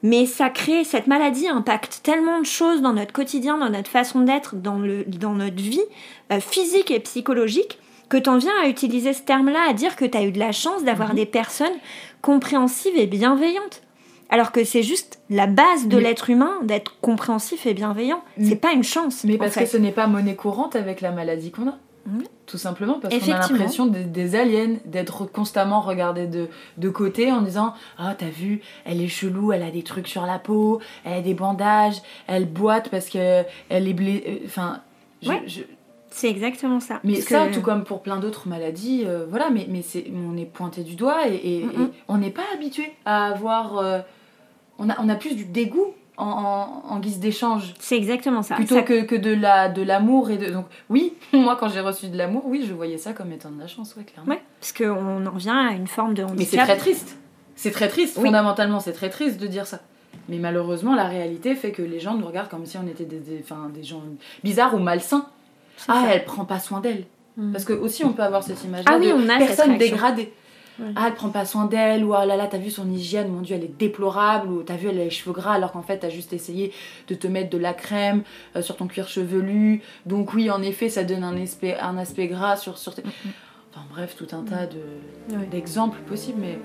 Mais 0.02 0.26
ça 0.26 0.50
crée, 0.50 0.84
cette 0.84 1.08
maladie 1.08 1.48
impacte 1.48 2.00
tellement 2.04 2.40
de 2.40 2.46
choses 2.46 2.82
dans 2.82 2.94
notre 2.94 3.12
quotidien, 3.14 3.58
dans 3.58 3.70
notre 3.70 3.90
façon 3.90 4.22
d'être, 4.22 4.56
dans, 4.56 4.78
le, 4.80 5.04
dans 5.06 5.34
notre 5.34 5.62
vie 5.62 5.82
euh, 6.32 6.40
physique 6.40 6.90
et 6.92 7.00
psychologique, 7.02 7.80
que 8.08 8.18
tu 8.18 8.30
en 8.30 8.38
viens 8.38 8.54
à 8.64 8.68
utiliser 8.68 9.14
ce 9.14 9.22
terme-là, 9.22 9.60
à 9.70 9.74
dire 9.74 9.96
que 9.96 10.06
tu 10.06 10.18
as 10.18 10.24
eu 10.24 10.32
de 10.32 10.40
la 10.40 10.52
chance 10.52 10.84
d'avoir 10.84 11.10
Mhm. 11.10 11.16
des 11.16 11.26
personnes 11.26 11.76
compréhensives 12.22 12.98
et 12.98 13.08
bienveillantes. 13.08 13.82
Alors 14.32 14.52
que 14.52 14.64
c'est 14.64 14.84
juste 14.84 15.20
la 15.30 15.48
base 15.48 15.88
de 15.88 15.98
Mais- 15.98 16.04
l'être 16.04 16.30
humain 16.30 16.54
d'être 16.64 16.96
compréhensif 17.02 17.66
et 17.66 17.74
bienveillant. 17.74 18.22
Mais- 18.38 18.50
C'est 18.50 18.56
pas 18.56 18.72
une 18.74 18.84
chance. 18.84 19.24
Mais 19.26 19.38
parce 19.38 19.54
fait. 19.54 19.64
que 19.64 19.70
ce 19.70 19.78
n'est 19.78 19.92
pas 19.92 20.08
monnaie 20.08 20.36
courante 20.36 20.76
avec 20.76 21.02
la 21.02 21.12
maladie 21.12 21.52
qu'on 21.52 21.68
a. 21.68 21.78
Tout 22.50 22.58
simplement 22.58 23.00
parce 23.00 23.14
qu'on 23.14 23.32
a 23.32 23.40
l'impression 23.60 23.86
d'être 23.86 24.12
des 24.12 24.36
aliens, 24.36 24.78
d'être 24.86 25.26
constamment 25.26 25.82
regardé 25.82 26.26
de, 26.26 26.48
de 26.78 26.90
côté 26.90 27.32
en 27.32 27.42
disant 27.42 27.74
Ah, 27.98 28.16
t'as 28.18 28.30
vu, 28.30 28.62
elle 28.86 29.02
est 29.02 29.08
chelou, 29.08 29.52
elle 29.52 29.62
a 29.64 29.70
des 29.72 29.84
trucs 29.84 30.08
sur 30.08 30.26
la 30.26 30.40
peau, 30.40 30.80
elle 31.06 31.14
a 31.14 31.22
des 31.22 31.36
bandages, 31.36 31.98
elle 32.28 32.46
boite 32.48 32.90
parce 32.90 33.10
que 33.10 33.44
elle 33.70 33.88
est 33.88 33.94
blessée. 33.94 34.42
Enfin, 34.46 34.82
je- 35.22 35.30
Ouais. 35.30 35.44
je- 35.46 35.62
C'est 36.12 36.28
exactement 36.30 36.80
ça. 36.80 37.00
mais 37.04 37.22
ça, 37.22 37.48
que- 37.48 37.54
tout 37.54 37.62
comme 37.62 37.84
pour 37.84 38.02
plein 38.02 38.18
d'autres 38.18 38.48
maladies, 38.48 39.04
euh, 39.06 39.28
voilà, 39.30 39.52
mais, 39.52 39.68
mais 39.70 39.84
c'est, 39.84 40.06
on 40.12 40.36
est 40.38 40.46
pointé 40.46 40.82
du 40.82 40.96
doigt 40.96 41.28
et, 41.28 41.36
et- 41.36 41.60
et 41.60 41.68
on 42.08 42.18
n'est 42.18 42.32
pas 42.32 42.42
habitué 42.56 42.92
à 43.06 43.28
avoir. 43.28 43.78
euh, 43.78 44.00
on, 44.80 44.90
a, 44.90 44.96
on 45.00 45.08
a 45.10 45.16
plus 45.16 45.36
du 45.36 45.46
dégoût 45.46 45.94
en, 46.20 46.84
en- 46.90 46.94
en 46.94 47.00
guise 47.00 47.20
d'échange. 47.20 47.74
C'est 47.80 47.96
exactement 47.98 48.42
ça. 48.44 48.56
plutôt 48.56 48.76
Ça- 48.76 48.82
que, 48.84 49.02
que 49.04 49.16
de, 49.16 49.34
la, 49.34 49.70
de 49.70 49.82
l'amour 49.82 50.30
et 50.32 50.38
de 50.38 50.52
donc 50.52 50.66
oui 50.90 51.14
moi 51.34 51.56
quand 51.60 51.70
j'ai 51.70 51.80
reçu 51.80 52.08
de 52.10 52.18
l'amour 52.18 52.44
oui 52.46 52.66
je 52.68 52.74
voyais 52.74 52.98
ça 52.98 53.14
comme 53.14 53.32
étant 53.32 53.50
de 53.52 53.60
la 53.60 53.68
chance 53.68 53.96
ouais 53.96 54.04
clairement. 54.04 54.32
Ouais, 54.32 54.42
parce 54.60 54.74
qu'on 54.74 55.26
en 55.26 55.32
revient 55.32 55.50
à 55.50 55.74
une 55.74 55.88
forme 55.88 56.14
de 56.14 56.24
mais 56.38 56.46
c'est 56.46 56.58
très 56.58 56.78
triste. 56.78 57.18
C'est 57.56 57.72
très 57.72 57.88
triste 57.90 58.16
Oui. 58.18 58.26
fondamentalement 58.26 58.80
c'est 58.80 58.94
très 58.94 59.10
triste 59.10 59.40
de 59.40 59.48
dire 59.48 59.66
ça. 59.66 59.80
Mais 60.28 60.38
malheureusement 60.38 60.96
la 60.96 61.06
réalité 61.06 61.56
fait 61.56 61.72
que 61.72 61.82
les 61.82 62.00
gens 62.00 62.16
nous 62.16 62.26
regardent 62.28 62.50
comme 62.50 62.66
si 62.66 62.78
on 62.78 62.88
était 62.88 63.06
des, 63.06 63.20
des, 63.20 63.40
enfin, 63.44 63.70
des 63.74 63.84
gens 63.84 64.02
bizarres 64.44 64.74
ou 64.76 64.80
malsains. 64.80 65.26
Ah 65.88 66.04
ça. 66.06 66.14
elle 66.14 66.26
prend 66.26 66.46
pas 66.46 66.60
soin 66.60 66.80
d'elle. 66.82 67.06
Mm. 67.38 67.52
parce 67.54 67.64
que 67.64 67.74
aussi 67.74 68.04
on 68.04 68.12
peut 68.12 68.24
avoir 68.24 68.44
cette 68.44 68.64
image 68.66 68.84
Ah 68.88 68.94
là 68.94 68.98
oui, 69.00 69.08
de 69.08 69.14
on 69.14 69.30
a 69.30 69.38
personne 69.38 69.78
dégradée 69.78 70.34
Ouais. 70.80 70.94
ah 70.96 71.06
elle 71.08 71.14
prend 71.16 71.30
pas 71.30 71.46
soin 71.46 71.66
d'elle 71.66 72.06
ou 72.06 72.14
ah 72.14 72.26
là 72.26 72.38
là 72.38 72.48
t'as 72.48 72.58
vu 72.58 72.70
son 72.70 72.90
hygiène 72.90 73.28
mon 73.30 73.42
dieu 73.42 73.56
elle 73.56 73.64
est 73.66 73.78
déplorable 73.80 74.48
ou 74.50 74.64
t'as 74.64 74.76
vu 74.78 74.88
elle 74.88 75.00
a 75.00 75.04
les 75.04 75.10
cheveux 75.10 75.34
gras 75.34 75.54
alors 75.54 75.72
qu'en 75.74 75.82
fait 75.82 75.98
t'as 76.00 76.10
juste 76.10 76.32
essayé 76.32 76.72
de 77.08 77.16
te 77.16 77.28
mettre 77.28 77.50
de 77.50 77.58
la 77.58 77.74
crème 77.74 78.24
euh, 78.56 78.62
sur 78.62 78.78
ton 78.78 78.88
cuir 78.88 79.08
chevelu 79.10 79.82
donc 80.06 80.34
oui 80.34 80.50
en 80.50 80.62
effet 80.62 80.88
ça 80.90 81.04
donne 81.04 81.24
un 81.24 81.36
aspect 81.42 81.78
un 81.80 81.98
aspect 81.98 82.28
gras 82.28 82.56
sur 82.56 82.78
sur 82.78 82.96
tes... 82.96 83.04
enfin 83.72 83.86
bref 83.92 84.16
tout 84.18 84.28
un 84.34 84.44
tas 84.44 84.66
de 84.68 84.78
Ouais. 85.32 85.46
d'exemples 85.52 86.00
possibles 86.08 86.40
mais 86.42 86.58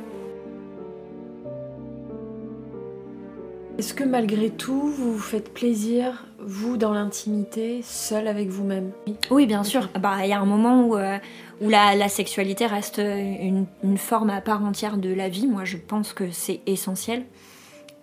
Est-ce 3.77 3.93
que 3.93 4.05
malgré 4.05 4.51
tout, 4.51 4.89
vous 4.89 5.15
vous 5.15 5.19
faites 5.19 5.53
plaisir, 5.53 6.27
vous, 6.39 6.77
dans 6.77 6.93
l'intimité, 6.95 7.81
seul 7.83 8.29
avec 8.29 8.49
vous-même? 8.49 8.93
Oui, 9.33 9.47
bien 9.47 9.65
sûr. 9.65 9.89
Bah, 9.99 10.19
il 10.23 10.29
y 10.29 10.33
a 10.33 10.39
un 10.41 10.47
moment 10.47 10.85
où, 10.87 10.97
euh, 10.97 11.19
où 11.61 11.69
la, 11.69 11.97
la 11.97 12.09
sexualité 12.09 12.67
reste 12.67 12.99
une, 12.99 13.67
une 13.83 13.99
forme 13.99 14.31
à 14.31 14.41
part 14.41 14.65
entière 14.65 14.97
de 14.97 15.13
la 15.13 15.29
vie. 15.29 15.49
Moi, 15.49 15.65
je 15.65 15.77
pense 15.77 16.13
que 16.13 16.31
c'est 16.31 16.61
essentiel. 16.67 17.25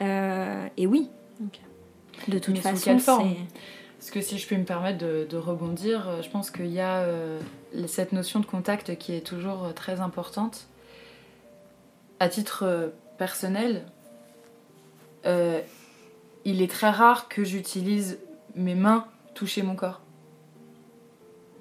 Euh, 0.01 0.67
et 0.75 0.87
oui. 0.87 1.09
De 2.27 2.37
toute 2.37 2.55
Mais 2.55 2.59
façon, 2.59 2.81
quelle 2.83 2.99
forme? 2.99 3.29
c'est. 3.29 3.59
Parce 3.97 4.11
que 4.11 4.21
si 4.21 4.37
je 4.39 4.47
peux 4.47 4.57
me 4.57 4.65
permettre 4.65 4.97
de, 4.97 5.25
de 5.29 5.37
rebondir, 5.37 6.09
euh, 6.09 6.21
je 6.21 6.29
pense 6.29 6.51
qu'il 6.51 6.71
y 6.71 6.81
a 6.81 6.97
euh, 7.03 7.39
cette 7.87 8.11
notion 8.11 8.41
de 8.41 8.45
contact 8.45 8.97
qui 8.97 9.13
est 9.13 9.25
toujours 9.25 9.73
très 9.73 10.01
importante. 10.01 10.67
À 12.19 12.27
titre 12.27 12.91
personnel, 13.17 13.83
euh, 15.25 15.61
il 16.45 16.61
est 16.61 16.71
très 16.71 16.89
rare 16.89 17.27
que 17.27 17.43
j'utilise 17.43 18.19
mes 18.55 18.75
mains 18.75 19.05
toucher 19.33 19.61
mon 19.63 19.75
corps. 19.75 20.01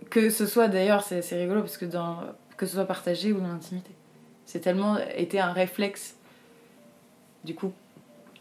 Que 0.09 0.31
ce 0.31 0.47
soit 0.47 0.69
d'ailleurs, 0.69 1.03
c'est 1.03 1.21
rigolo 1.33 1.61
parce 1.61 1.77
que 1.77 1.85
dans, 1.85 2.19
que 2.57 2.67
ce 2.67 2.75
soit 2.75 2.85
partagé 2.85 3.33
ou 3.33 3.41
dans 3.41 3.49
l'intimité. 3.49 3.93
C'est 4.45 4.61
tellement 4.61 4.99
été 5.17 5.39
un 5.41 5.53
réflexe, 5.53 6.17
du 7.45 7.55
coup, 7.55 7.73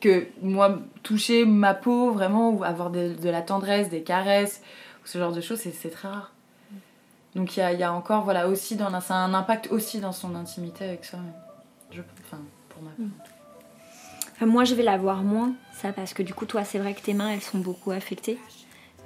que 0.01 0.26
moi, 0.41 0.80
toucher 1.03 1.45
ma 1.45 1.74
peau, 1.74 2.11
vraiment, 2.11 2.49
ou 2.49 2.63
avoir 2.63 2.89
de, 2.89 3.13
de 3.13 3.30
la 3.30 3.41
tendresse, 3.41 3.89
des 3.89 4.01
caresses, 4.01 4.61
ou 5.03 5.07
ce 5.07 5.20
genre 5.20 5.32
de 5.32 5.41
choses, 5.41 5.59
c'est 5.59 5.91
très 5.91 6.07
rare. 6.07 6.32
Donc 7.36 7.55
il 7.55 7.59
y 7.59 7.63
a, 7.63 7.74
y 7.74 7.84
a 7.84 7.93
encore, 7.93 8.24
voilà, 8.24 8.47
aussi, 8.47 8.76
dans, 8.76 8.99
ça 9.01 9.15
a 9.15 9.17
un 9.17 9.36
impact 9.36 9.72
aussi 9.72 9.99
dans 9.99 10.11
son 10.11 10.36
intimité 10.36 10.86
avec 10.86 11.05
soi-même. 11.05 11.34
Enfin, 12.26 12.41
pour 12.70 12.82
ma 12.82 12.89
Enfin, 14.40 14.46
moi, 14.46 14.64
je 14.64 14.74
vais 14.74 14.84
la 14.84 14.98
voir 14.98 15.22
moins, 15.22 15.52
ça, 15.74 15.92
parce 15.92 16.14
que 16.14 16.24
du 16.24 16.34
coup, 16.34 16.46
toi, 16.46 16.64
c'est 16.64 16.80
vrai 16.80 16.94
que 16.94 17.02
tes 17.02 17.14
mains, 17.14 17.30
elles 17.30 17.42
sont 17.42 17.58
beaucoup 17.58 17.92
affectées. 17.92 18.38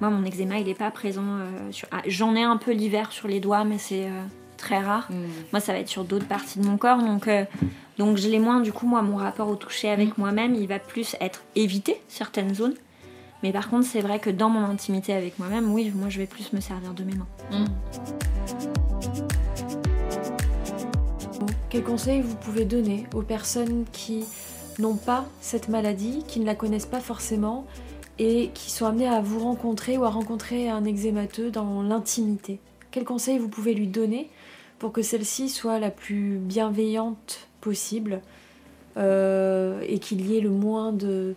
Moi, 0.00 0.08
mon 0.08 0.24
eczéma, 0.24 0.58
il 0.58 0.66
n'est 0.66 0.74
pas 0.74 0.92
présent 0.92 1.24
euh, 1.26 1.72
sur. 1.72 1.88
ah, 1.90 2.02
J'en 2.06 2.36
ai 2.36 2.44
un 2.44 2.56
peu 2.56 2.70
l'hiver 2.70 3.10
sur 3.10 3.26
les 3.26 3.40
doigts, 3.40 3.64
mais 3.64 3.78
c'est 3.78 4.04
euh, 4.04 4.22
très 4.58 4.78
rare. 4.78 5.08
Mm. 5.10 5.14
Moi, 5.52 5.58
ça 5.58 5.72
va 5.72 5.80
être 5.80 5.88
sur 5.88 6.04
d'autres 6.04 6.28
parties 6.28 6.60
de 6.60 6.64
mon 6.64 6.76
corps, 6.76 6.98
donc, 6.98 7.26
euh, 7.26 7.44
donc 7.98 8.16
je 8.16 8.28
l'ai 8.28 8.38
moins. 8.38 8.60
Du 8.60 8.72
coup, 8.72 8.86
moi, 8.86 9.02
mon 9.02 9.16
rapport 9.16 9.48
au 9.48 9.56
toucher 9.56 9.90
avec 9.90 10.18
moi-même, 10.18 10.54
il 10.54 10.68
va 10.68 10.78
plus 10.78 11.16
être 11.20 11.42
éviter 11.56 12.00
certaines 12.06 12.54
zones. 12.54 12.74
Mais 13.42 13.50
par 13.50 13.68
contre, 13.68 13.86
c'est 13.86 14.02
vrai 14.02 14.20
que 14.20 14.30
dans 14.30 14.48
mon 14.48 14.64
intimité 14.64 15.14
avec 15.14 15.40
moi-même, 15.40 15.72
oui, 15.72 15.90
moi, 15.96 16.10
je 16.10 16.18
vais 16.18 16.26
plus 16.26 16.52
me 16.52 16.60
servir 16.60 16.94
de 16.94 17.02
mes 17.02 17.14
mains. 17.14 17.26
Mm. 17.50 17.64
Quels 21.70 21.82
conseils 21.82 22.20
vous 22.22 22.36
pouvez 22.36 22.64
donner 22.64 23.04
aux 23.14 23.22
personnes 23.22 23.84
qui 23.90 24.24
n'ont 24.78 24.96
pas 24.96 25.24
cette 25.40 25.68
maladie, 25.68 26.24
qui 26.26 26.40
ne 26.40 26.46
la 26.46 26.54
connaissent 26.54 26.86
pas 26.86 27.00
forcément 27.00 27.66
et 28.18 28.50
qui 28.54 28.70
sont 28.70 28.86
amenées 28.86 29.08
à 29.08 29.20
vous 29.20 29.40
rencontrer 29.40 29.98
ou 29.98 30.04
à 30.04 30.10
rencontrer 30.10 30.68
un 30.68 30.84
eczémateux 30.84 31.50
dans 31.50 31.82
l'intimité 31.82 32.60
Quels 32.90 33.04
conseils 33.04 33.38
vous 33.38 33.48
pouvez 33.48 33.74
lui 33.74 33.88
donner 33.88 34.30
pour 34.78 34.92
que 34.92 35.02
celle-ci 35.02 35.48
soit 35.48 35.78
la 35.78 35.90
plus 35.90 36.38
bienveillante 36.38 37.48
possible 37.60 38.20
euh, 38.96 39.80
et 39.88 39.98
qu'il 39.98 40.24
y 40.26 40.36
ait 40.36 40.40
le 40.40 40.50
moins 40.50 40.92
de, 40.92 41.34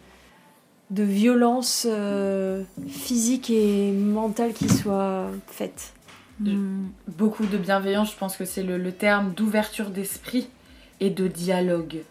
de 0.92 1.04
violence 1.04 1.88
euh, 1.90 2.64
physique 2.88 3.50
et 3.50 3.92
mentale 3.92 4.54
qui 4.54 4.70
soit 4.70 5.28
faite? 5.48 5.94
Mm. 6.40 6.88
Beaucoup 7.08 7.46
de 7.46 7.58
bienveillance, 7.58 8.12
je 8.12 8.18
pense 8.18 8.38
que 8.38 8.46
c'est 8.46 8.64
le 8.64 8.92
terme 8.92 9.34
d'ouverture 9.34 9.90
d'esprit 9.90 10.50
et 11.00 11.10
de 11.10 11.28
dialogue. 11.28 12.04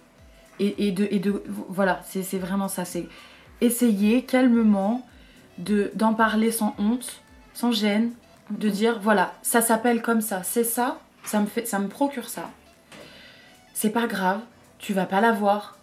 Et, 0.58 0.86
et 0.88 0.92
de, 0.92 1.06
et 1.10 1.18
de. 1.18 1.42
Voilà, 1.68 2.00
c'est 2.08 2.38
vraiment 2.38 2.68
ça. 2.68 2.84
C'est 2.84 3.06
essayer 3.60 4.22
calmement 4.22 5.06
de- 5.58 5.90
d'en 5.94 6.14
parler 6.14 6.50
sans 6.50 6.74
honte, 6.78 7.20
sans 7.54 7.72
gêne, 7.72 8.10
de 8.50 8.68
dire 8.68 8.98
voilà, 9.00 9.34
ça 9.42 9.60
s'appelle 9.60 10.02
comme 10.02 10.20
ça, 10.20 10.42
c'est 10.42 10.64
ça, 10.64 10.98
ça 11.24 11.40
me, 11.40 11.46
fait, 11.46 11.66
ça 11.66 11.78
me 11.78 11.88
procure 11.88 12.28
ça. 12.28 12.50
C'est 13.74 13.90
pas 13.90 14.06
grave, 14.06 14.40
tu 14.78 14.92
vas 14.92 15.06
pas 15.06 15.20
l'avoir. 15.20 15.74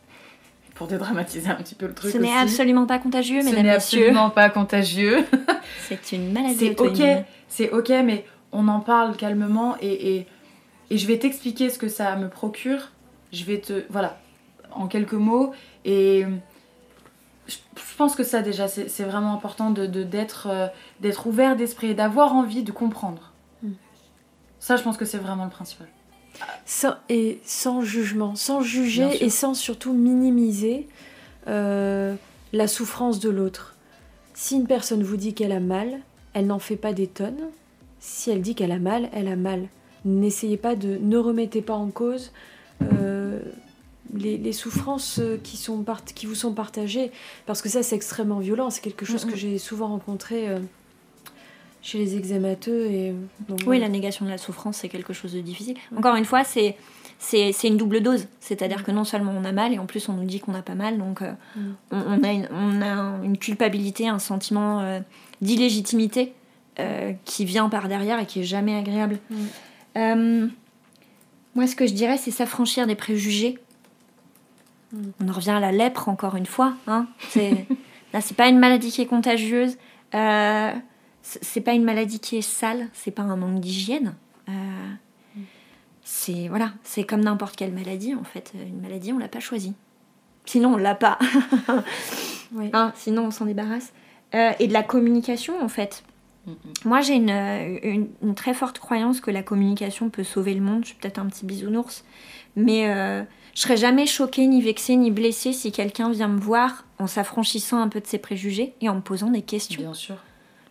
Pour 0.76 0.88
dédramatiser 0.88 1.50
un 1.52 1.56
petit 1.56 1.76
peu 1.76 1.86
le 1.86 1.94
truc 1.94 2.12
Ce 2.12 2.18
n'est 2.18 2.34
absolument 2.36 2.88
pas 2.88 2.98
contagieux, 2.98 3.42
Ce 3.42 3.46
mesdames, 3.46 3.64
n'est 3.64 3.74
messieurs. 3.76 4.00
absolument 4.08 4.30
pas 4.32 4.50
contagieux. 4.50 5.24
C'est 5.88 6.12
une 6.14 6.32
maladie 6.34 6.56
C'est 6.58 6.80
ok, 6.82 7.02
c'est 7.48 7.70
ok, 7.70 7.90
mais 8.04 8.26
on 8.52 8.68
en 8.68 8.80
parle 8.80 9.16
calmement 9.16 9.76
et, 9.82 10.16
et, 10.16 10.28
et 10.90 10.98
je 10.98 11.06
vais 11.08 11.20
t'expliquer 11.20 11.70
ce 11.70 11.78
que 11.78 11.90
ça 11.90 12.16
me 12.16 12.28
procure. 12.28 12.90
Je 13.32 13.44
vais 13.44 13.60
te. 13.60 13.84
Voilà, 13.92 14.18
en 14.76 14.88
quelques 14.88 15.14
mots. 15.14 15.52
Et 15.86 16.26
je, 17.48 17.56
je 17.76 17.96
pense 17.98 18.16
que 18.16 18.24
ça, 18.24 18.42
déjà, 18.42 18.68
c'est 18.68 19.04
vraiment 19.04 19.34
important 19.34 19.72
d'être 19.72 19.92
de, 19.92 20.04
d'être 20.04 20.48
euh, 20.50 20.68
d'être 21.00 21.28
ouvert 21.28 21.56
d'esprit 21.56 21.88
et 21.88 21.94
d'avoir 21.94 22.34
envie 22.34 22.64
de 22.64 22.72
comprendre. 22.72 23.32
Mm. 23.62 23.72
Ça, 24.60 24.76
je 24.78 24.84
pense 24.84 24.98
que 24.98 25.06
c'est 25.06 25.18
vraiment 25.18 25.46
le 25.46 25.50
principal. 25.52 25.88
Sans- 26.66 26.96
et 27.10 27.40
sans 27.44 27.82
jugement, 27.82 28.36
sans 28.36 28.62
juger 28.62 29.24
et 29.24 29.30
sans 29.30 29.54
surtout 29.54 29.94
minimiser 29.94 30.88
euh, 31.48 32.16
la 32.54 32.68
souffrance 32.68 33.20
de 33.20 33.30
l'autre. 33.30 33.76
Si 34.34 34.56
une 34.56 34.66
personne 34.66 35.04
vous 35.04 35.18
dit 35.18 35.34
qu'elle 35.36 35.52
a 35.52 35.60
mal, 35.60 36.00
elle 36.34 36.48
n'en 36.48 36.60
fait 36.60 36.76
pas 36.76 36.94
des 36.94 37.08
tonnes. 37.08 37.50
Si 38.00 38.32
elle 38.32 38.42
dit 38.42 38.56
qu'elle 38.56 38.72
a 38.72 38.80
mal, 38.80 39.10
elle 39.14 39.28
a 39.28 39.36
mal. 39.36 39.68
N'essayez 40.06 40.58
pas 40.58 40.76
de, 40.76 40.98
ne 41.00 41.18
remettez 41.18 41.62
pas 41.62 41.76
en 41.76 41.90
cause 41.90 42.32
euh, 42.82 43.40
les, 44.14 44.38
les 44.38 44.54
souffrances 44.54 45.20
euh, 45.20 45.38
qui, 45.42 45.58
sont 45.58 45.84
part- 45.84 46.04
qui 46.04 46.26
vous 46.26 46.36
sont 46.36 46.54
partagées, 46.54 47.12
parce 47.46 47.62
que 47.62 47.70
ça 47.70 47.84
c'est 47.84 47.96
extrêmement 47.96 48.40
violent. 48.40 48.70
C'est 48.70 48.82
quelque 48.82 49.06
chose 49.06 49.26
Mhm. 49.26 49.32
que 49.32 49.38
j'ai 49.38 49.58
souvent 49.58 49.88
rencontré 49.88 50.50
euh, 50.50 50.60
chez 51.82 51.98
les 51.98 52.16
eczémateux. 52.18 52.86
Et, 52.92 53.14
oui, 53.66 53.80
la 53.80 53.90
négation 53.90 54.26
de 54.26 54.30
la 54.30 54.38
souffrance, 54.38 54.78
c'est 54.78 54.90
quelque 54.90 55.14
chose 55.14 55.34
de 55.34 55.42
difficile. 55.42 55.78
Encore 55.96 56.16
une 56.16 56.26
fois, 56.26 56.44
c'est 56.44 56.76
c'est 57.20 57.68
une 57.68 57.78
double 57.78 58.02
dose. 58.02 58.28
C'est-à-dire 58.42 58.80
mm. 58.80 58.84
que 58.84 58.92
non 58.92 59.06
seulement 59.06 59.34
on 59.38 59.46
a 59.46 59.52
mal, 59.54 59.74
et 59.74 59.80
en 59.80 59.86
plus 59.86 60.10
on 60.10 60.14
nous 60.14 60.26
dit 60.26 60.40
qu'on 60.42 60.52
n'a 60.52 60.62
pas 60.62 60.76
mal, 60.76 60.98
donc 60.98 61.22
euh, 61.22 61.32
mm. 61.56 61.62
on, 61.92 62.24
a 62.24 62.32
une, 62.32 62.50
on, 62.52 62.82
a 62.82 63.24
une, 63.24 63.38
culpabilité, 63.38 64.10
un 64.10 64.20
sentiment 64.20 64.82
euh, 64.82 65.00
d'illégitimité 65.42 66.34
euh, 66.80 67.14
qui 67.24 67.46
vient 67.46 67.70
par 67.70 67.88
derrière 67.88 68.20
et 68.20 68.26
qui 68.26 68.42
est 68.42 68.46
jamais 68.46 68.76
agréable. 68.76 69.20
Mm. 69.96 70.48
moi, 71.56 71.68
ce 71.68 71.76
que 71.76 71.88
je 71.88 71.94
dirais, 71.94 72.18
c'est 72.18 72.32
s'affranchir 72.32 72.88
des 72.88 72.96
préjugés. 72.96 73.58
On 74.94 75.28
en 75.28 75.32
revient 75.32 75.52
à 75.52 75.60
la 75.60 75.72
lèpre, 75.72 76.08
encore 76.08 76.36
une 76.36 76.46
fois. 76.46 76.74
Hein. 76.88 77.08
Là, 78.14 78.22
c'est 78.22 78.36
pas 78.36 78.48
une 78.48 78.60
maladie 78.60 78.92
qui 78.92 79.02
est 79.02 79.08
contagieuse. 79.08 79.78
c'est 80.12 81.62
pas 81.62 81.74
une 81.74 81.84
maladie 81.84 82.20
qui 82.20 82.38
est 82.38 82.42
sale. 82.42 82.88
C'est 82.94 83.12
pas 83.12 83.24
un 83.24 83.36
manque 83.36 83.60
d'hygiène 83.60 84.14
c'est 86.04 86.48
voilà, 86.48 86.74
c'est 86.84 87.04
comme 87.04 87.22
n'importe 87.22 87.56
quelle 87.56 87.74
maladie 87.74 88.16
en 88.16 88.24
fait. 88.24 88.54
Une 88.56 88.82
maladie, 88.82 89.14
on 89.14 89.18
l'a 89.18 89.28
pas 89.28 89.40
choisie. 89.40 89.74
Sinon, 90.46 90.74
on 90.74 90.78
l'a 90.78 90.96
pas. 90.96 91.18
Hein, 92.72 92.92
sinon, 92.94 93.26
on 93.26 93.32
s'en 93.32 93.46
débarrasse. 93.46 93.94
Euh, 94.36 94.52
et 94.60 94.68
de 94.68 94.74
la 94.74 94.84
communication 94.84 95.60
en 95.60 95.68
fait. 95.70 96.04
Moi, 96.86 97.02
j'ai 97.02 97.16
une, 97.16 98.10
une, 98.22 98.36
très 98.36 98.54
forte 98.54 98.78
croyance 98.78 99.22
que 99.22 99.32
la 99.32 99.42
communication 99.42 100.12
peut 100.12 100.24
sauver 100.24 100.54
le 100.54 100.62
monde. 100.62 100.84
Je 100.84 100.90
suis 100.90 100.98
peut-être 100.98 101.18
un 101.18 101.26
petit 101.26 101.48
bisounours, 101.48 102.06
mais 102.56 102.94
euh, 102.94 103.24
je 103.54 103.62
serais 103.62 103.78
jamais 103.78 104.06
choquée, 104.06 104.48
ni 104.48 104.62
vexée, 104.62 104.96
ni 104.96 105.12
blessée 105.12 105.54
si 105.54 105.72
quelqu'un 105.72 106.10
vient 106.10 106.28
me 106.28 106.40
voir 106.40 106.86
en 106.98 107.08
s'affranchissant 107.08 107.80
un 107.80 107.88
peu 107.88 108.00
de 108.00 108.08
ses 108.08 108.18
préjugés 108.18 108.74
et 108.82 108.90
en 108.90 108.96
me 108.96 109.02
posant 109.02 109.30
des 109.30 109.44
questions. 109.44 109.82
Bien 109.82 109.94
sûr. 109.94 110.18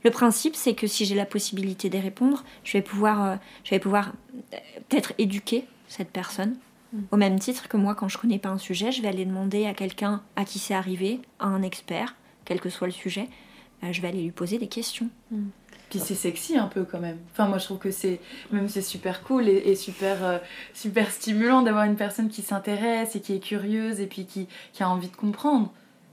Le 0.04 0.10
principe, 0.10 0.56
c'est 0.56 0.74
que 0.74 0.88
si 0.88 1.04
j'ai 1.04 1.14
la 1.14 1.26
possibilité 1.26 1.88
d'y 1.88 2.00
répondre, 2.00 2.44
je 2.64 2.72
vais 2.72 2.82
pouvoir, 2.82 3.24
euh, 3.24 3.36
je 3.62 3.70
vais 3.70 3.78
pouvoir 3.78 4.12
euh, 4.52 4.56
peut-être 4.88 5.12
éduquer 5.18 5.64
cette 5.86 6.10
personne. 6.10 6.56
Mm. 6.92 6.98
Au 7.12 7.16
même 7.16 7.38
titre 7.38 7.68
que 7.68 7.76
moi, 7.76 7.94
quand 7.94 8.08
je 8.08 8.18
connais 8.18 8.40
pas 8.40 8.48
un 8.48 8.58
sujet, 8.58 8.90
je 8.90 9.00
vais 9.00 9.08
aller 9.08 9.24
demander 9.24 9.66
à 9.66 9.74
quelqu'un 9.74 10.22
à 10.34 10.44
qui 10.44 10.58
c'est 10.58 10.74
arrivé, 10.74 11.20
à 11.38 11.46
un 11.46 11.62
expert, 11.62 12.16
quel 12.44 12.60
que 12.60 12.68
soit 12.68 12.88
le 12.88 12.92
sujet, 12.92 13.28
euh, 13.84 13.92
je 13.92 14.02
vais 14.02 14.08
aller 14.08 14.22
lui 14.22 14.32
poser 14.32 14.58
des 14.58 14.66
questions. 14.66 15.08
Mm. 15.30 15.46
Puis 15.92 16.00
c'est 16.00 16.14
sexy 16.14 16.56
un 16.56 16.68
peu 16.68 16.84
quand 16.84 17.00
même. 17.00 17.18
Enfin 17.32 17.46
moi 17.46 17.58
je 17.58 17.64
trouve 17.64 17.78
que 17.78 17.90
c'est 17.90 18.20
même 18.50 18.68
c'est 18.68 18.82
super 18.82 19.22
cool 19.22 19.48
et, 19.48 19.74
super 19.74 20.40
super 20.72 21.10
stimulant 21.10 21.62
d'avoir 21.62 21.84
une 21.84 21.96
personne 21.96 22.28
qui 22.28 22.42
s'intéresse 22.42 23.14
et 23.14 23.20
qui 23.20 23.34
est 23.34 23.40
curieuse 23.40 24.00
et 24.00 24.06
puis 24.06 24.24
qui, 24.24 24.48
qui, 24.72 24.82
a 24.82 24.88
envie 24.88 25.08
de 25.08 25.16
comprendre. 25.16 25.70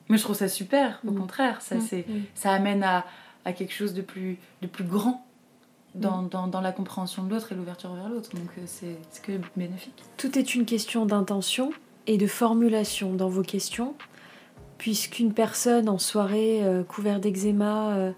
Mais 0.09 0.17
je 0.17 0.23
trouve 0.23 0.35
ça 0.35 0.49
super. 0.49 0.99
Au 1.07 1.11
mm. 1.11 1.19
contraire, 1.19 1.61
ça 1.61 1.79
c'est 1.79 2.05
ça 2.35 2.51
amène 2.51 2.83
à, 2.83 3.05
à 3.45 3.53
quelque 3.53 3.73
chose 3.73 3.93
de 3.93 4.01
plus, 4.01 4.37
de 4.61 4.67
plus 4.67 4.83
grand 4.83 5.25
dans, 5.95 6.23
mm. 6.23 6.29
dans, 6.29 6.47
dans 6.47 6.61
la 6.61 6.71
compréhension 6.71 7.23
de 7.23 7.33
l'autre 7.33 7.51
et 7.51 7.55
l'ouverture 7.55 7.93
vers 7.93 8.09
l'autre. 8.09 8.29
Donc 8.35 8.49
euh, 8.57 8.61
c'est 8.65 9.21
que 9.21 9.33
bénéfique. 9.55 10.03
Tout 10.17 10.37
est 10.37 10.55
une 10.55 10.65
question 10.65 11.05
d'intention 11.05 11.71
et 12.07 12.17
de 12.17 12.27
formulation 12.27 13.13
dans 13.13 13.29
vos 13.29 13.43
questions, 13.43 13.93
puisqu'une 14.77 15.33
personne 15.33 15.89
en 15.89 15.97
soirée 15.97 16.63
euh, 16.63 16.83
couverte 16.83 17.21
d'eczéma 17.21 17.95
euh, 17.95 18.11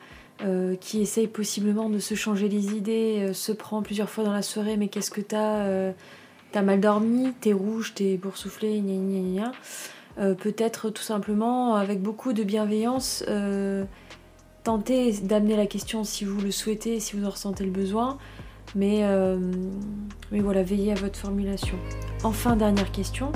qui 0.80 1.02
essaye 1.02 1.28
possiblement 1.28 1.90
de 1.90 2.00
se 2.00 2.16
changer 2.16 2.50
les 2.50 2.74
idées, 2.76 3.32
se 3.34 3.52
prend 3.52 3.82
plusieurs 3.82 4.10
fois 4.10 4.24
dans 4.24 4.34
la 4.34 4.42
soirée, 4.42 4.78
mais 4.78 4.88
qu'est-ce 4.88 5.12
que 5.12 5.22
t'as 5.22 5.94
T'as 6.52 6.62
mal 6.62 6.82
dormi, 6.82 7.32
t'es 7.40 7.54
rouge, 7.54 7.94
t'es 7.96 8.18
boursouflé. 8.18 8.84
Peut-être 10.18 10.90
tout 10.90 11.04
simplement 11.04 11.76
avec 11.76 12.02
beaucoup 12.02 12.34
de 12.34 12.44
bienveillance 12.44 13.24
tentez 14.64 15.14
d'amener 15.14 15.56
la 15.56 15.66
question 15.66 16.04
si 16.04 16.26
vous 16.26 16.40
le 16.40 16.52
souhaitez, 16.52 17.00
si 17.00 17.16
vous 17.16 17.26
en 17.26 17.30
ressentez 17.30 17.64
le 17.64 17.72
besoin. 17.72 18.18
Mais, 18.76 19.00
euh, 19.04 19.38
mais 20.32 20.40
voilà, 20.40 20.64
veillez 20.64 20.92
à 20.92 20.96
votre 20.96 21.18
formulation. 21.18 21.78
Enfin, 22.24 22.56
dernière 22.56 22.92
question. 22.92 23.32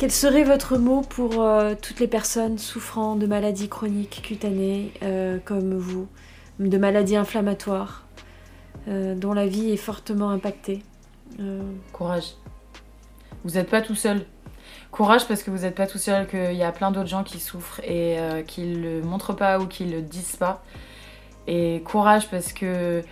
Quel 0.00 0.10
serait 0.10 0.44
votre 0.44 0.78
mot 0.78 1.02
pour 1.02 1.42
euh, 1.42 1.74
toutes 1.78 2.00
les 2.00 2.08
personnes 2.08 2.56
souffrant 2.56 3.16
de 3.16 3.26
maladies 3.26 3.68
chroniques 3.68 4.22
cutanées 4.24 4.94
euh, 5.02 5.36
comme 5.44 5.76
vous, 5.76 6.08
de 6.58 6.78
maladies 6.78 7.16
inflammatoires, 7.16 8.06
dont 8.86 9.34
la 9.34 9.46
vie 9.46 9.70
est 9.70 9.76
fortement 9.76 10.30
impactée 10.30 10.82
Courage. 11.92 12.34
Vous 13.44 13.50
n'êtes 13.50 13.68
pas 13.68 13.82
tout 13.82 13.94
seul. 13.94 14.24
Courage 14.90 15.28
parce 15.28 15.42
que 15.42 15.50
vous 15.50 15.58
n'êtes 15.58 15.74
pas 15.74 15.86
tout 15.86 15.98
seul, 15.98 16.26
qu'il 16.26 16.54
y 16.54 16.62
a 16.62 16.72
plein 16.72 16.90
d'autres 16.90 17.08
gens 17.08 17.22
qui 17.22 17.38
souffrent 17.38 17.80
et 17.80 18.18
euh, 18.18 18.42
qui 18.42 18.62
ne 18.62 18.78
le 18.78 19.02
montrent 19.02 19.34
pas 19.34 19.58
ou 19.58 19.66
qui 19.66 19.84
le 19.84 20.00
disent 20.00 20.36
pas. 20.36 20.62
Et 21.46 21.82
courage 21.84 22.28
parce 22.30 22.54
que 22.54 23.02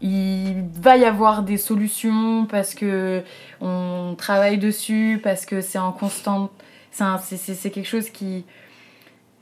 il 0.00 0.64
va 0.80 0.96
y 0.96 1.04
avoir 1.04 1.42
des 1.42 1.56
solutions, 1.56 2.46
parce 2.46 2.74
que 2.74 3.22
on 3.60 4.14
travaille 4.16 4.58
dessus, 4.58 5.20
parce 5.22 5.46
que 5.46 5.60
c'est 5.60 5.78
en 5.78 5.92
constante. 5.92 6.50
C'est 6.90 7.70
quelque 7.70 7.86
chose 7.86 8.10
qui, 8.10 8.44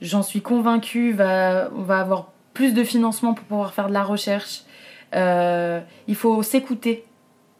j'en 0.01 0.21
suis 0.21 0.41
convaincue, 0.41 1.11
va, 1.13 1.69
on 1.75 1.81
va 1.81 1.99
avoir 1.99 2.31
plus 2.53 2.73
de 2.73 2.83
financement 2.83 3.33
pour 3.33 3.45
pouvoir 3.45 3.73
faire 3.73 3.87
de 3.87 3.93
la 3.93 4.03
recherche. 4.03 4.61
Euh, 5.15 5.79
il 6.07 6.15
faut 6.15 6.43
s'écouter 6.43 7.07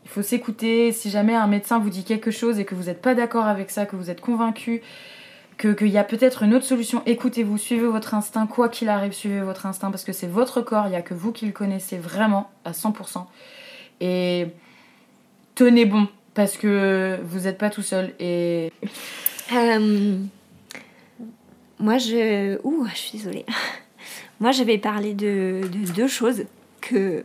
il 0.08 0.10
faut 0.10 0.22
s'écouter. 0.22 0.94
Si 0.94 1.10
jamais 1.10 1.36
un 1.36 1.48
médecin 1.48 1.80
vous 1.80 1.90
dit 1.90 2.06
quelque 2.06 2.32
chose 2.32 2.60
et 2.60 2.66
que 2.66 2.76
vous 2.76 2.84
n'êtes 2.84 3.02
pas 3.02 3.14
d'accord 3.14 3.46
avec 3.46 3.70
ça, 3.70 3.86
que 3.86 3.98
vous 3.98 4.10
êtes 4.10 4.22
convaincu, 4.22 4.82
qu'il 5.58 5.88
y 5.88 5.98
a 5.98 6.04
peut-être 6.04 6.44
une 6.44 6.54
autre 6.54 6.66
solution, 6.66 7.02
écoutez-vous, 7.06 7.58
suivez 7.58 7.88
votre 7.88 8.14
instinct, 8.14 8.46
quoi 8.48 8.70
qu'il 8.70 8.90
arrive, 8.90 9.14
suivez 9.14 9.42
votre 9.42 9.66
instinct, 9.66 9.90
parce 9.92 10.04
que 10.04 10.14
c'est 10.14 10.28
votre 10.28 10.62
corps, 10.62 10.86
il 10.88 10.92
n'y 10.92 10.96
a 10.96 11.02
que 11.02 11.14
vous 11.14 11.32
qui 11.32 11.46
le 11.46 11.52
connaissez 11.52 11.98
vraiment 11.98 12.52
à 12.64 12.72
100%. 12.72 13.26
Et 14.02 14.48
tenez 15.56 15.86
bon, 15.86 16.08
parce 16.34 16.58
que 16.58 17.20
vous 17.24 17.42
n'êtes 17.42 17.58
pas 17.58 17.70
tout 17.70 17.82
seul. 17.82 18.14
Et... 18.20 18.72
Euh, 19.54 20.18
moi, 21.80 21.98
je... 21.98 22.60
Ouh, 22.64 22.86
je 22.94 22.98
suis 22.98 23.18
désolée. 23.18 23.46
Moi, 24.40 24.52
j'avais 24.52 24.78
parlé 24.78 25.16
de, 25.16 25.62
de 25.64 25.92
deux 25.94 26.08
choses 26.08 26.44
que 26.80 27.24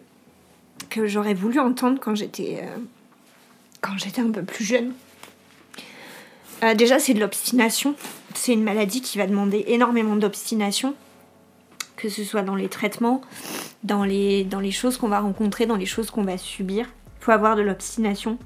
que 0.88 1.06
j'aurais 1.06 1.34
voulu 1.34 1.58
entendre 1.58 1.98
quand 2.00 2.14
j'étais 2.14 2.60
euh, 2.62 2.76
quand 3.80 3.96
j'étais 3.96 4.20
un 4.20 4.30
peu 4.30 4.42
plus 4.42 4.64
jeune. 4.64 4.92
Euh, 6.62 6.74
déjà, 6.74 6.98
c'est 6.98 7.14
de 7.14 7.20
l'obstination. 7.20 7.94
C'est 8.34 8.52
une 8.52 8.62
maladie 8.62 9.00
qui 9.00 9.18
va 9.18 9.26
demander 9.26 9.64
énormément 9.68 10.16
d'obstination, 10.16 10.94
que 11.96 12.08
ce 12.08 12.24
soit 12.24 12.42
dans 12.42 12.54
les 12.54 12.68
traitements, 12.68 13.20
dans 13.84 14.04
les, 14.04 14.70
choses 14.70 14.96
qu'on 14.96 15.08
va 15.08 15.20
rencontrer, 15.20 15.66
dans 15.66 15.76
les 15.76 15.86
choses 15.86 16.10
qu'on 16.10 16.24
va 16.24 16.38
subir. 16.38 16.86
Il 17.20 17.24
faut 17.24 17.32
avoir 17.32 17.56
de 17.56 17.62
l'obstination 17.62 18.38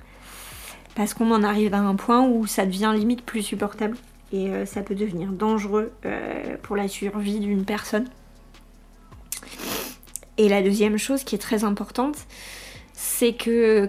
parce 0.95 1.15
qu'on 1.15 1.31
en 1.31 1.43
arrive 1.43 1.75
à 1.75 1.79
un 1.79 1.95
point 1.95 2.27
où 2.27 2.47
ça 2.47 2.67
devient 2.67 2.93
limite 2.95 3.23
plus 3.23 3.43
supportable 3.43 3.97
et 4.33 4.51
euh, 4.51 4.67
ça 4.67 4.83
peut 4.83 4.95
devenir 4.95 5.29
dangereux 5.31 5.93
pour 6.63 6.77
la 6.77 6.89
survie 6.89 7.39
d'une 7.39 7.65
personne. 7.65 8.07
Et 10.39 10.49
la 10.49 10.63
deuxième 10.63 10.99
chose 10.99 11.25
qui 11.25 11.35
est 11.35 11.39
très 11.39 11.65
importante, 11.65 12.17
c'est 12.93 13.33
que 13.33 13.89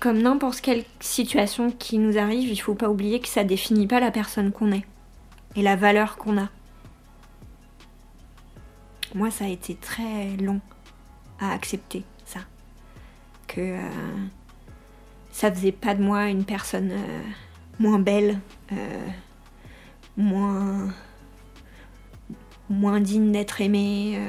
comme 0.00 0.20
n'importe 0.20 0.60
quelle 0.60 0.84
situation 1.00 1.70
qui 1.70 1.98
nous 1.98 2.18
arrive, 2.18 2.48
il 2.48 2.56
faut 2.56 2.74
pas 2.74 2.88
oublier 2.88 3.20
que 3.20 3.28
ça 3.28 3.44
définit 3.44 3.86
pas 3.86 4.00
la 4.00 4.10
personne 4.10 4.52
qu'on 4.52 4.72
est 4.72 4.84
et 5.56 5.62
la 5.62 5.76
valeur 5.76 6.16
qu'on 6.16 6.38
a. 6.38 6.48
Moi, 9.14 9.30
ça 9.30 9.46
a 9.46 9.48
été 9.48 9.74
très 9.74 10.36
long 10.36 10.60
à 11.40 11.52
accepter 11.52 12.04
ça. 12.24 12.40
Que 13.46 13.60
euh, 13.60 13.80
ça 15.30 15.52
faisait 15.52 15.72
pas 15.72 15.94
de 15.94 16.02
moi 16.02 16.28
une 16.28 16.44
personne 16.44 16.90
euh, 16.92 17.22
moins 17.78 17.98
belle, 17.98 18.38
euh, 18.72 19.08
moins, 20.16 20.88
moins 22.68 23.00
digne 23.00 23.32
d'être 23.32 23.60
aimée. 23.60 24.20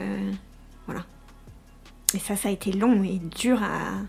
voilà. 0.86 1.06
Et 2.14 2.20
ça, 2.20 2.36
ça 2.36 2.50
a 2.50 2.52
été 2.52 2.72
long 2.72 3.04
et 3.04 3.20
dur 3.20 3.62
à. 3.62 4.02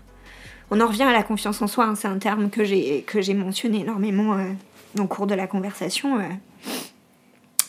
On 0.71 0.79
en 0.81 0.87
revient 0.87 1.03
à 1.03 1.13
la 1.13 1.23
confiance 1.23 1.61
en 1.61 1.67
soi, 1.67 1.85
hein. 1.85 1.95
c'est 1.95 2.07
un 2.07 2.19
terme 2.19 2.49
que 2.49 2.63
j'ai, 2.63 3.33
mentionné 3.33 3.81
énormément 3.81 4.37
euh, 4.37 4.51
au 4.99 5.07
cours 5.07 5.25
de 5.25 5.33
la 5.33 5.47
conversation. 5.47 6.19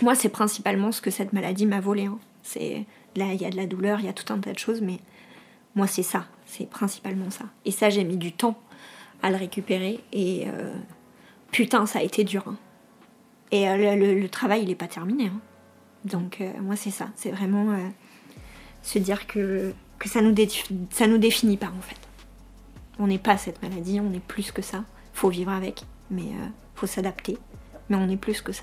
Euh. 0.01 0.05
Moi, 0.05 0.14
c'est 0.14 0.28
principalement 0.28 0.92
ce 0.92 1.01
que 1.01 1.11
cette 1.11 1.32
maladie 1.32 1.66
m'a 1.66 1.80
volé. 1.80 2.07
Hein. 2.07 2.18
C'est, 2.42 2.84
là, 3.16 3.26
il 3.32 3.40
y 3.40 3.44
a 3.44 3.51
de 3.51 3.57
la 3.57 3.66
douleur, 3.66 4.01
il 4.01 4.07
y 4.07 4.09
a 4.09 4.12
tout 4.12 4.32
un 4.32 4.38
tas 4.38 4.53
de 4.53 4.59
choses, 4.59 4.80
mais 4.80 4.98
moi, 5.74 5.86
c'est 5.86 6.03
ça, 6.03 6.26
c'est 6.46 6.68
principalement 6.68 7.30
ça. 7.30 7.44
Et 7.64 7.70
ça, 7.70 7.90
j'ai 7.90 8.05
mis 8.05 8.16
du 8.16 8.32
temps 8.32 8.59
à 9.22 9.30
le 9.30 9.36
récupérer, 9.36 10.01
et 10.12 10.44
euh, 10.46 10.74
putain, 11.51 11.86
ça 11.86 11.98
a 11.98 12.03
été 12.03 12.24
dur. 12.24 12.44
Hein. 12.46 12.57
Et 13.53 13.66
le, 13.66 14.26
travail, 14.28 14.62
il 14.62 14.68
n'est 14.68 14.74
pas 14.74 14.86
terminé. 14.86 15.30
Donc, 16.05 16.40
moi, 16.62 16.76
c'est 16.76 16.90
ça, 16.90 17.09
c'est 17.16 17.30
vraiment 17.30 17.76
se 18.82 18.98
dire 18.98 19.26
que 19.26 19.74
ça 20.09 20.22
nous, 20.22 20.34
nous 20.34 21.18
définit 21.18 21.57
pas 21.57 21.70
en 21.76 21.82
fait. 21.82 21.98
On 22.98 23.07
n'est 23.07 23.18
pas 23.18 23.36
cette 23.36 23.62
maladie, 23.62 24.01
on 24.01 24.12
est 24.12 24.22
plus 24.22 24.53
que 24.53 24.62
ça. 24.62 24.84
Faut 25.12 25.28
vivre 25.28 25.53
avec, 25.53 25.84
mais 26.11 26.22
euh, 26.22 26.48
faut 26.74 26.86
s'adapter. 26.86 27.38
Mais 27.88 27.96
on 27.96 28.09
est 28.09 28.16
plus 28.16 28.40
que 28.40 28.53
ça. 28.53 28.62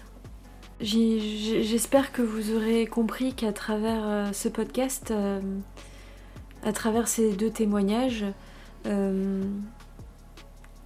J'espère 0.80 2.12
que 2.12 2.22
vous 2.22 2.56
aurez 2.56 2.86
compris 2.86 3.34
qu'à 3.34 3.52
travers 3.52 4.04
euh, 4.06 4.32
ce 4.32 4.48
podcast, 4.48 5.10
euh, 5.10 5.42
à 6.62 6.72
travers 6.72 7.08
ces 7.08 7.34
deux 7.34 7.50
témoignages, 7.50 8.26
euh, 8.86 9.44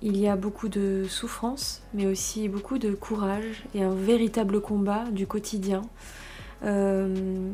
il 0.01 0.15
y 0.15 0.29
a 0.29 0.37
beaucoup 0.37 0.69
de 0.69 1.03
souffrance, 1.09 1.83
mais 1.93 2.05
aussi 2.05 2.47
beaucoup 2.47 2.77
de 2.77 2.93
courage 2.93 3.65
et 3.75 3.83
un 3.83 3.93
véritable 3.93 4.61
combat 4.61 5.03
du 5.11 5.27
quotidien. 5.27 5.81
il 6.63 7.51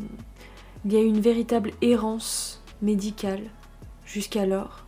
y 0.85 0.95
a 0.95 1.01
une 1.01 1.19
véritable 1.19 1.71
errance 1.81 2.61
médicale 2.83 3.41
jusqu'alors. 4.05 4.85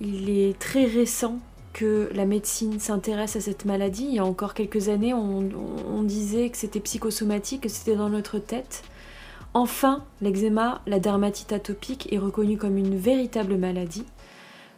Il 0.00 0.30
est 0.30 0.56
très 0.58 0.84
récent 0.84 1.40
que 1.72 2.10
la 2.14 2.24
médecine 2.24 2.80
s'intéresse 2.80 3.36
à 3.36 3.40
cette 3.40 3.64
maladie. 3.64 4.04
Il 4.04 4.14
y 4.14 4.18
a 4.18 4.24
encore 4.24 4.54
quelques 4.54 4.88
années, 4.88 5.14
on, 5.14 6.02
disait 6.02 6.50
que 6.50 6.56
c'était 6.56 6.80
psychosomatique, 6.80 7.62
que 7.62 7.68
c'était 7.68 7.96
dans 7.96 8.08
notre 8.08 8.38
tête. 8.38 8.82
Enfin, 9.54 10.04
l'eczéma, 10.20 10.80
la 10.86 10.98
dermatite 10.98 11.52
atopique 11.52 12.12
est 12.12 12.18
reconnue 12.18 12.56
comme 12.56 12.76
une 12.76 12.96
véritable 12.96 13.56
maladie. 13.56 14.06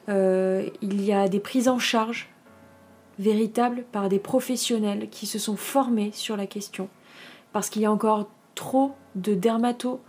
Euh, 0.09 0.69
il 0.83 1.03
y 1.03 1.13
a 1.13 1.29
des 1.29 1.41
prises 1.41 1.69
en 1.69 1.79
charge 1.79 2.29
véritables 3.19 3.85
par 3.93 4.09
des 4.09 4.19
professionnels 4.19 5.09
qui 5.11 5.27
se 5.27 5.39
sont 5.39 5.57
formés 5.57 6.11
sur 6.13 6.37
la 6.37 6.47
question. 6.47 6.89
Parce 7.53 7.71
qu'il 7.71 7.83
y 7.83 7.87
a 7.87 7.93
encore 7.93 8.29
trop 8.55 8.93
de 9.15 9.35
dermatos, 9.35 10.01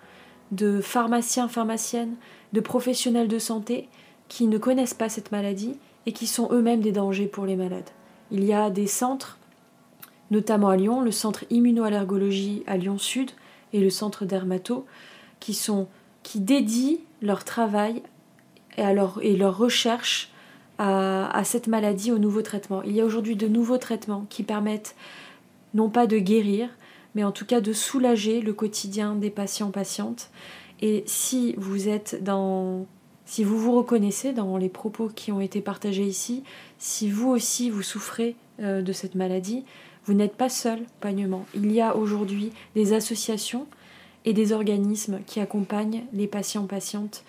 de 0.51 0.81
pharmaciens, 0.81 1.47
pharmaciennes, 1.47 2.15
de 2.53 2.59
professionnels 2.59 3.27
de 3.27 3.39
santé 3.39 3.89
qui 4.27 4.47
ne 4.47 4.57
connaissent 4.57 4.93
pas 4.93 5.09
cette 5.09 5.31
maladie 5.31 5.77
et 6.05 6.11
qui 6.11 6.27
sont 6.27 6.49
eux-mêmes 6.51 6.81
des 6.81 6.91
dangers 6.91 7.27
pour 7.27 7.45
les 7.45 7.55
malades. 7.55 7.89
Il 8.31 8.43
y 8.43 8.53
a 8.53 8.69
des 8.69 8.87
centres, 8.87 9.37
notamment 10.31 10.69
à 10.69 10.77
Lyon, 10.77 11.01
le 11.01 11.11
centre 11.11 11.45
immunoallergologie 11.49 12.63
à 12.67 12.77
Lyon 12.77 12.97
Sud 12.97 13.31
et 13.73 13.79
le 13.79 13.89
centre 13.89 14.25
dermato, 14.25 14.85
qui, 15.39 15.53
sont, 15.53 15.87
qui 16.23 16.39
dédient 16.39 16.97
leur 17.21 17.43
travail 17.43 18.01
et, 18.77 18.93
leur, 18.93 19.19
et 19.21 19.35
recherche 19.43 20.31
à, 20.77 21.29
à 21.35 21.43
cette 21.43 21.67
maladie, 21.67 22.11
aux 22.11 22.17
nouveaux 22.17 22.41
traitements. 22.41 22.81
Il 22.83 22.93
y 22.93 23.01
a 23.01 23.05
aujourd'hui 23.05 23.35
de 23.35 23.47
nouveaux 23.47 23.77
traitements 23.77 24.25
qui 24.29 24.43
permettent 24.43 24.95
non 25.73 25.89
pas 25.89 26.07
de 26.07 26.17
guérir, 26.17 26.69
mais 27.15 27.23
en 27.23 27.31
tout 27.31 27.45
cas 27.45 27.61
de 27.61 27.73
soulager 27.73 28.41
le 28.41 28.53
quotidien 28.53 29.15
des 29.15 29.29
patients-patientes. 29.29 30.29
Et 30.81 31.03
si 31.05 31.55
vous 31.57 31.87
êtes 31.87 32.23
dans 32.23 32.85
si 33.25 33.43
vous 33.43 33.57
vous 33.57 33.75
reconnaissez 33.75 34.33
dans 34.33 34.57
les 34.57 34.69
propos 34.69 35.09
qui 35.13 35.31
ont 35.31 35.41
été 35.41 35.61
partagés 35.61 36.05
ici, 36.05 36.43
si 36.77 37.09
vous 37.09 37.29
aussi 37.29 37.69
vous 37.69 37.81
souffrez 37.81 38.35
euh, 38.59 38.81
de 38.81 38.91
cette 38.91 39.15
maladie, 39.15 39.63
vous 40.05 40.13
n'êtes 40.13 40.35
pas 40.35 40.49
seul, 40.49 40.79
pagnement. 40.99 41.45
Il 41.55 41.71
y 41.71 41.79
a 41.79 41.95
aujourd'hui 41.95 42.51
des 42.75 42.93
associations 42.93 43.65
et 44.25 44.33
des 44.33 44.51
organismes 44.51 45.19
qui 45.25 45.39
accompagnent 45.39 46.03
les 46.13 46.27
patients-patientes. 46.27 47.23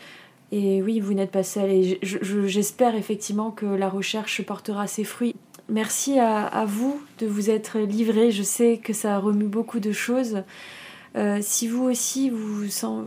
Et 0.53 0.83
oui, 0.83 1.01
vous 1.01 1.15
n'êtes 1.15 1.31
pas 1.31 1.43
seul. 1.43 1.71
Et 1.71 1.99
j'espère 2.03 2.95
effectivement 2.97 3.51
que 3.51 3.67
la 3.67 3.89
recherche 3.89 4.43
portera 4.43 4.87
ses 4.87 5.05
fruits. 5.05 5.35
Merci 5.69 6.19
à, 6.19 6.65
vous 6.67 7.01
de 7.19 7.27
vous 7.27 7.49
être 7.49 7.79
livré. 7.79 8.31
Je 8.31 8.43
sais 8.43 8.79
que 8.83 8.93
ça 8.93 9.19
remue 9.19 9.47
beaucoup 9.47 9.81
de 9.81 9.93
choses. 9.93 10.43
Euh, 11.17 11.39
si 11.41 11.69
vous 11.69 11.85
aussi, 11.85 12.31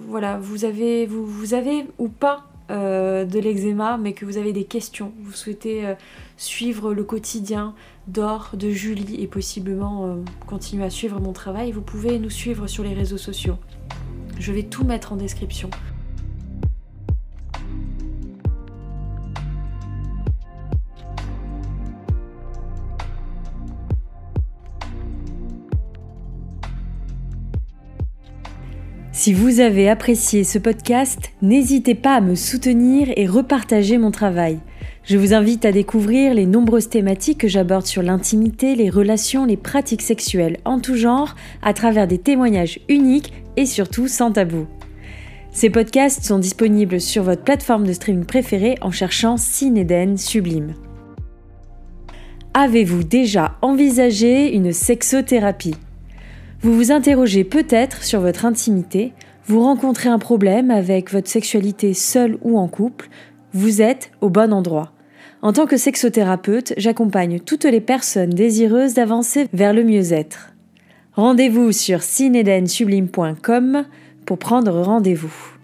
voilà, 0.08 0.40
vous, 0.40 0.66
avez, 0.66 1.06
vous, 1.06 1.26
vous 1.26 1.54
avez 1.54 1.86
ou 1.98 2.08
pas 2.08 2.47
euh, 2.70 3.24
de 3.24 3.40
l'eczéma, 3.40 3.98
mais 3.98 4.14
que 4.14 4.26
vous 4.26 4.38
avez 4.38 4.52
des 4.52 4.66
questions, 4.66 5.14
vous 5.22 5.32
souhaitez 5.32 5.86
euh, 5.86 5.94
suivre 6.36 6.94
le 6.94 7.04
quotidien 7.04 7.74
d'Or, 8.08 8.52
de 8.56 8.70
Julie 8.70 9.22
et 9.22 9.28
possiblement 9.28 10.06
euh, 10.06 10.16
continuer 10.48 10.84
à 10.84 10.90
suivre 10.90 11.22
mon 11.22 11.32
travail, 11.32 11.72
vous 11.72 11.82
pouvez 11.82 12.20
nous 12.20 12.30
suivre 12.30 12.68
sur 12.68 12.84
les 12.84 12.94
réseaux 12.94 13.18
sociaux. 13.18 13.56
Je 14.38 14.52
vais 14.52 14.64
tout 14.64 14.84
mettre 14.84 15.14
en 15.14 15.16
description. 15.16 15.70
Si 29.28 29.34
vous 29.34 29.60
avez 29.60 29.90
apprécié 29.90 30.46
ce 30.46 30.58
podcast, 30.58 31.34
n'hésitez 31.42 31.96
pas 31.96 32.16
à 32.16 32.22
me 32.22 32.34
soutenir 32.34 33.10
et 33.18 33.28
repartager 33.28 33.98
mon 33.98 34.10
travail. 34.10 34.60
Je 35.04 35.18
vous 35.18 35.34
invite 35.34 35.66
à 35.66 35.74
découvrir 35.74 36.34
les 36.34 36.46
nombreuses 36.46 36.88
thématiques 36.88 37.40
que 37.40 37.50
j'aborde 37.50 37.86
sur 37.86 38.02
l'intimité, 38.02 38.74
les 38.74 38.90
relations, 38.90 39.44
les 39.44 39.58
pratiques 39.58 40.02
sexuelles 40.02 40.60
en 40.64 40.80
tout 40.80 40.96
genre, 40.96 41.36
à 41.62 41.74
travers 41.74 42.08
des 42.08 42.20
témoignages 42.20 42.80
uniques 42.88 43.34
et 43.58 43.66
surtout 43.66 44.08
sans 44.08 44.32
tabou. 44.32 44.66
Ces 45.52 45.70
podcasts 45.70 46.24
sont 46.24 46.40
disponibles 46.40 47.02
sur 47.02 47.24
votre 47.24 47.44
plateforme 47.44 47.86
de 47.86 47.92
streaming 47.92 48.24
préférée 48.24 48.78
en 48.80 48.92
cherchant 48.92 49.36
Cinéden 49.36 50.16
Sublime. 50.16 50.74
Avez-vous 52.54 53.04
déjà 53.04 53.58
envisagé 53.62 54.56
une 54.56 54.72
sexothérapie? 54.72 55.76
Vous 56.62 56.76
vous 56.76 56.92
interrogez 56.92 57.44
peut-être 57.44 58.04
sur 58.04 58.20
votre 58.22 58.46
intimité, 58.46 59.14
vous 59.46 59.62
rencontrez 59.62 60.10
un 60.10 60.20
problème 60.20 60.72
avec 60.72 61.12
votre 61.12 61.30
sexualité 61.30 61.94
seule 61.94 62.38
ou 62.42 62.58
en 62.58 62.68
couple, 62.68 63.10
vous 63.54 63.82
êtes 63.82 64.12
au 64.22 64.30
bon 64.30 64.52
endroit. 64.52 64.92
En 65.42 65.54
tant 65.54 65.68
que 65.68 65.78
sexothérapeute, 65.78 66.74
j'accompagne 66.78 67.40
toutes 67.40 67.66
les 67.66 67.82
personnes 67.82 68.32
désireuses 68.32 68.96
d'avancer 68.96 69.48
vers 69.54 69.74
le 69.74 69.84
mieux-être. 69.84 70.54
Rendez-vous 71.14 71.72
sur 71.72 72.02
cinedensublime.com 72.02 73.86
pour 74.26 74.40
prendre 74.40 74.82
rendez-vous. 74.82 75.57